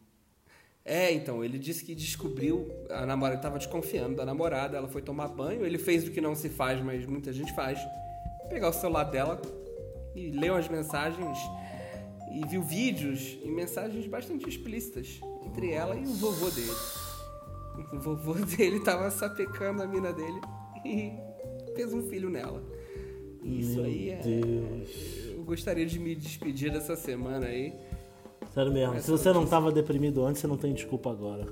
É, 0.84 1.10
então, 1.10 1.42
ele 1.42 1.58
disse 1.58 1.82
que 1.86 1.94
descobriu, 1.94 2.68
a 2.90 3.06
namorada 3.06 3.38
estava 3.38 3.56
desconfiando 3.56 4.14
da 4.14 4.26
namorada, 4.26 4.76
ela 4.76 4.88
foi 4.88 5.00
tomar 5.00 5.28
banho, 5.28 5.64
ele 5.64 5.78
fez 5.78 6.06
o 6.06 6.10
que 6.10 6.20
não 6.20 6.34
se 6.34 6.50
faz, 6.50 6.84
mas 6.84 7.06
muita 7.06 7.32
gente 7.32 7.54
faz. 7.54 7.80
Pegar 8.48 8.68
o 8.68 8.72
celular 8.72 9.04
dela 9.04 9.40
e 10.14 10.30
leu 10.30 10.54
as 10.56 10.68
mensagens 10.68 11.38
e 12.32 12.46
viu 12.46 12.62
vídeos 12.62 13.38
e 13.42 13.48
mensagens 13.48 14.06
bastante 14.06 14.48
explícitas 14.48 15.20
entre 15.44 15.70
ela 15.72 15.94
e 15.96 16.04
o 16.04 16.12
vovô 16.14 16.50
dele. 16.50 16.70
O 17.92 17.98
vovô 17.98 18.34
dele 18.56 18.80
tava 18.80 19.10
sapecando 19.10 19.82
a 19.82 19.86
mina 19.86 20.12
dele 20.12 20.40
e 20.84 21.12
fez 21.74 21.92
um 21.92 22.02
filho 22.08 22.30
nela. 22.30 22.62
Isso 23.42 23.76
Meu 23.76 23.84
aí 23.84 24.10
é. 24.10 24.16
Deus. 24.16 25.26
Eu 25.28 25.44
gostaria 25.44 25.86
de 25.86 25.98
me 25.98 26.14
despedir 26.14 26.72
dessa 26.72 26.96
semana 26.96 27.46
aí. 27.46 27.72
Sério 28.52 28.72
mesmo, 28.72 28.94
se 28.94 28.98
Essa 29.00 29.12
você 29.12 29.28
não 29.28 29.34
notícia. 29.42 29.50
tava 29.58 29.70
deprimido 29.70 30.24
antes, 30.24 30.40
você 30.40 30.46
não 30.46 30.56
tem 30.56 30.72
desculpa 30.72 31.10
agora. 31.10 31.46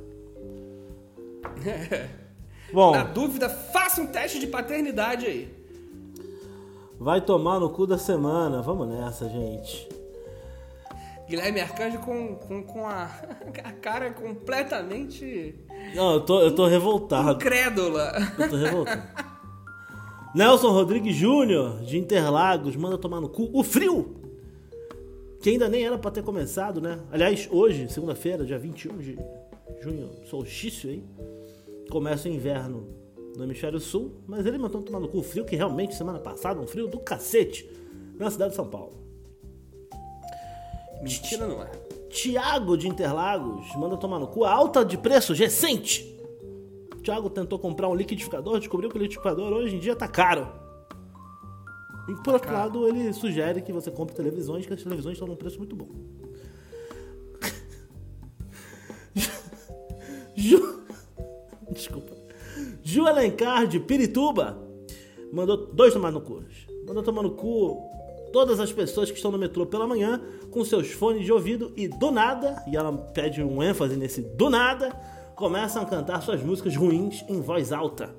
Bom, 2.73 2.93
Na 2.93 3.05
dúvida, 3.05 3.49
faça 3.49 4.01
um 4.01 4.07
teste 4.07 4.41
de 4.41 4.47
paternidade 4.47 5.27
aí. 5.27 5.64
Vai 7.05 7.21
tomar 7.21 7.61
no 7.61 7.69
cu 7.69 7.87
da 7.87 7.99
semana. 7.99 8.63
Vamos 8.63 8.89
nessa, 8.89 9.29
gente. 9.29 9.87
Guilherme 11.29 11.61
Arcanjo 11.61 11.99
com, 11.99 12.35
com, 12.37 12.63
com 12.65 12.87
a, 12.87 13.05
a 13.63 13.73
cara 13.73 14.11
completamente 14.13 15.55
Não, 15.95 16.15
eu 16.15 16.21
tô, 16.21 16.41
eu 16.41 16.55
tô 16.55 16.67
revoltado. 16.67 17.33
incrédula. 17.33 18.11
Eu 18.39 18.49
tô 18.49 18.57
revoltado. 18.57 19.03
Nelson 20.35 20.71
Rodrigues 20.71 21.15
Júnior, 21.15 21.81
de 21.83 21.99
Interlagos, 21.99 22.75
manda 22.75 22.99
tomar 22.99 23.21
no 23.21 23.29
cu 23.29 23.51
o 23.53 23.63
frio! 23.63 24.17
Que 25.41 25.51
ainda 25.51 25.69
nem 25.69 25.85
era 25.85 25.99
pra 25.99 26.11
ter 26.11 26.25
começado, 26.25 26.81
né? 26.81 26.99
Aliás, 27.13 27.47
hoje, 27.53 27.87
segunda-feira, 27.89 28.45
dia 28.45 28.59
21 28.59 28.97
de 28.97 29.19
junho, 29.81 30.11
solstício 30.25 30.89
aí. 30.89 31.05
começa 31.91 32.29
o 32.29 32.33
inverno 32.33 33.04
no 33.37 33.45
hemisfério 33.45 33.81
sul, 33.81 34.13
mas 34.27 34.47
ele 34.47 34.59
mandou 34.59 34.83
tomar 34.83 35.01
no 35.01 35.09
cu 35.09 35.19
o 35.19 35.23
frio, 35.23 35.45
que 35.45 35.57
realmente 35.57 35.95
semana 35.95 36.19
passada, 36.19 36.61
um 36.61 36.67
frio 36.67 36.87
do 36.87 36.99
cacete, 36.99 37.69
na 38.19 38.31
cidade 38.31 38.51
de 38.51 38.57
São 38.57 38.69
Paulo. 38.69 38.93
Mentira 41.03 41.47
não 41.47 41.63
é. 41.63 41.71
Tiago 42.09 42.77
de 42.77 42.89
Interlagos 42.89 43.75
manda 43.77 43.97
tomar 43.97 44.21
no 44.21 44.29
cu 44.29 44.45
a 44.45 44.53
alta 44.53 44.85
de 44.85 44.97
preços 44.97 45.39
recente. 45.39 46.15
Tiago 47.03 47.29
tentou 47.29 47.59
comprar 47.59 47.89
um 47.89 47.95
liquidificador, 47.95 48.59
descobriu 48.59 48.89
que 48.89 48.97
o 48.97 49.01
liquidificador 49.01 49.53
hoje 49.53 49.77
em 49.77 49.79
dia 49.79 49.97
tá 49.97 50.09
caro. 50.09 50.49
E 52.09 52.15
por 52.23 52.35
outro 52.35 52.53
lado, 52.53 52.87
ele 52.87 53.13
sugere 53.13 53.61
que 53.63 53.73
você 53.73 53.91
compre 53.91 54.15
televisões, 54.15 54.65
que 54.65 54.73
as 54.73 54.83
televisões 54.83 55.15
estão 55.15 55.27
num 55.27 55.37
preço 55.37 55.59
muito 55.59 55.75
bom. 55.75 55.89
Ju... 60.37 60.83
Desculpa. 61.71 62.14
Ju 62.95 63.09
Alencar 63.09 63.67
de 63.67 63.81
Pirituba 63.81 64.57
mandou 65.33 65.57
dois 65.57 65.93
tomar 65.93 66.13
no 66.13 66.21
cu. 66.21 66.45
Mandou 66.87 67.03
tomar 67.03 67.25
no 67.25 67.33
cu 67.33 67.83
todas 68.33 68.61
as 68.61 68.73
pessoas 68.73 69.11
que 69.11 69.17
estão 69.17 69.33
no 69.33 69.39
metrô 69.39 69.67
pela 69.67 69.85
manhã 69.85 70.23
com 70.53 70.65
seus 70.65 70.93
fones 70.93 71.25
de 71.25 71.33
ouvido 71.33 71.73
e 71.77 71.89
do 71.89 72.13
nada, 72.13 72.63
e 72.69 72.77
ela 72.77 72.93
pede 72.93 73.43
um 73.43 73.61
ênfase 73.61 73.97
nesse 73.97 74.23
do 74.23 74.49
nada, 74.49 74.91
começam 75.35 75.83
a 75.83 75.85
cantar 75.85 76.23
suas 76.23 76.41
músicas 76.41 76.77
ruins 76.77 77.25
em 77.29 77.41
voz 77.41 77.73
alta. 77.73 78.15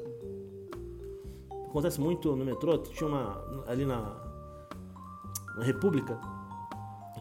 Acontece 1.70 2.02
muito 2.02 2.36
no 2.36 2.44
metrô, 2.44 2.78
tinha 2.78 3.08
uma 3.08 3.64
ali 3.68 3.86
na, 3.86 4.14
na 5.56 5.64
República, 5.64 6.20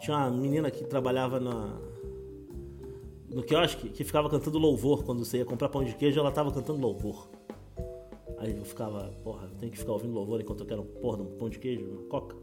tinha 0.01 0.17
uma 0.17 0.31
menina 0.33 0.73
que 0.73 0.83
trabalhava 0.83 1.39
na 1.39 1.69
no 3.29 3.45
quiosque 3.45 3.91
que 3.91 4.03
ficava 4.03 4.29
cantando 4.29 4.59
louvor 4.59 5.05
quando 5.05 5.25
você 5.25 5.39
ia 5.39 5.45
comprar 5.45 5.69
pão 5.69 5.85
de 5.85 5.95
queijo, 5.95 6.19
ela 6.19 6.33
tava 6.33 6.51
cantando 6.51 6.81
louvor. 6.81 7.29
Aí 8.45 8.57
eu 8.57 8.65
ficava, 8.65 9.11
porra, 9.25 9.47
eu 9.47 9.57
tenho 9.57 9.73
que 9.73 9.79
ficar 9.79 9.93
ouvindo 9.93 10.13
louvor 10.13 10.39
enquanto 10.39 10.61
eu 10.61 10.67
quero 10.67 10.85
porra, 10.85 11.23
um 11.23 11.37
pão 11.39 11.49
de 11.49 11.59
queijo, 11.59 11.83
uma 11.85 12.03
coca. 12.09 12.37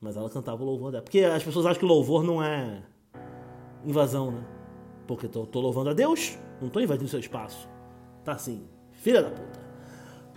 Mas 0.00 0.16
ela 0.16 0.30
cantava 0.30 0.62
o 0.62 0.66
louvor 0.66 0.90
dela. 0.90 1.02
Porque 1.02 1.20
as 1.20 1.42
pessoas 1.42 1.66
acham 1.66 1.80
que 1.80 1.84
louvor 1.84 2.22
não 2.22 2.42
é 2.42 2.82
invasão, 3.84 4.30
né? 4.30 4.42
Porque 5.06 5.28
tô, 5.28 5.46
tô 5.46 5.60
louvando 5.60 5.90
a 5.90 5.92
Deus, 5.92 6.38
não 6.62 6.70
tô 6.70 6.80
invadindo 6.80 7.08
seu 7.08 7.20
espaço. 7.20 7.68
Tá 8.24 8.32
assim, 8.32 8.66
filha 8.92 9.22
da 9.22 9.30
puta. 9.30 9.60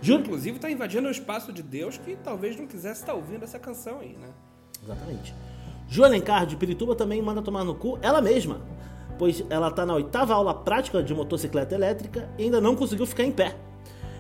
Juro. 0.02 0.24
Inclusive 0.24 0.60
tá 0.60 0.70
invadindo 0.70 1.08
o 1.08 1.12
espaço 1.12 1.54
de 1.54 1.64
Deus 1.64 1.98
que 1.98 2.18
talvez 2.18 2.58
não 2.58 2.68
quisesse 2.68 3.02
estar 3.02 3.14
ouvindo 3.14 3.44
essa 3.44 3.60
canção 3.60 4.00
aí, 4.00 4.18
né? 4.18 4.34
Exatamente. 4.84 5.34
Ju 5.88 6.04
Alencar 6.04 6.46
de 6.46 6.58
Pirituba 6.58 6.96
também 6.96 7.22
manda 7.22 7.42
tomar 7.42 7.64
no 7.64 7.76
cu 7.76 7.98
ela 8.02 8.22
mesma 8.22 8.62
pois 9.20 9.44
ela 9.50 9.68
está 9.68 9.86
na 9.86 9.94
oitava 9.94 10.34
aula 10.34 10.54
prática 10.54 11.04
de 11.04 11.14
motocicleta 11.14 11.76
elétrica 11.76 12.30
e 12.38 12.44
ainda 12.44 12.62
não 12.62 12.74
conseguiu 12.74 13.06
ficar 13.06 13.26
em 13.26 13.32
pé. 13.32 13.54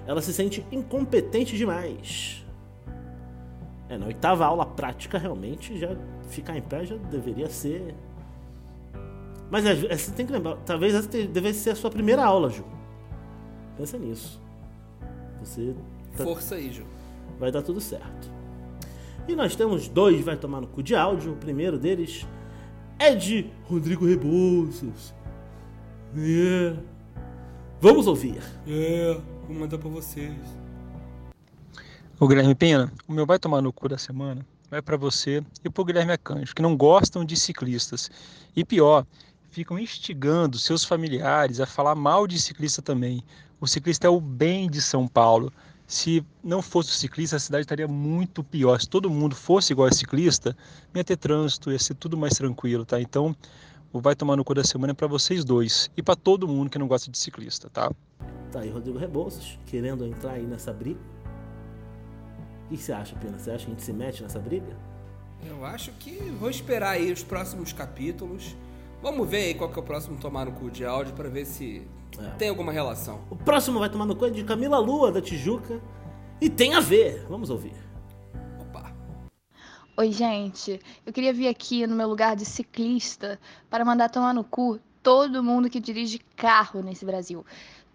Ela 0.09 0.23
se 0.23 0.33
sente 0.33 0.65
incompetente 0.71 1.55
demais. 1.55 2.43
É, 3.87 3.95
na 3.95 4.07
oitava 4.07 4.43
aula 4.43 4.65
prática, 4.65 5.19
realmente, 5.19 5.77
já 5.77 5.95
ficar 6.29 6.57
em 6.57 6.63
pé 6.63 6.83
já 6.83 6.95
deveria 6.95 7.47
ser. 7.47 7.93
Mas 9.51 9.63
é, 9.67 9.85
é, 9.85 9.95
você 9.95 10.11
tem 10.11 10.25
que 10.25 10.31
lembrar, 10.31 10.55
talvez 10.65 10.95
essa 10.95 11.07
deve 11.07 11.53
ser 11.53 11.69
a 11.69 11.75
sua 11.75 11.91
primeira 11.91 12.25
aula, 12.25 12.49
Ju. 12.49 12.65
Pensa 13.77 13.99
nisso. 13.99 14.41
Você. 15.43 15.75
Tá... 16.17 16.23
Força 16.23 16.55
aí, 16.55 16.71
Ju. 16.71 16.85
Vai 17.39 17.51
dar 17.51 17.61
tudo 17.61 17.79
certo. 17.79 18.31
E 19.27 19.35
nós 19.35 19.55
temos 19.55 19.87
dois 19.87 20.25
vai 20.25 20.35
tomar 20.35 20.59
no 20.59 20.65
cu 20.65 20.81
de 20.81 20.95
áudio. 20.95 21.33
O 21.33 21.35
primeiro 21.35 21.77
deles 21.77 22.25
é 22.97 23.13
de 23.13 23.51
Rodrigo 23.65 24.07
Rebouças. 24.07 25.13
É. 26.17 26.75
Vamos 27.79 28.07
ouvir. 28.07 28.41
É, 28.67 29.21
vou 29.49 29.57
mandar 29.57 29.79
pra 29.79 29.89
vocês. 29.89 30.37
O 32.19 32.27
Guilherme 32.27 32.53
Pena, 32.53 32.93
o 33.07 33.13
meu 33.13 33.25
vai 33.25 33.39
tomar 33.39 33.61
no 33.61 33.73
cu 33.73 33.89
da 33.89 33.97
semana 33.97 34.45
vai 34.69 34.83
para 34.83 34.95
você 34.95 35.43
e 35.65 35.69
pro 35.69 35.83
Guilherme 35.83 36.11
Acanjo, 36.11 36.53
que 36.53 36.61
não 36.61 36.77
gostam 36.77 37.25
de 37.25 37.35
ciclistas. 37.35 38.11
E 38.55 38.63
pior, 38.63 39.03
ficam 39.49 39.79
instigando 39.79 40.59
seus 40.59 40.83
familiares 40.83 41.59
a 41.59 41.65
falar 41.65 41.95
mal 41.95 42.27
de 42.27 42.39
ciclista 42.39 42.79
também. 42.79 43.23
O 43.59 43.65
ciclista 43.65 44.05
é 44.05 44.09
o 44.09 44.21
bem 44.21 44.69
de 44.69 44.79
São 44.79 45.07
Paulo. 45.07 45.51
Se 45.87 46.23
não 46.43 46.61
fosse 46.61 46.91
o 46.91 46.93
ciclista, 46.93 47.37
a 47.37 47.39
cidade 47.39 47.63
estaria 47.63 47.87
muito 47.87 48.43
pior. 48.43 48.79
Se 48.79 48.87
todo 48.87 49.09
mundo 49.09 49.35
fosse 49.35 49.73
igual 49.73 49.87
a 49.87 49.91
ciclista, 49.91 50.55
ia 50.93 51.03
ter 51.03 51.17
trânsito, 51.17 51.71
ia 51.71 51.79
ser 51.79 51.95
tudo 51.95 52.15
mais 52.15 52.35
tranquilo, 52.35 52.85
tá? 52.85 53.01
Então, 53.01 53.35
o 53.91 53.99
Vai 53.99 54.15
Tomar 54.15 54.35
no 54.35 54.43
Cu 54.43 54.53
da 54.53 54.63
Semana 54.63 54.91
é 54.91 54.93
para 54.93 55.07
vocês 55.07 55.43
dois 55.43 55.89
e 55.95 56.01
para 56.01 56.15
todo 56.15 56.47
mundo 56.47 56.69
que 56.69 56.77
não 56.77 56.87
gosta 56.87 57.09
de 57.09 57.17
ciclista, 57.17 57.69
tá? 57.69 57.91
Tá 58.51 58.61
aí 58.61 58.69
Rodrigo 58.69 58.97
Rebouças, 58.97 59.57
querendo 59.65 60.05
entrar 60.05 60.33
aí 60.33 60.43
nessa 60.43 60.73
briga. 60.73 60.99
O 62.65 62.69
que 62.69 62.77
você 62.77 62.91
acha, 62.91 63.15
Pena? 63.15 63.37
Você 63.37 63.51
acha 63.51 63.65
que 63.65 63.71
a 63.71 63.73
gente 63.75 63.83
se 63.83 63.93
mete 63.93 64.21
nessa 64.21 64.39
briga? 64.39 64.77
Eu 65.47 65.65
acho 65.65 65.91
que 65.93 66.13
vou 66.39 66.49
esperar 66.49 66.91
aí 66.91 67.11
os 67.11 67.23
próximos 67.23 67.73
capítulos. 67.73 68.55
Vamos 69.01 69.27
ver 69.29 69.45
aí 69.45 69.53
qual 69.55 69.69
que 69.71 69.79
é 69.79 69.81
o 69.81 69.85
próximo 69.85 70.17
Tomar 70.19 70.45
no 70.45 70.51
Cu 70.51 70.69
de 70.69 70.85
áudio 70.85 71.13
para 71.13 71.29
ver 71.29 71.45
se 71.45 71.87
é. 72.17 72.29
Tem 72.37 72.49
alguma 72.49 72.71
relação. 72.71 73.21
O 73.29 73.35
próximo 73.35 73.79
vai 73.79 73.89
tomar 73.89 74.05
no 74.05 74.15
cu 74.15 74.25
é 74.25 74.29
de 74.29 74.43
Camila 74.43 74.79
Lua, 74.79 75.11
da 75.11 75.21
Tijuca. 75.21 75.79
E 76.41 76.49
tem 76.49 76.73
a 76.73 76.79
ver. 76.79 77.25
Vamos 77.29 77.49
ouvir. 77.49 77.73
Oi, 79.99 80.13
gente. 80.13 80.79
Eu 81.05 81.11
queria 81.11 81.33
vir 81.33 81.49
aqui 81.49 81.85
no 81.85 81.93
meu 81.93 82.07
lugar 82.07 82.33
de 82.33 82.45
ciclista 82.45 83.37
para 83.69 83.83
mandar 83.83 84.07
tomar 84.07 84.33
no 84.33 84.45
cu 84.45 84.79
todo 85.03 85.43
mundo 85.43 85.69
que 85.69 85.77
dirige 85.77 86.19
carro 86.37 86.81
nesse 86.81 87.03
Brasil. 87.03 87.45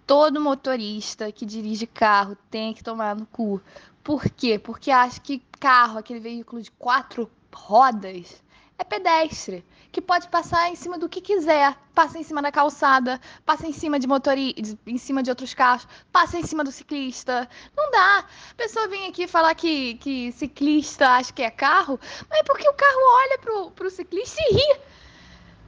Todo 0.06 0.38
motorista 0.38 1.32
que 1.32 1.46
dirige 1.46 1.86
carro 1.86 2.36
tem 2.50 2.74
que 2.74 2.84
tomar 2.84 3.16
no 3.16 3.24
cu. 3.24 3.58
Por 4.02 4.28
quê? 4.28 4.58
Porque 4.58 4.90
acho 4.90 5.22
que 5.22 5.42
carro, 5.58 5.96
aquele 5.96 6.20
veículo 6.20 6.60
de 6.60 6.70
quatro 6.72 7.30
rodas, 7.50 8.43
é 8.78 8.84
pedestre, 8.84 9.64
que 9.92 10.00
pode 10.00 10.28
passar 10.28 10.68
em 10.68 10.74
cima 10.74 10.98
do 10.98 11.08
que 11.08 11.20
quiser. 11.20 11.76
Passa 11.94 12.18
em 12.18 12.22
cima 12.24 12.42
da 12.42 12.50
calçada, 12.50 13.20
passa 13.46 13.66
em 13.66 13.72
cima 13.72 13.98
de 13.98 14.06
motorista, 14.06 14.76
em 14.86 14.98
cima 14.98 15.22
de 15.22 15.30
outros 15.30 15.54
carros, 15.54 15.86
passa 16.10 16.38
em 16.38 16.42
cima 16.44 16.64
do 16.64 16.72
ciclista. 16.72 17.48
Não 17.76 17.90
dá. 17.90 18.24
A 18.50 18.54
pessoa 18.56 18.88
vem 18.88 19.06
aqui 19.06 19.28
falar 19.28 19.54
que, 19.54 19.94
que 19.94 20.32
ciclista 20.32 21.08
acha 21.08 21.32
que 21.32 21.42
é 21.42 21.50
carro, 21.50 21.98
mas 22.28 22.40
é 22.40 22.42
porque 22.42 22.68
o 22.68 22.74
carro 22.74 23.00
olha 23.22 23.38
pro, 23.38 23.70
pro 23.70 23.90
ciclista 23.90 24.40
e 24.50 24.54
ri. 24.54 24.80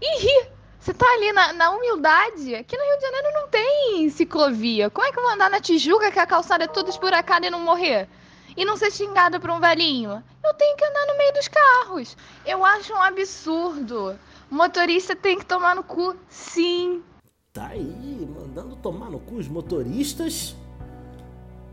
E 0.00 0.18
ri. 0.18 0.56
Você 0.80 0.94
tá 0.94 1.06
ali 1.14 1.32
na, 1.32 1.52
na, 1.52 1.70
humildade. 1.70 2.54
Aqui 2.54 2.76
no 2.76 2.84
Rio 2.84 2.96
de 2.96 3.02
Janeiro 3.02 3.32
não 3.32 3.48
tem 3.48 4.08
ciclovia. 4.08 4.88
Como 4.88 5.06
é 5.06 5.10
que 5.10 5.18
eu 5.18 5.22
vou 5.22 5.32
andar 5.32 5.50
na 5.50 5.60
Tijuca 5.60 6.12
que 6.12 6.18
a 6.18 6.26
calçada 6.26 6.64
é 6.64 6.68
toda 6.68 6.90
esburacada 6.90 7.46
e 7.46 7.50
não 7.50 7.58
morrer? 7.60 8.08
E 8.56 8.64
não 8.64 8.76
ser 8.76 8.90
xingada 8.90 9.38
por 9.38 9.50
um 9.50 9.60
velhinho. 9.60 10.22
Eu 10.42 10.54
tenho 10.54 10.76
que 10.76 10.84
andar 10.84 11.06
no 11.06 11.18
meio 11.18 11.32
dos 11.34 11.48
carros. 11.48 12.16
Eu 12.44 12.64
acho 12.64 12.92
um 12.92 13.02
absurdo. 13.02 14.18
O 14.50 14.54
motorista 14.54 15.14
tem 15.14 15.38
que 15.38 15.44
tomar 15.44 15.74
no 15.74 15.82
cu, 15.82 16.16
sim. 16.28 17.02
Tá 17.52 17.68
aí, 17.68 18.28
mandando 18.34 18.76
tomar 18.76 19.10
no 19.10 19.18
cu 19.18 19.36
os 19.36 19.48
motoristas. 19.48 20.56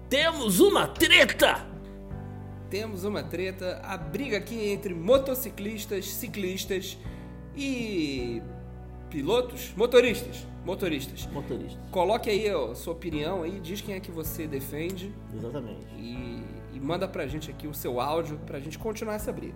Temos 0.09 0.59
uma 0.59 0.87
treta! 0.87 1.65
Temos 2.69 3.03
uma 3.03 3.23
treta, 3.23 3.79
a 3.83 3.95
briga 3.95 4.37
aqui 4.37 4.71
entre 4.71 4.95
motociclistas, 4.95 6.05
ciclistas 6.09 6.97
e 7.55 8.41
pilotos, 9.11 9.71
motoristas, 9.77 10.47
motoristas. 10.65 11.27
Motoristas. 11.27 11.77
Coloque 11.91 12.31
aí 12.31 12.49
a 12.49 12.73
sua 12.73 12.93
opinião 12.93 13.43
aí, 13.43 13.59
diz 13.59 13.79
quem 13.79 13.93
é 13.93 13.99
que 13.99 14.09
você 14.09 14.47
defende. 14.47 15.13
Exatamente. 15.35 15.85
E 15.95 16.43
e 16.52 16.52
manda 16.83 17.07
pra 17.07 17.25
gente 17.25 17.49
aqui 17.49 17.67
o 17.67 17.73
seu 17.73 17.99
áudio 17.99 18.37
pra 18.45 18.59
gente 18.59 18.77
continuar 18.77 19.15
essa 19.15 19.31
briga. 19.31 19.55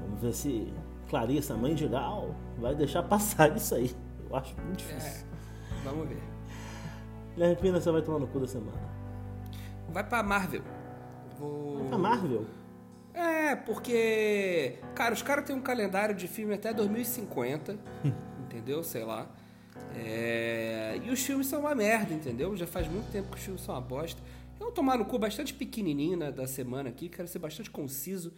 Vamos 0.00 0.20
ver 0.20 0.32
se 0.32 0.72
Clarissa, 1.08 1.54
mãe 1.56 1.74
de 1.74 1.88
Gal, 1.88 2.34
vai 2.58 2.74
deixar 2.74 3.02
passar 3.02 3.54
isso 3.56 3.74
aí. 3.74 3.94
Eu 4.28 4.36
acho 4.36 4.54
muito 4.62 4.78
difícil. 4.78 5.26
É, 5.26 5.84
vamos 5.84 6.08
ver. 6.08 6.22
Guilherme 7.34 7.56
Pina, 7.56 7.80
você 7.80 7.90
vai 7.90 8.02
tomar 8.02 8.20
no 8.20 8.28
cu 8.28 8.40
da 8.40 8.46
semana? 8.46 8.78
Vai 9.88 10.04
pra 10.04 10.22
Marvel. 10.22 10.62
Vou... 11.38 11.78
Vai 11.78 11.88
pra 11.88 11.98
Marvel? 11.98 12.46
É, 13.12 13.54
porque. 13.54 14.78
Cara, 14.94 15.14
os 15.14 15.22
caras 15.22 15.44
têm 15.44 15.54
um 15.54 15.60
calendário 15.60 16.14
de 16.14 16.26
filme 16.26 16.54
até 16.54 16.72
2050. 16.72 17.76
entendeu? 18.44 18.82
Sei 18.82 19.04
lá. 19.04 19.26
É... 19.94 21.00
E 21.04 21.10
os 21.10 21.20
filmes 21.20 21.46
são 21.46 21.60
uma 21.60 21.74
merda, 21.74 22.12
entendeu? 22.12 22.56
Já 22.56 22.66
faz 22.66 22.88
muito 22.88 23.10
tempo 23.10 23.30
que 23.30 23.36
os 23.36 23.42
filmes 23.42 23.62
são 23.62 23.74
uma 23.74 23.80
bosta. 23.80 24.20
Eu 24.58 24.66
vou 24.66 24.72
tomar 24.72 24.98
no 24.98 25.04
cu 25.04 25.18
bastante 25.18 25.52
pequenininho 25.52 26.16
né, 26.16 26.30
da 26.30 26.46
semana 26.46 26.88
aqui, 26.88 27.08
quero 27.08 27.28
ser 27.28 27.38
bastante 27.38 27.70
conciso 27.70 28.32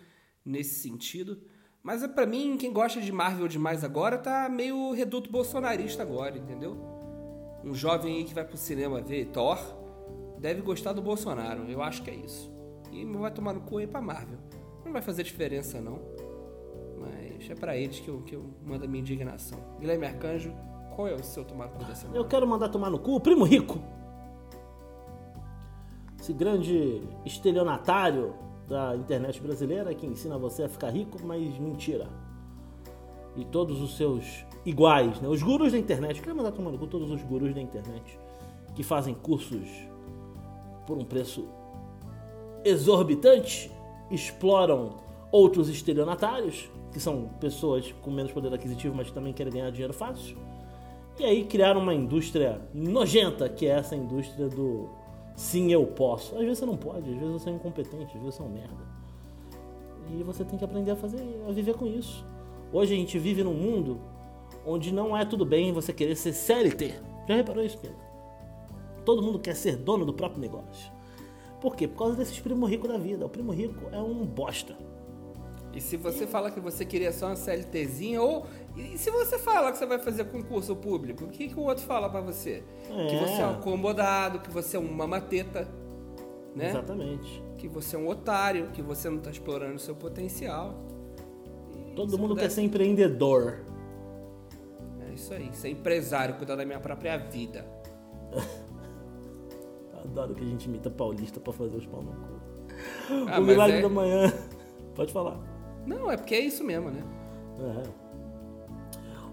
nesse 0.44 0.80
sentido. 0.80 1.40
Mas 1.82 2.02
é 2.02 2.08
para 2.08 2.26
mim, 2.26 2.56
quem 2.56 2.72
gosta 2.72 3.00
de 3.00 3.12
Marvel 3.12 3.46
demais 3.46 3.84
agora 3.84 4.18
tá 4.18 4.48
meio 4.48 4.92
reduto 4.92 5.30
bolsonarista 5.30 6.02
agora, 6.02 6.36
entendeu? 6.36 6.76
Um 7.64 7.74
jovem 7.74 8.16
aí 8.16 8.24
que 8.24 8.34
vai 8.34 8.44
pro 8.44 8.56
cinema 8.56 9.00
ver 9.00 9.26
Thor 9.26 9.58
deve 10.38 10.62
gostar 10.62 10.92
do 10.92 11.02
Bolsonaro, 11.02 11.64
eu 11.70 11.82
acho 11.82 12.02
que 12.02 12.10
é 12.10 12.14
isso. 12.14 12.52
E 12.92 13.04
vai 13.04 13.30
tomar 13.30 13.52
no 13.52 13.60
cu 13.60 13.78
aí 13.78 13.86
pra 13.86 14.00
Marvel. 14.00 14.38
Não 14.84 14.92
vai 14.92 15.02
fazer 15.02 15.22
diferença 15.22 15.80
não. 15.80 16.00
Mas 16.98 17.50
é 17.50 17.54
para 17.54 17.76
eles 17.76 18.00
que 18.00 18.08
eu, 18.08 18.22
que 18.22 18.34
eu 18.34 18.44
mando 18.64 18.84
a 18.84 18.88
minha 18.88 19.00
indignação. 19.00 19.58
Guilherme 19.78 20.06
Arcanjo, 20.06 20.52
Qual 20.96 21.06
é 21.06 21.14
o 21.14 21.22
seu 21.22 21.44
tomar 21.44 21.66
no 21.66 21.72
cu 21.72 21.84
da 21.84 21.94
semana? 21.94 22.16
Eu 22.18 22.24
quero 22.24 22.46
mandar 22.46 22.70
tomar 22.70 22.88
no 22.88 22.98
cu 22.98 23.16
o 23.16 23.20
Primo 23.20 23.44
Rico. 23.44 23.78
Esse 26.26 26.32
grande 26.32 27.02
estelionatário 27.24 28.34
da 28.68 28.96
internet 28.96 29.40
brasileira 29.40 29.94
que 29.94 30.04
ensina 30.04 30.36
você 30.36 30.64
a 30.64 30.68
ficar 30.68 30.90
rico, 30.90 31.24
mas 31.24 31.56
mentira. 31.56 32.08
E 33.36 33.44
todos 33.44 33.80
os 33.80 33.96
seus 33.96 34.44
iguais, 34.64 35.20
né? 35.20 35.28
Os 35.28 35.40
gurus 35.40 35.70
da 35.70 35.78
internet. 35.78 36.16
Eu 36.16 36.24
quero 36.24 36.36
mandar 36.36 36.50
tomar 36.50 36.72
no 36.72 36.78
cu 36.78 36.88
todos 36.88 37.12
os 37.12 37.22
gurus 37.22 37.54
da 37.54 37.60
internet 37.60 38.18
que 38.74 38.82
fazem 38.82 39.14
cursos 39.14 39.68
por 40.84 40.98
um 40.98 41.04
preço 41.04 41.46
exorbitante, 42.64 43.70
exploram 44.10 44.96
outros 45.30 45.68
estelionatários, 45.68 46.68
que 46.92 46.98
são 46.98 47.30
pessoas 47.38 47.92
com 48.02 48.10
menos 48.10 48.32
poder 48.32 48.52
aquisitivo, 48.52 48.96
mas 48.96 49.12
também 49.12 49.32
querem 49.32 49.52
ganhar 49.52 49.70
dinheiro 49.70 49.94
fácil. 49.94 50.36
E 51.20 51.24
aí 51.24 51.44
criaram 51.44 51.80
uma 51.80 51.94
indústria 51.94 52.60
nojenta, 52.74 53.48
que 53.48 53.64
é 53.64 53.78
essa 53.78 53.94
indústria 53.94 54.48
do 54.48 55.05
sim, 55.36 55.70
eu 55.70 55.86
posso. 55.86 56.34
Às 56.34 56.42
vezes 56.42 56.58
você 56.58 56.66
não 56.66 56.76
pode, 56.76 57.10
às 57.10 57.16
vezes 57.16 57.32
você 57.32 57.50
é 57.50 57.52
incompetente, 57.52 58.16
às 58.16 58.22
vezes 58.22 58.34
você 58.34 58.42
é 58.42 58.44
um 58.44 58.48
merda. 58.48 58.96
E 60.10 60.22
você 60.22 60.44
tem 60.44 60.58
que 60.58 60.64
aprender 60.64 60.92
a 60.92 60.96
fazer, 60.96 61.20
a 61.48 61.52
viver 61.52 61.74
com 61.74 61.86
isso. 61.86 62.24
Hoje 62.72 62.94
a 62.94 62.96
gente 62.96 63.18
vive 63.18 63.42
num 63.44 63.54
mundo 63.54 64.00
onde 64.64 64.92
não 64.92 65.16
é 65.16 65.24
tudo 65.24 65.44
bem 65.44 65.72
você 65.72 65.92
querer 65.92 66.16
ser 66.16 66.32
CLT. 66.32 66.94
Já 67.28 67.36
reparou 67.36 67.64
isso, 67.64 67.78
Pedro? 67.78 67.96
Todo 69.04 69.22
mundo 69.22 69.38
quer 69.38 69.54
ser 69.54 69.76
dono 69.76 70.04
do 70.04 70.12
próprio 70.12 70.40
negócio. 70.40 70.90
Por 71.60 71.74
quê? 71.74 71.86
Por 71.86 71.98
causa 71.98 72.16
desses 72.16 72.38
primo 72.38 72.66
rico 72.66 72.88
da 72.88 72.98
vida. 72.98 73.24
O 73.24 73.28
primo 73.28 73.52
rico 73.52 73.88
é 73.92 74.00
um 74.00 74.24
bosta. 74.24 74.76
E 75.76 75.80
se 75.80 75.96
você 75.98 76.26
fala 76.26 76.50
que 76.50 76.58
você 76.58 76.86
queria 76.86 77.12
só 77.12 77.26
uma 77.26 77.36
CLTzinha, 77.36 78.20
ou. 78.22 78.46
E 78.74 78.96
se 78.96 79.10
você 79.10 79.38
fala 79.38 79.70
que 79.70 79.76
você 79.78 79.84
vai 79.84 79.98
fazer 79.98 80.24
concurso 80.24 80.74
público, 80.74 81.24
o 81.24 81.28
que, 81.28 81.48
que 81.48 81.54
o 81.54 81.62
outro 81.64 81.84
fala 81.84 82.08
pra 82.08 82.22
você? 82.22 82.64
É. 82.90 83.06
Que 83.08 83.16
você 83.18 83.42
é 83.42 83.46
um 83.46 83.50
acomodado, 83.50 84.38
que 84.40 84.50
você 84.50 84.76
é 84.78 84.80
uma 84.80 85.06
mateta, 85.06 85.68
né? 86.54 86.70
Exatamente. 86.70 87.44
Que 87.58 87.68
você 87.68 87.94
é 87.94 87.98
um 87.98 88.08
otário, 88.08 88.68
que 88.72 88.80
você 88.80 89.10
não 89.10 89.18
tá 89.18 89.30
explorando 89.30 89.74
o 89.74 89.78
seu 89.78 89.94
potencial. 89.94 90.74
E 91.74 91.94
Todo 91.94 92.16
mundo 92.18 92.30
puder- 92.30 92.44
quer 92.44 92.50
ser 92.50 92.62
empreendedor. 92.62 93.58
É 95.10 95.12
isso 95.14 95.32
aí, 95.34 95.50
ser 95.52 95.68
empresário, 95.68 96.36
cuidar 96.36 96.56
da 96.56 96.64
minha 96.64 96.80
própria 96.80 97.18
vida. 97.18 97.66
Adoro 100.04 100.34
que 100.34 100.42
a 100.42 100.46
gente 100.46 100.64
imita 100.66 100.88
paulista 100.90 101.38
pra 101.40 101.52
fazer 101.52 101.76
os 101.76 101.86
pau 101.86 102.02
no 102.02 102.12
cu. 102.12 102.40
Ah, 103.28 103.38
o 103.40 103.42
milagre 103.44 103.76
é- 103.78 103.82
da 103.82 103.88
manhã. 103.88 104.32
Pode 104.94 105.12
falar. 105.12 105.38
Não, 105.86 106.10
é 106.10 106.16
porque 106.16 106.34
é 106.34 106.40
isso 106.40 106.64
mesmo, 106.64 106.90
né? 106.90 107.02
É. 107.60 108.06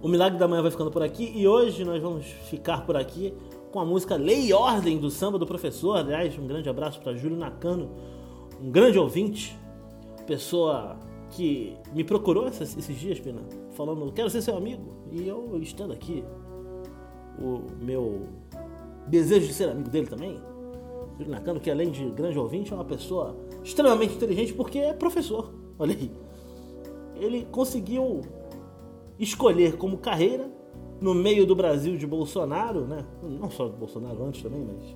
O 0.02 0.08
Milagre 0.08 0.38
da 0.38 0.48
Manhã 0.48 0.62
vai 0.62 0.70
ficando 0.70 0.92
por 0.92 1.02
aqui 1.02 1.32
e 1.34 1.48
hoje 1.48 1.84
nós 1.84 2.02
vamos 2.02 2.26
ficar 2.26 2.86
por 2.86 2.96
aqui 2.96 3.34
com 3.72 3.80
a 3.80 3.86
música 3.86 4.16
Lei 4.16 4.48
e 4.48 4.54
Ordem 4.54 4.98
do 4.98 5.10
Samba 5.10 5.40
do 5.40 5.48
Professor. 5.48 5.98
Aliás, 5.98 6.38
um 6.38 6.46
grande 6.46 6.70
abraço 6.70 7.00
para 7.00 7.16
Júlio 7.16 7.38
Nakano, 7.38 7.90
um 8.62 8.70
grande 8.70 9.00
ouvinte, 9.00 9.58
pessoa 10.28 10.98
que 11.32 11.76
me 11.94 12.04
procurou 12.04 12.48
esses, 12.48 12.78
esses 12.78 13.00
dias, 13.00 13.20
Pina, 13.20 13.42
falando: 13.72 14.12
quero 14.12 14.30
ser 14.30 14.42
seu 14.42 14.56
amigo. 14.56 14.94
E 15.12 15.28
eu 15.28 15.58
estando 15.62 15.94
aqui, 15.94 16.24
o 17.40 17.62
meu 17.82 18.28
desejo 19.08 19.48
de 19.48 19.54
ser 19.54 19.70
amigo 19.70 19.90
dele 19.90 20.08
também. 20.08 20.38
Júlio 21.18 21.32
Nakano, 21.32 21.60
que 21.60 21.72
além 21.72 21.90
de 21.90 22.10
grande 22.10 22.38
ouvinte, 22.38 22.74
é 22.74 22.76
uma 22.76 22.86
pessoa 22.86 23.38
extremamente 23.64 24.16
inteligente 24.16 24.54
porque 24.54 24.80
é 24.80 24.94
professor. 24.94 25.54
Olha 25.80 25.96
aí 25.96 26.12
ele 27.24 27.48
conseguiu 27.52 28.22
escolher 29.18 29.78
como 29.78 29.98
carreira 29.98 30.50
no 31.02 31.14
meio 31.14 31.46
do 31.46 31.56
Brasil 31.56 31.98
de 31.98 32.08
Bolsonaro, 32.08 32.86
né? 32.86 33.06
Não 33.22 33.50
só 33.50 33.68
de 33.68 33.76
Bolsonaro 33.76 34.24
antes 34.24 34.42
também, 34.42 34.64
mas 34.66 34.96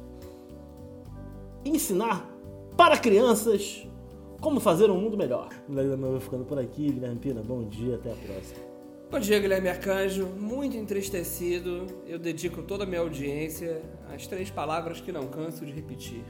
ensinar 1.65 2.29
para 2.77 2.97
crianças 2.97 3.87
como 4.39 4.59
fazer 4.59 4.89
um 4.89 4.97
mundo 4.97 5.17
melhor. 5.17 5.49
Manhã 5.67 5.97
vai 5.97 6.19
ficando 6.19 6.45
por 6.45 6.59
aqui, 6.59 6.91
Guilherme 6.91 7.19
Pina. 7.19 7.41
Bom 7.41 7.67
dia, 7.67 7.95
até 7.95 8.11
a 8.11 8.15
próxima. 8.15 8.67
Bom 9.09 9.19
dia, 9.19 9.39
Guilherme 9.39 9.69
Arcanjo. 9.69 10.25
Muito 10.27 10.77
entristecido, 10.77 11.87
eu 12.05 12.19
dedico 12.19 12.61
toda 12.61 12.83
a 12.83 12.87
minha 12.87 13.01
audiência 13.01 13.81
às 14.13 14.27
três 14.27 14.51
palavras 14.51 15.01
que 15.01 15.11
não 15.11 15.27
canso 15.27 15.65
de 15.65 15.71
repetir. 15.71 16.23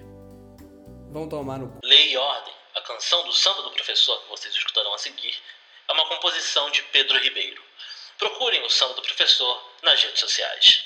Vão 1.11 1.27
tomar 1.27 1.59
no. 1.59 1.73
Lei 1.83 2.13
e 2.13 2.17
Ordem, 2.17 2.53
a 2.75 2.81
canção 2.81 3.25
do 3.25 3.33
samba 3.33 3.63
do 3.63 3.71
professor 3.71 4.15
que 4.23 4.29
vocês 4.29 4.53
escutarão 4.53 4.93
a 4.93 4.97
seguir, 4.97 5.33
é 5.89 5.93
uma 5.93 6.05
composição 6.05 6.69
de 6.71 6.81
Pedro 6.83 7.17
Ribeiro. 7.19 7.61
Procurem 8.17 8.63
o 8.63 8.69
samba 8.69 8.95
do 8.95 9.01
professor 9.01 9.73
nas 9.83 10.01
redes 10.01 10.19
sociais. 10.19 10.83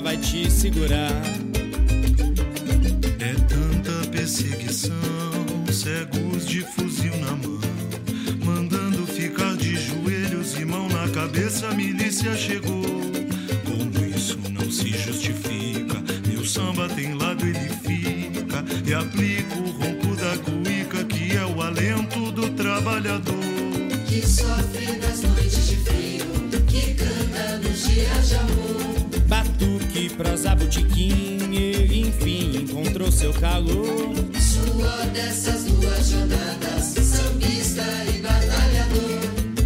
Vai 0.00 0.16
te 0.16 0.50
segurar. 0.50 1.22
É 3.20 3.34
tanta 3.46 4.08
perseguição, 4.10 4.92
cegos 5.70 6.46
de 6.46 6.62
fuzil 6.62 7.14
na 7.18 7.32
mão, 7.32 7.60
mandando 8.44 9.06
ficar 9.06 9.54
de 9.56 9.74
joelhos 9.76 10.54
e 10.58 10.64
mão 10.64 10.88
na 10.88 11.08
cabeça. 11.10 11.68
A 11.68 11.74
milícia 11.74 12.34
chegou. 12.34 12.82
Como 13.64 14.16
isso 14.16 14.38
não 14.50 14.70
se 14.70 14.88
justifica? 14.88 16.02
Meu 16.26 16.44
samba 16.44 16.88
tem 16.88 17.14
lado, 17.14 17.44
ele 17.46 17.68
fica. 17.84 18.64
E 18.86 18.94
aplica 18.94 19.56
o 19.56 19.70
ronco 19.72 20.16
da 20.16 20.36
cuíca, 20.38 21.04
que 21.04 21.36
é 21.36 21.44
o 21.44 21.60
alento 21.60 22.32
do 22.32 22.50
trabalhador. 22.50 23.34
que 24.06 24.26
sofre 24.26 24.96
nas 24.98 25.22
noites 25.22 25.66
de 25.68 25.76
frio, 25.76 26.26
que 26.66 26.94
canta 26.94 27.58
nos 27.58 27.88
dias 27.88 28.28
de 28.28 28.34
amor. 28.36 28.91
Batuque, 29.92 30.08
prosa, 30.16 30.56
ele 31.52 32.00
enfim 32.00 32.62
encontrou 32.62 33.12
seu 33.12 33.32
calor. 33.34 34.14
Suor 34.40 35.06
dessas 35.12 35.64
duas 35.64 36.08
jornadas, 36.08 36.94
sambista 37.04 37.84
e 38.08 38.22
batalhador. 38.22 39.20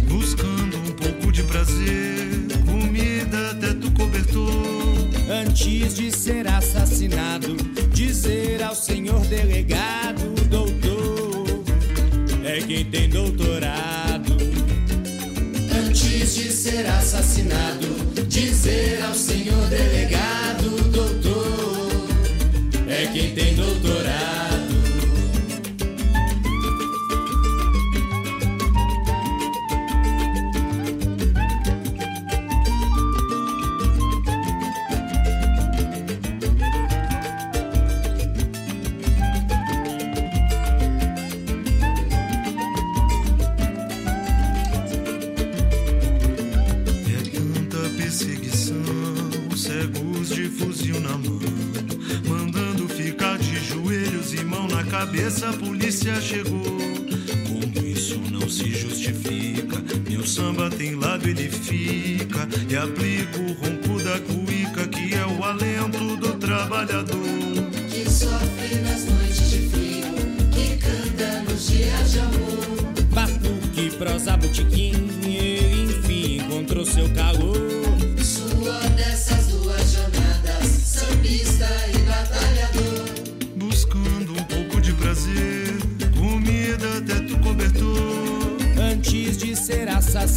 Buscando 0.09 0.77
um 0.77 0.91
pouco 0.91 1.31
de 1.31 1.43
prazer, 1.43 2.27
comida, 2.65 3.55
teto, 3.55 3.89
cobertor. 3.91 5.07
Antes 5.29 5.95
de 5.95 6.11
ser 6.11 6.45
assassinado, 6.47 7.55
dizer 7.93 8.61
ao 8.63 8.75
senhor 8.75 9.21
delegado, 9.27 10.35
doutor, 10.49 11.63
é 12.43 12.59
quem 12.61 12.83
tem 12.83 13.09
doutorado. 13.09 14.35
Antes 15.87 16.35
de 16.35 16.51
ser 16.51 16.85
assassinado, 16.85 18.06
dizer 18.27 19.01
ao 19.03 19.13
senhor 19.13 19.67
delegado, 19.67 20.69
doutor, 20.91 22.07
É 22.87 23.07
quem 23.07 23.33
tem 23.33 23.55
doutorado. 23.55 23.86
de 50.29 50.49
fuzil 50.49 50.99
na 50.99 51.17
mão. 51.17 51.39
Mandando 52.27 52.87
ficar 52.89 53.37
de 53.37 53.59
joelhos 53.63 54.33
e 54.33 54.43
mão 54.43 54.67
na 54.67 54.83
cabeça, 54.83 55.49
a 55.49 55.53
polícia 55.53 56.19
chegou. 56.21 56.77
Como 57.47 57.87
isso 57.87 58.19
não 58.31 58.49
se 58.49 58.71
justifica? 58.71 59.77
Meu 60.09 60.25
samba 60.25 60.69
tem 60.69 60.95
lado, 60.95 61.27
ele 61.27 61.49
fica. 61.49 62.47
E 62.69 62.75
aplico 62.75 63.39
o 63.39 63.53
ronco 63.53 64.03
da 64.03 64.19
cuíca, 64.19 64.87
que 64.87 65.13
é 65.13 65.25
o 65.25 65.43
alento 65.43 66.17
do 66.17 66.33
trabalhador. 66.33 67.23
Que 67.89 68.09
sofre 68.09 68.75
nas 68.81 69.05
noites 69.05 69.49
de 69.49 69.69
frio, 69.69 70.13
que 70.51 70.77
canta 70.77 71.43
nos 71.49 71.67
dias 71.67 72.11
de 72.11 72.19
amor. 72.19 72.93
Batuque, 73.13 73.91
prosa, 73.97 74.35
botiquinho. 74.35 75.06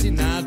Ser 0.01 0.40